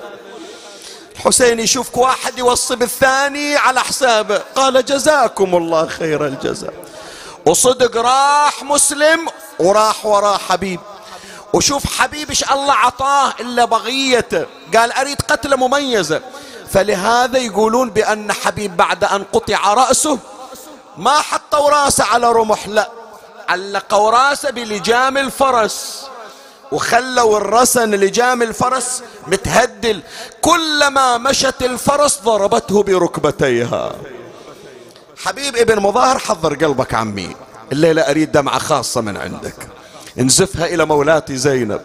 الحسين 1.15 1.59
يشوفك 1.59 1.97
واحد 1.97 2.38
يوصي 2.38 2.76
بالثاني 2.76 3.55
على 3.55 3.80
حسابه 3.80 4.41
قال 4.55 4.86
جزاكم 4.86 5.55
الله 5.55 5.88
خير 5.88 6.26
الجزاء. 6.26 6.74
وصدق 7.45 7.97
راح 7.97 8.63
مسلم 8.63 9.28
وراح 9.59 10.05
وراه 10.05 10.38
حبيب. 10.38 10.80
وشوف 11.53 11.99
حبيب 11.99 12.30
إيش 12.30 12.51
الله 12.51 12.74
عطاه 12.74 13.34
إلا 13.39 13.65
بغيته 13.65 14.45
قال 14.76 14.91
أريد 14.91 15.21
قتله 15.21 15.55
مميزه 15.55 16.21
فلهذا 16.71 17.38
يقولون 17.38 17.89
بأن 17.89 18.32
حبيب 18.32 18.78
بعد 18.78 19.03
أن 19.03 19.24
قطع 19.34 19.74
رأسه 19.74 20.19
ما 20.97 21.21
حطوا 21.21 21.69
رأسه 21.69 22.03
على 22.03 22.32
رمح 22.32 22.67
لا 22.67 22.89
علقوا 23.49 24.11
رأسه 24.11 24.49
بلجام 24.49 25.17
الفرس. 25.17 26.07
وخلوا 26.74 27.38
الرسن 27.38 27.91
لجام 27.91 28.41
الفرس 28.41 29.03
متهدل. 29.28 30.01
كلما 30.41 31.17
مشت 31.17 31.61
الفرس 31.61 32.19
ضربته 32.24 32.84
بركبتيها. 32.84 33.95
حبيب 35.17 35.55
ابن 35.55 35.80
مظاهر 35.80 36.19
حضر 36.19 36.53
قلبك 36.53 36.93
عمي. 36.93 37.36
الليلة 37.71 38.01
أريد 38.01 38.32
دمعة 38.32 38.59
خاصة 38.59 39.01
من 39.01 39.17
عندك. 39.17 39.55
انزفها 40.19 40.65
إلى 40.65 40.86
مولاتي 40.86 41.38
زينب. 41.38 41.82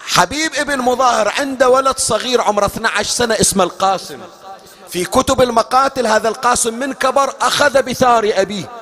حبيب 0.00 0.54
ابن 0.54 0.78
مظاهر 0.78 1.28
عنده 1.28 1.68
ولد 1.68 1.98
صغير 1.98 2.40
عمره 2.40 2.66
12 2.66 3.10
سنة 3.10 3.34
اسمه 3.34 3.64
القاسم. 3.64 4.18
في 4.88 5.04
كتب 5.04 5.40
المقاتل 5.42 6.06
هذا 6.06 6.28
القاسم 6.28 6.74
من 6.74 6.92
كبر 6.92 7.34
أخذ 7.40 7.82
بثار 7.82 8.32
أبيه. 8.34 8.77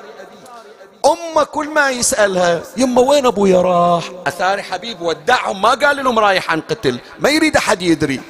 أمه 1.07 1.43
كل 1.43 1.69
ما 1.69 1.89
يسألها 1.89 2.61
يمه 2.77 3.01
وين 3.01 3.25
أبويا 3.25 3.61
راح؟ 3.61 4.11
أثار 4.27 4.61
حبيب 4.61 5.01
ودعهم 5.01 5.61
ما 5.61 5.69
قال 5.69 6.03
لهم 6.03 6.19
رايح 6.19 6.51
عن 6.51 6.61
قتل. 6.61 6.99
ما 7.19 7.29
يريد 7.29 7.57
أحد 7.57 7.81
يدري. 7.81 8.21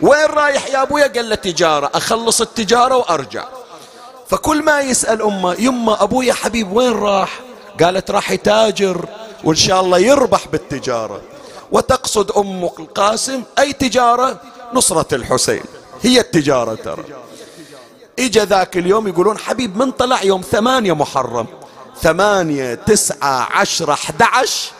وين 0.00 0.26
رايح 0.26 0.66
يا 0.66 0.82
أبويا؟ 0.82 1.06
قال 1.06 1.28
له 1.28 1.34
تجارة. 1.34 1.90
أخلص 1.94 2.40
التجارة 2.40 2.96
وأرجع. 2.96 3.44
فكل 4.28 4.62
ما 4.62 4.80
يسأل 4.80 5.22
أمه 5.22 5.56
يمه 5.58 6.02
أبويا 6.02 6.32
حبيب 6.32 6.72
وين 6.72 6.92
راح؟ 6.92 7.40
قالت 7.80 8.10
راح 8.10 8.30
يتاجر 8.30 9.08
وإن 9.44 9.56
شاء 9.56 9.80
الله 9.80 9.98
يربح 9.98 10.48
بالتجارة. 10.48 11.20
وتقصد 11.72 12.30
أم 12.30 12.64
القاسم 12.64 13.42
أي 13.58 13.72
تجارة؟ 13.72 14.40
نصرة 14.72 15.14
الحسين. 15.14 15.62
هي 16.02 16.20
التجارة 16.20 16.74
ترى. 16.74 17.04
إجا 18.18 18.44
ذاك 18.44 18.76
اليوم 18.76 19.08
يقولون 19.08 19.38
حبيب 19.38 19.76
من 19.76 19.90
طلع 19.90 20.22
يوم 20.22 20.40
ثمانية 20.40 20.92
محرم. 20.92 21.46
ثمانية 22.02 22.74
تسعة 22.74 23.48
عشرة 23.50 23.92
أحد 23.92 24.22
عشر 24.22 24.70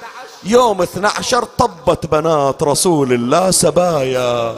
يوم 0.44 0.82
اثنى 0.82 1.06
عشر 1.06 1.44
طبت 1.44 2.06
بنات 2.06 2.62
رسول 2.62 3.12
الله 3.12 3.50
سبايا. 3.50 4.54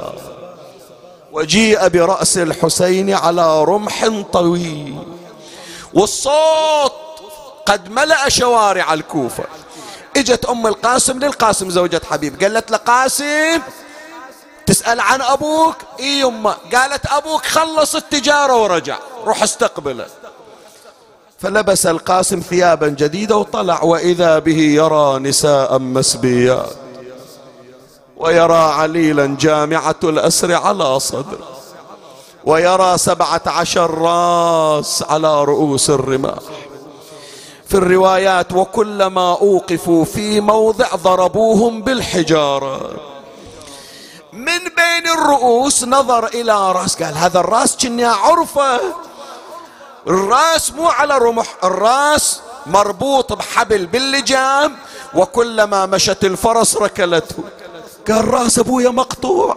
وجيء 1.33 1.89
برأس 1.89 2.39
الحسين 2.39 3.15
على 3.15 3.65
رمح 3.65 4.09
طويل. 4.33 4.99
والصوت 5.95 6.93
قد 7.67 7.89
ملأ 7.89 8.29
شوارع 8.29 8.95
الكوفة. 8.95 9.45
إجت 10.17 10.45
أم 10.45 10.67
القاسم 10.67 11.19
للقاسم 11.19 11.71
زوجة 11.71 12.01
حبيب. 12.11 12.43
قالت 12.43 12.71
له 12.71 12.77
قاسم 12.77 13.63
تسأل 14.67 15.01
عن 15.01 15.23
أبوك؟ 15.23 15.77
إي 16.01 16.21
يمه 16.21 16.57
قالت 16.75 17.07
أبوك 17.07 17.47
خلص 17.47 17.95
التجارة 17.95 18.63
ورجع. 18.63 18.99
روح 19.25 19.43
استقبله. 19.43 20.07
فلبس 21.39 21.87
القاسم 21.87 22.41
ثيابا 22.41 22.89
جديدة 22.89 23.37
وطلع 23.37 23.83
وإذا 23.83 24.39
به 24.39 24.59
يرى 24.59 25.19
نساء 25.19 25.79
مسبيات 25.79 26.77
ويرى 28.17 28.55
عليلا 28.55 29.37
جامعة 29.41 29.97
الأسر 30.05 30.55
على 30.55 31.01
صدر 31.01 31.39
ويرى 32.45 32.99
سبعة 32.99 33.43
عشر 33.47 33.91
راس 33.91 35.03
على 35.09 35.45
رؤوس 35.45 35.91
الرماح. 35.91 36.39
في 37.69 37.75
الروايات 37.75 38.53
وكلما 38.53 39.33
أوقفوا 39.33 40.05
في 40.05 40.41
موضع 40.41 40.87
ضربوهم 40.95 41.83
بالحجارة. 41.83 42.91
من 44.33 44.59
بين 44.59 45.13
الرؤوس 45.19 45.85
نظر 45.85 46.27
إلى 46.27 46.73
رأس 46.73 47.03
قال 47.03 47.15
هذا 47.15 47.41
الرأس 47.41 47.77
كني 47.77 48.07
أعرفه 48.07 48.81
الراس 50.09 50.73
مو 50.73 50.89
على 50.89 51.19
رمح 51.19 51.47
الراس 51.65 52.41
مربوط 52.67 53.33
بحبل 53.33 53.87
باللجام 53.87 54.77
وكلما 55.15 55.87
مشت 55.87 56.25
الفرس 56.25 56.77
ركلته. 56.77 57.45
قال 58.09 58.29
راس 58.29 58.59
أبويا 58.59 58.91
مقطوع. 58.91 59.57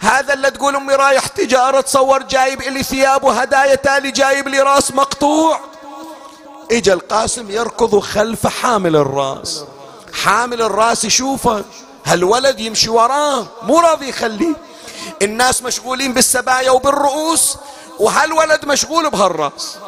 هذا 0.00 0.34
اللي 0.34 0.50
تقول 0.50 0.76
أمي 0.76 0.94
رايح 0.94 1.26
تجارة 1.26 1.80
تصور 1.80 2.22
جايب 2.22 2.62
لي 2.62 2.82
ثياب 2.82 3.24
وهدايا 3.24 3.74
تالي 3.74 4.10
جايب 4.10 4.48
لي 4.48 4.60
راس 4.60 4.90
مقطوع. 4.90 5.60
إجا 6.70 6.92
القاسم 6.92 7.50
يركض 7.50 7.98
خلف 7.98 8.46
حامل 8.46 8.96
الراس. 8.96 9.64
حامل 10.12 10.62
الراس 10.62 11.04
يشوفه 11.04 11.64
هالولد 12.04 12.60
يمشي 12.60 12.90
وراه 12.90 13.46
مو 13.62 13.80
راضي 13.80 14.08
يخليه. 14.08 14.54
الناس 15.22 15.62
مشغولين 15.62 16.12
بالسبايا 16.12 16.70
وبالرؤوس. 16.70 17.56
وهالولد 18.00 18.64
مشغول 18.64 19.10
بهالراس. 19.10 19.78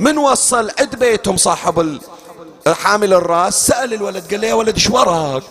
من 0.00 0.18
وصل 0.18 0.70
عند 0.78 0.96
بيتهم 0.96 1.36
صاحب 1.36 1.98
حامل 2.68 3.12
الراس 3.12 3.66
سأل 3.66 3.94
الولد 3.94 4.30
قال 4.30 4.40
له 4.40 4.48
يا 4.48 4.54
ولد 4.54 4.74
إيش 4.74 4.90
وراك؟ 4.90 5.42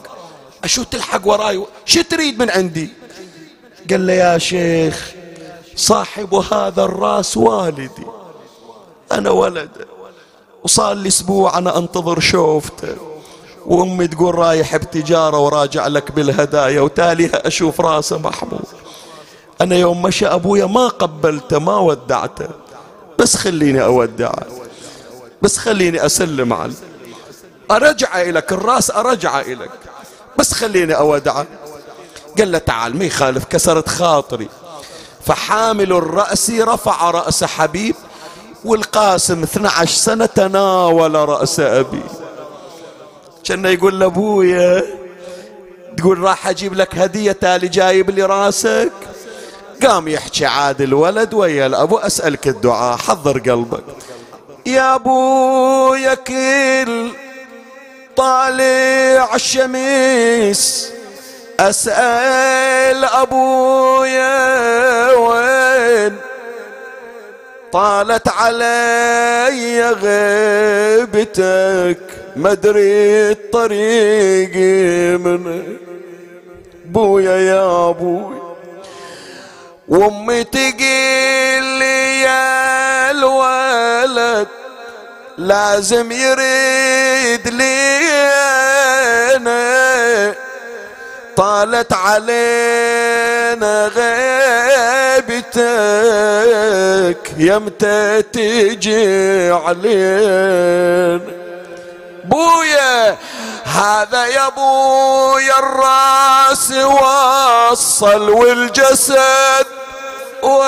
أشو 0.64 0.84
تلحق 0.84 1.28
وراي؟ 1.28 1.66
شو 1.86 2.02
تريد 2.02 2.40
من 2.40 2.50
عندي؟ 2.50 2.90
قال 3.90 4.08
له 4.08 4.14
يا 4.14 4.38
شيخ 4.38 5.12
صاحب 5.76 6.36
هذا 6.36 6.84
الراس 6.84 7.38
والدي. 7.38 7.90
أنا 9.12 9.30
ولد 9.30 9.88
وصار 10.64 10.94
لي 10.94 11.08
أسبوع 11.08 11.58
أنا 11.58 11.78
أنتظر 11.78 12.20
شوفته. 12.20 12.96
وأمي 13.66 14.08
تقول 14.08 14.36
رايح 14.36 14.76
بتجارة 14.76 15.40
وراجع 15.40 15.88
لك 15.88 16.12
بالهدايا 16.12 16.82
وتاليها 16.82 17.48
أشوف 17.48 17.82
راسه 17.82 18.18
محمود. 18.18 18.66
أنا 19.62 19.76
يوم 19.76 20.02
مشى 20.02 20.26
أبويا 20.28 20.66
ما 20.66 20.88
قبلته 20.88 21.60
ما 21.60 21.78
ودعته 21.78 22.48
بس 23.20 23.36
خليني 23.36 23.84
أودعه 23.84 24.46
بس 25.42 25.58
خليني 25.58 26.06
أسلم 26.06 26.54
عليه 26.54 26.76
أرجع 27.72 28.22
إليك 28.22 28.52
الرأس 28.52 28.92
أرجع 28.92 29.42
إليك. 29.42 29.70
بس 30.38 30.54
خليني 30.54 30.94
أودعه 30.98 31.46
قال 32.38 32.52
له 32.52 32.58
تعال 32.58 32.98
ما 32.98 33.06
يخالف 33.06 33.46
كسرت 33.46 33.90
خاطري. 33.90 34.50
فحامل 35.26 35.94
الرأس 35.94 36.50
رفع 36.50 37.12
رأس 37.12 37.44
حبيب 37.44 37.96
والقاسم 38.66 39.44
12 39.44 39.96
سنة 39.98 40.26
تناول 40.26 41.16
رأس 41.16 41.60
أبي. 41.60 42.02
كان 43.44 43.66
يقول 43.66 44.00
لأبويا 44.00 44.84
تقول 45.98 46.20
راح 46.20 46.48
أجيب 46.48 46.74
لك 46.74 46.96
هدية 46.98 47.32
تالي 47.32 47.68
جايب 47.68 48.10
لي 48.10 48.24
رأسك. 48.24 48.92
قام 49.84 50.08
يحكي 50.08 50.46
عاد 50.46 50.82
الولد 50.82 51.34
ويا 51.34 51.66
الأبو 51.66 51.98
أسألك 51.98 52.48
الدعاء 52.48 52.98
حضر 52.98 53.40
قلبك. 53.40 53.84
يا 54.66 54.96
أبو 54.96 55.96
كل 56.28 57.12
طالع 58.16 59.36
الشميس 59.36 60.92
أسأل 61.60 63.06
أبويا 63.06 64.36
وين؟ 65.12 66.16
طالت 67.72 68.28
علي 68.28 69.90
غيبتك 71.10 72.00
مدري 72.36 73.32
الطريق 73.32 74.56
من 75.20 75.64
بويا 76.86 77.38
يا 77.38 77.90
أبوي. 77.90 78.45
وأمي 79.88 80.44
تقيل 80.44 81.64
لي 81.64 82.22
يا 82.22 83.12
الولد 83.12 84.48
لازم 85.38 86.12
يريد 86.12 87.48
لي 87.48 88.00
أنا. 89.36 90.34
طالت 91.36 91.94
علينا 91.94 93.92
غيبتك 95.28 95.72
يمتى 97.38 98.22
تجي 98.22 99.52
علينا. 99.52 101.20
هذا 103.76 104.26
يا 104.26 104.48
ابويا 104.48 105.60
الرأس 105.60 106.72
وصل 106.72 108.30
والجسد 108.30 109.66
وين؟ 110.44 110.66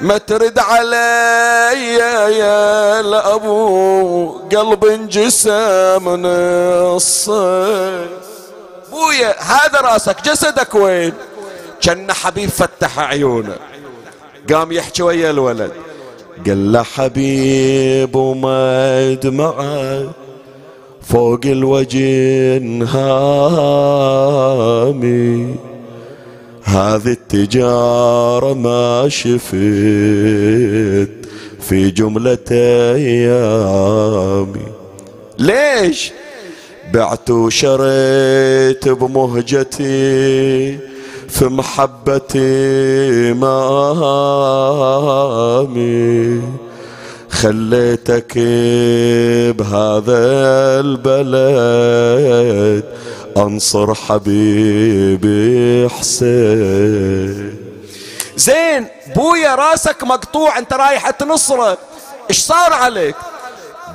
ما 0.00 0.18
ترد 0.18 0.58
علي 0.58 1.94
يا 2.38 3.00
الأبو 3.00 4.38
قلب 4.56 4.84
انجسم 4.84 6.26
نصين 6.26 8.08
بويا 8.90 9.42
هذا 9.42 9.80
رأسك 9.80 10.16
جسدك 10.24 10.74
وين؟ 10.74 11.14
كأن 11.80 12.12
حبيب 12.12 12.50
فتح 12.50 12.98
عيونه. 12.98 13.56
قام 14.52 14.72
يحكي 14.72 15.02
ويا 15.02 15.30
الولد. 15.30 15.87
قال 16.46 16.72
له 16.72 16.82
حبيب 16.82 18.16
وما 18.16 19.14
دمعه 19.14 20.10
فوق 21.02 21.40
الوجه 21.44 22.58
هامي. 22.84 24.08
هذه 26.64 27.06
التجارة 27.06 28.54
ما 28.54 29.08
شفت 29.08 29.54
في 31.60 31.90
جملة 31.90 32.38
أيامي. 32.94 34.66
ليش؟ 35.38 36.12
بعت 36.94 37.30
وشريت 37.30 38.88
بمهجتي 38.88 40.78
في 41.28 41.44
محبتي 41.44 43.32
مامي. 43.32 44.42
خليتك 47.30 48.38
بهذا 49.58 50.18
البلد 50.80 52.84
أنصر 53.36 53.94
حبيبي 53.94 55.88
حسين. 55.88 57.56
زين 58.36 58.86
بويا 59.16 59.54
راسك 59.54 60.04
مقطوع 60.04 60.58
أنت 60.58 60.72
رايح 60.72 61.10
تنصره. 61.10 61.78
إيش 62.30 62.38
صار 62.38 62.72
عليك؟ 62.72 63.16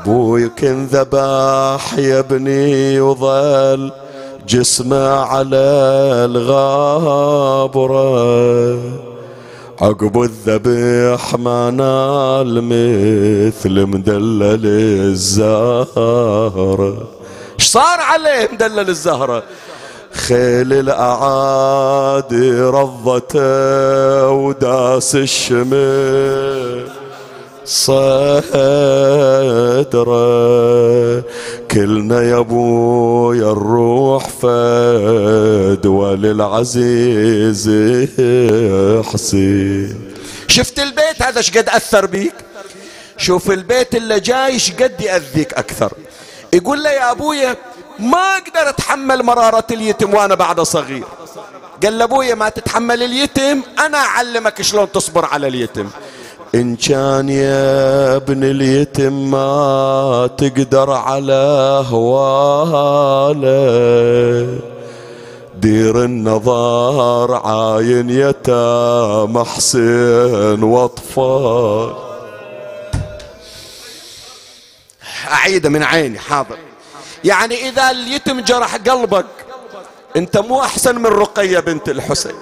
بوي 0.06 0.50
كن 0.50 0.86
ذبح 0.86 1.94
يا 1.98 2.20
ابني 2.20 3.00
وظل 3.00 3.92
جسمه 4.48 5.07
على 5.07 5.57
الغابرة. 6.26 7.94
عقب 9.82 10.22
الذبح 10.22 11.36
ما 11.36 11.72
نال 11.72 12.64
مثل 12.64 13.86
مدلل 13.86 14.65
الزهرة. 15.11 16.98
إيش 17.60 17.68
صار 17.68 17.99
عليه 17.99 18.49
مدلل 18.53 18.90
الزهرة؟ 18.90 19.44
خيل 20.14 20.74
الأعادي 20.74 22.52
رضته 22.61 24.30
وداس 24.30 25.15
الشمال 25.15 27.03
صدره 27.65 28.44
كلنا 31.72 32.22
يا 32.22 32.38
ابويا 32.40 33.52
الروح 33.52 34.27
فد 34.30 35.85
وللعزيز 35.85 37.69
حسين. 39.14 40.11
شفت 40.48 40.80
البيت 40.80 41.22
هذا 41.22 41.41
شقد 41.41 41.69
أثر 41.69 42.06
بيك؟ 42.06 42.34
شوف 43.18 43.52
البيت 43.52 43.95
اللي 43.95 44.19
جاي 44.19 44.60
شقد 44.60 45.02
يأذيك 45.02 45.53
أكثر. 45.53 45.94
يقول 46.53 46.84
له 46.84 46.90
يا 46.90 47.11
أبويا 47.11 47.56
ما 47.99 48.38
أقدر 48.38 48.69
أتحمل 48.69 49.23
مرارة 49.23 49.68
اليتم 49.72 50.14
وأنا 50.14 50.35
بعد 50.35 50.61
صغير. 50.61 51.03
قال 51.84 51.98
له 51.98 52.03
أبويا 52.03 52.35
ما 52.35 52.49
تتحمل 52.49 53.03
اليتم 53.03 53.61
أنا 53.85 53.98
أعلمك 53.98 54.61
شلون 54.61 54.91
تصبر 54.91 55.26
على 55.26 55.48
اليتم. 55.48 55.90
إن 56.56 56.76
كان 56.76 57.30
يا 57.30 58.16
ابن 58.16 58.44
اليتم 58.44 59.32
ما 59.32 60.30
تقدر 60.38 60.92
على 60.92 61.84
هواله. 61.90 63.50
دير 65.56 66.04
النظار 66.04 67.34
عاين 67.34 68.10
يتام 68.10 69.44
حسين 69.44 70.64
واطفال 70.64 71.94
أعيده 75.32 75.70
من 75.70 75.84
عيني 75.84 76.20
حاضر. 76.20 76.58
يعني 77.24 77.70
إذا 77.70 77.92
اليتم 77.92 78.40
جرح 78.40 78.76
قلبك 78.76 79.26
أنت 80.16 80.38
مو 80.38 80.62
أحسن 80.62 80.96
من 80.96 81.06
رقية 81.06 81.60
بنت 81.60 81.90
الحسين. 81.90 82.36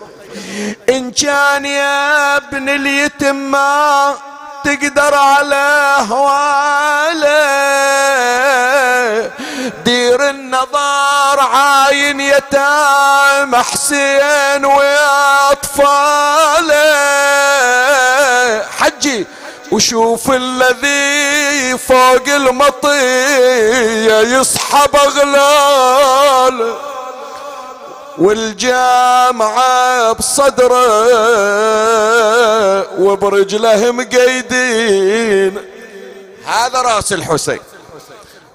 إن 0.89 1.11
كان 1.11 1.65
يا 1.65 2.37
ابن 2.37 2.69
اليتم 2.69 3.35
ما 3.35 4.15
تقدر 4.63 5.15
على 5.15 5.97
هواله 6.09 7.41
دير 9.85 10.29
النظار 10.29 11.39
عاين 11.39 12.19
يتام 12.19 13.55
حسين 13.55 14.65
وأطفاله. 14.65 15.81
حجي 18.79 19.25
وشوف 19.71 20.31
الذي 20.31 21.77
فوق 21.77 22.27
المطية 22.27 24.19
يسحب 24.39 24.95
أغلاله. 24.95 26.75
والجامعة 28.17 30.11
بصدره 30.13 30.81
وبرجله 33.01 33.91
مقيدين. 33.91 35.57
هذا 36.45 36.81
راس 36.81 37.13
الحسين. 37.13 37.59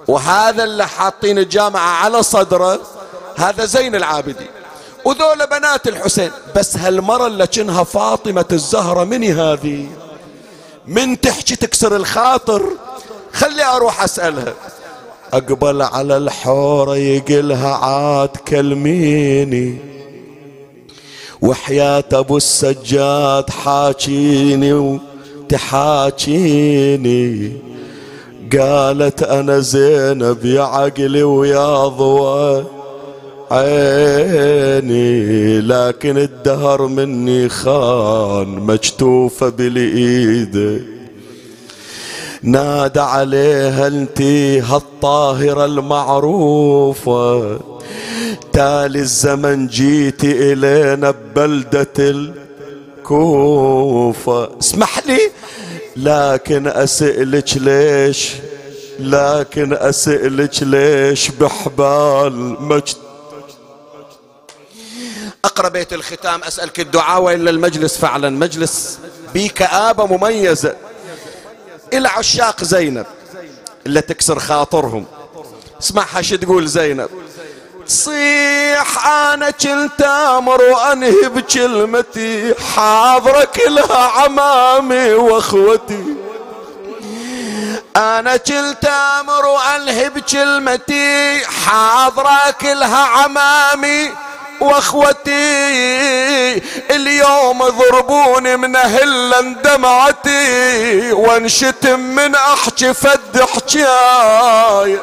وهذا 0.09 0.65
اللي 0.65 0.87
حاطين 0.87 1.39
الجامعة 1.39 2.05
على 2.05 2.23
صدره 2.23 2.81
هذا 3.37 3.65
زين 3.65 3.95
العابدين. 3.95 4.51
وذول 5.05 5.47
بنات 5.47 5.89
الحسين 5.89 6.31
بس 6.57 6.77
هالمرة 6.77 7.27
اللي 7.27 7.47
كنها 7.47 7.85
فاطمة 7.85 8.45
الزهرة 8.53 9.05
مني 9.05 9.33
هذه؟ 9.33 9.89
من 10.87 11.21
تحكي 11.21 11.57
تكسر 11.57 11.97
الخاطر؟ 11.97 12.73
خلي 13.35 13.65
أروح 13.65 14.03
أسألها. 14.03 14.55
أقبل 15.33 15.83
على 15.83 16.17
الحورة 16.17 16.97
يقلها 16.97 17.75
عاد 17.75 18.29
كلميني. 18.29 19.79
وحياة 21.43 22.05
أبو 22.13 22.37
السجاد 22.37 23.51
حاكيني 23.51 24.99
وتحاكيني. 25.53 27.53
قالت 28.59 29.23
أنا 29.23 29.59
زينب 29.59 30.45
يا 30.45 30.63
عقلي 30.63 31.23
ويا 31.23 31.87
ضوى 31.87 32.65
عيني 33.51 35.61
لكن 35.61 36.19
الدهر 36.19 36.87
مني 36.87 37.49
خان 37.49 38.49
مجتوفة 38.49 39.49
بالإيد. 39.49 40.83
نادى 42.47 43.01
عليها 43.01 43.87
انت 43.87 44.23
هالطاهرة 44.63 45.65
المعروفة 45.65 47.61
تالي 48.53 48.99
الزمن 48.99 49.67
جيتي 49.67 50.53
إلينا 50.53 51.11
ببلدة 51.11 51.87
الكوفة 52.99 54.51
اسمح 54.61 55.07
لي 55.07 55.31
لكن 55.97 56.67
اسئلك 56.67 57.57
ليش 57.57 58.33
لكن 58.99 59.73
اسئلك 59.73 60.63
ليش 60.63 61.29
بحبال 61.29 62.57
مجد؟ 62.63 62.97
أقرأ 65.45 65.69
بيت 65.69 65.93
الختام 65.93 66.43
أسألك 66.43 66.81
الدعاء 66.81 67.23
والا 67.23 67.51
المجلس 67.51 67.99
فعلا. 67.99 68.31
مجلس 68.31 68.99
بكآبة 69.35 70.07
مميزة 70.07 70.77
إلى 71.93 72.09
عشاق 72.09 72.65
زينب 72.65 73.07
اللي 73.87 74.01
تكسر 74.01 74.39
خاطرهم. 74.39 75.07
اسمعها 75.83 76.23
شو 76.23 76.37
تقول 76.37 76.69
زينب 76.69 77.09
تصيح 77.87 79.07
أنا 79.07 79.51
كنت 79.51 80.03
أمر 80.03 80.63
وانهي 80.63 81.29
بكلمتي 81.29 82.55
حاضرك 82.75 83.61
لها 83.67 83.99
عمامي 83.99 85.13
وأخوتي. 85.13 86.05
أنا 87.97 88.37
كنت 88.37 88.85
أمر 89.21 89.47
وانهي 89.47 90.11
بكلمتي 90.11 91.41
حاضرك 91.47 92.65
لها 92.65 93.05
عمامي 93.05 94.13
وأخوتي 94.61 95.33
اليوم 96.91 97.65
ضربوني 97.65 98.57
من 98.57 98.77
أهل 98.77 99.57
دمعتي 99.63 101.13
وانشتم 101.13 102.01
من 102.01 102.35
أحكي 102.35 102.95
فد 102.95 103.45
حكايه 103.55 105.03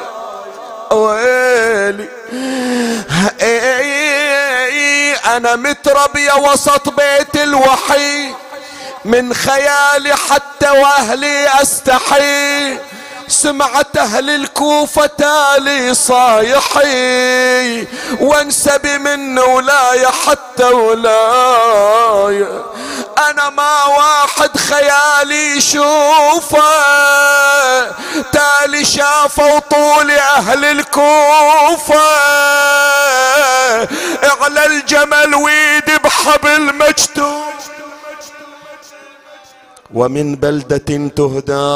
ويلي 0.90 2.08
أنا 5.36 5.56
متربية 5.56 6.32
وسط 6.34 6.88
بيت 6.88 7.36
الوحي 7.36 8.34
من 9.04 9.34
خيالي 9.34 10.14
حتى 10.14 10.70
وأهلي 10.70 11.48
أستحي. 11.62 12.78
سمعت 13.28 13.96
أهل 13.96 14.30
الكوفة 14.30 15.06
تالي 15.06 15.94
صايحي 15.94 17.86
وانسبي 18.20 18.98
من 18.98 19.38
ولاية 19.38 20.06
حتى 20.06 20.64
ولاية 20.64 22.62
أنا 23.30 23.50
ما 23.50 23.84
واحد 23.84 24.56
خيالي 24.56 25.60
شوفه 25.60 26.62
تالي 28.32 28.84
شافوا 28.84 29.58
طول 29.58 30.10
أهل 30.10 30.64
الكوفة. 30.64 32.04
على 34.42 34.66
الجمل 34.66 35.34
ويد 35.34 36.02
بحبل 36.04 36.74
مجتوب 36.74 37.44
ومن 39.94 40.34
بلدة 40.34 41.08
تهدى 41.16 41.70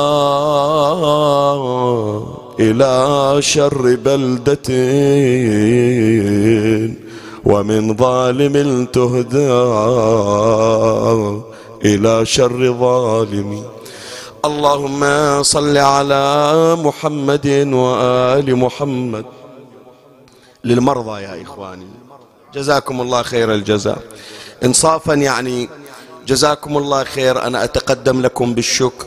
إلى 2.61 2.93
شر 3.43 3.97
بلدة 4.05 4.69
ومن 7.45 7.97
ظالم 7.97 8.85
تهدى 8.85 9.53
إلى 11.85 12.27
شر 12.27 12.73
ظالم. 12.81 13.63
اللهم 14.45 15.03
صل 15.43 15.77
على 15.77 16.77
محمد 16.83 17.47
وآل 17.73 18.57
محمد. 18.57 19.25
للمرضى 20.65 21.23
يا 21.23 21.43
إخواني. 21.43 21.87
جزاكم 22.55 23.01
الله 23.01 23.23
خير 23.23 23.55
الجزاء. 23.55 23.99
انصافا 24.65 25.15
يعني 25.15 25.69
جزاكم 26.29 26.79
الله 26.79 27.05
خير. 27.05 27.43
أنا 27.47 27.65
أتقدم 27.65 28.23
لكم 28.23 28.55
بالشكر. 28.55 29.07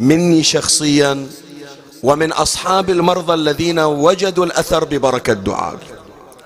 مني 0.00 0.42
شخصيا 0.42 1.26
ومن 2.02 2.32
أصحاب 2.32 2.90
المرضى 2.90 3.34
الذين 3.34 3.78
وجدوا 3.78 4.44
الأثر 4.44 4.84
ببركة 4.84 5.32
دعاء 5.32 5.78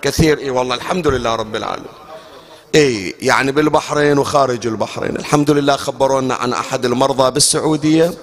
كثير. 0.03 0.39
إي 0.39 0.51
والله 0.51 0.75
الحمد 0.75 1.07
لله 1.07 1.35
رب 1.35 1.57
العالمين. 1.57 1.89
إي 2.75 3.15
يعني 3.21 3.53
بالبحرين 3.53 4.19
وخارج 4.19 4.67
البحرين. 4.67 5.17
الحمد 5.17 5.51
لله 5.51 5.77
خبرونا 5.77 6.35
عن 6.35 6.53
أحد 6.53 6.85
المرضى 6.85 7.31
بالسعودية. 7.31 8.15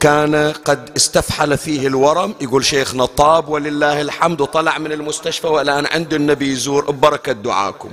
كان 0.00 0.52
قد 0.64 0.90
استفحل 0.96 1.58
فيه 1.58 1.86
الورم. 1.86 2.34
يقول 2.40 2.64
شيخنا 2.64 3.06
طاب 3.06 3.48
ولله 3.48 4.00
الحمد 4.00 4.40
وطلع 4.40 4.78
من 4.78 4.92
المستشفى 4.92 5.46
والآن 5.46 5.86
عند 5.86 6.14
النبي 6.14 6.52
يزور. 6.52 6.90
ببركة 6.90 7.32
دعاكم. 7.32 7.90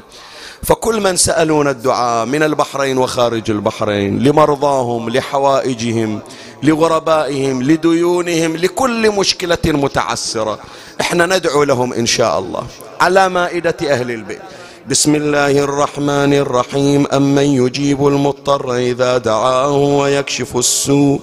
فكل 0.63 1.01
من 1.01 1.15
سألونا 1.15 1.71
الدعاء 1.71 2.25
من 2.25 2.43
البحرين 2.43 2.97
وخارج 2.97 3.51
البحرين 3.51 4.19
لمرضاهم 4.23 5.09
لحوائجهم 5.09 6.19
لغربائهم 6.63 7.63
لديونهم 7.63 8.55
لكل 8.55 9.11
مشكلة 9.11 9.57
متعسرة. 9.65 10.59
إحنا 11.01 11.25
ندعو 11.25 11.63
لهم 11.63 11.93
إن 11.93 12.05
شاء 12.05 12.39
الله. 12.39 12.63
على 13.01 13.29
مائدة 13.29 13.75
أهل 13.87 14.11
البيت. 14.11 14.41
بسم 14.89 15.15
الله 15.15 15.51
الرحمن 15.51 16.33
الرحيم. 16.33 17.07
أمن 17.13 17.43
يجيب 17.43 18.07
المضطر 18.07 18.75
إذا 18.75 19.17
دعاه 19.17 19.71
ويكشف 19.71 20.57
السوء. 20.57 21.19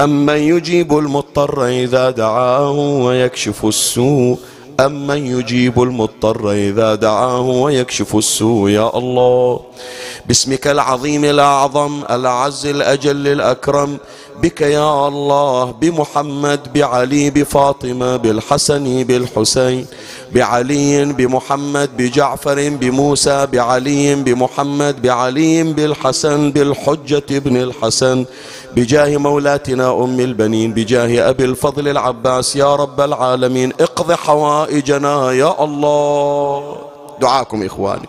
أمن 0.00 0.36
يجيب 0.36 0.98
المضطر 0.98 1.66
إذا 1.66 2.10
دعاه 2.10 2.70
ويكشف 2.70 3.64
السوء. 3.64 4.38
أمن 4.80 5.26
يجيب 5.26 5.82
المضطر 5.82 6.52
إذا 6.52 6.94
دعاه 6.94 7.40
ويكشف 7.50 8.16
السوء 8.16 8.70
يا 8.70 8.98
الله 8.98 9.60
باسمك 10.26 10.66
العظيم 10.66 11.24
الأعظم 11.24 12.02
الأعز 12.10 12.66
الأجل 12.66 13.28
الأكرم 13.28 13.98
بك 14.42 14.60
يا 14.60 15.08
الله 15.08 15.64
بمحمد 15.80 16.72
بعلي 16.72 17.30
بفاطمة 17.30 18.16
بالحسن 18.16 19.04
بالحسين 19.04 19.86
بعلي 20.34 21.04
بمحمد 21.04 21.90
بجعفر 21.96 22.68
بموسى 22.68 23.46
بعلي 23.46 24.14
بمحمد 24.14 25.02
بعلي 25.02 25.62
بالحسن 25.62 26.50
بالحجة 26.52 27.22
ابن 27.30 27.56
الحسن 27.56 28.24
بجاه 28.76 29.16
مولاتنا 29.16 29.90
أم 30.04 30.20
البنين 30.20 30.72
بجاه 30.72 31.28
أبي 31.30 31.44
الفضل 31.44 31.88
العباس 31.88 32.56
يا 32.56 32.76
رب 32.76 33.00
العالمين 33.00 33.72
اقض 33.80 34.12
حوائجنا 34.12 35.32
يا 35.32 35.64
الله. 35.64 36.87
دعاكم 37.20 37.62
إخواني. 37.62 38.08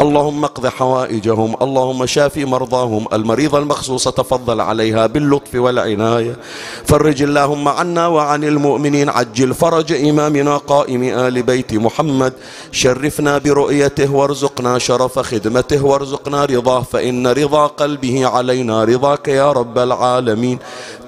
اللهم 0.00 0.44
اقض 0.44 0.66
حوائجهم 0.66 1.56
اللهم 1.62 2.06
شافي 2.06 2.44
مرضاهم. 2.44 3.06
المريضة 3.12 3.58
المخصوصة 3.58 4.10
تفضل 4.10 4.60
عليها 4.60 5.06
باللطف 5.06 5.54
والعناية. 5.54 6.36
فرج 6.84 7.22
اللهم 7.22 7.68
عنا 7.68 8.06
وعن 8.06 8.44
المؤمنين. 8.44 9.08
عجل 9.08 9.54
فرج 9.54 9.92
إمامنا 9.92 10.56
قائم 10.56 11.02
آل 11.02 11.42
بيت 11.42 11.74
محمد. 11.74 12.32
شرفنا 12.72 13.38
برؤيته 13.38 14.12
وارزقنا 14.14 14.78
شرف 14.78 15.18
خدمته 15.18 15.84
وارزقنا 15.84 16.44
رضاه. 16.44 16.82
فإن 16.82 17.26
رضا 17.26 17.66
قلبه 17.66 18.26
علينا 18.26 18.84
رضاك 18.84 19.28
يا 19.28 19.52
رب 19.52 19.78
العالمين. 19.78 20.58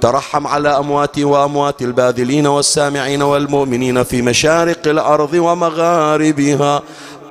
ترحم 0.00 0.46
على 0.46 0.68
أمواتي 0.78 1.24
وأموات 1.24 1.82
الباذلين 1.82 2.46
والسامعين 2.46 3.22
والمؤمنين 3.22 4.02
في 4.02 4.22
مشارق 4.22 4.86
الأرض 4.86 5.34
ومغاربها. 5.34 6.82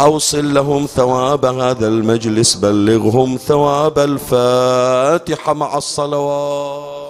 أوصل 0.02 0.54
لهم 0.54 0.86
ثواب 0.86 1.46
هذا 1.46 1.88
المجلس 1.88 2.56
بلغهم 2.56 3.38
ثواب 3.38 4.00
الفاتحة 4.00 5.54
مع 5.54 5.78
الصلوات. 5.78 7.03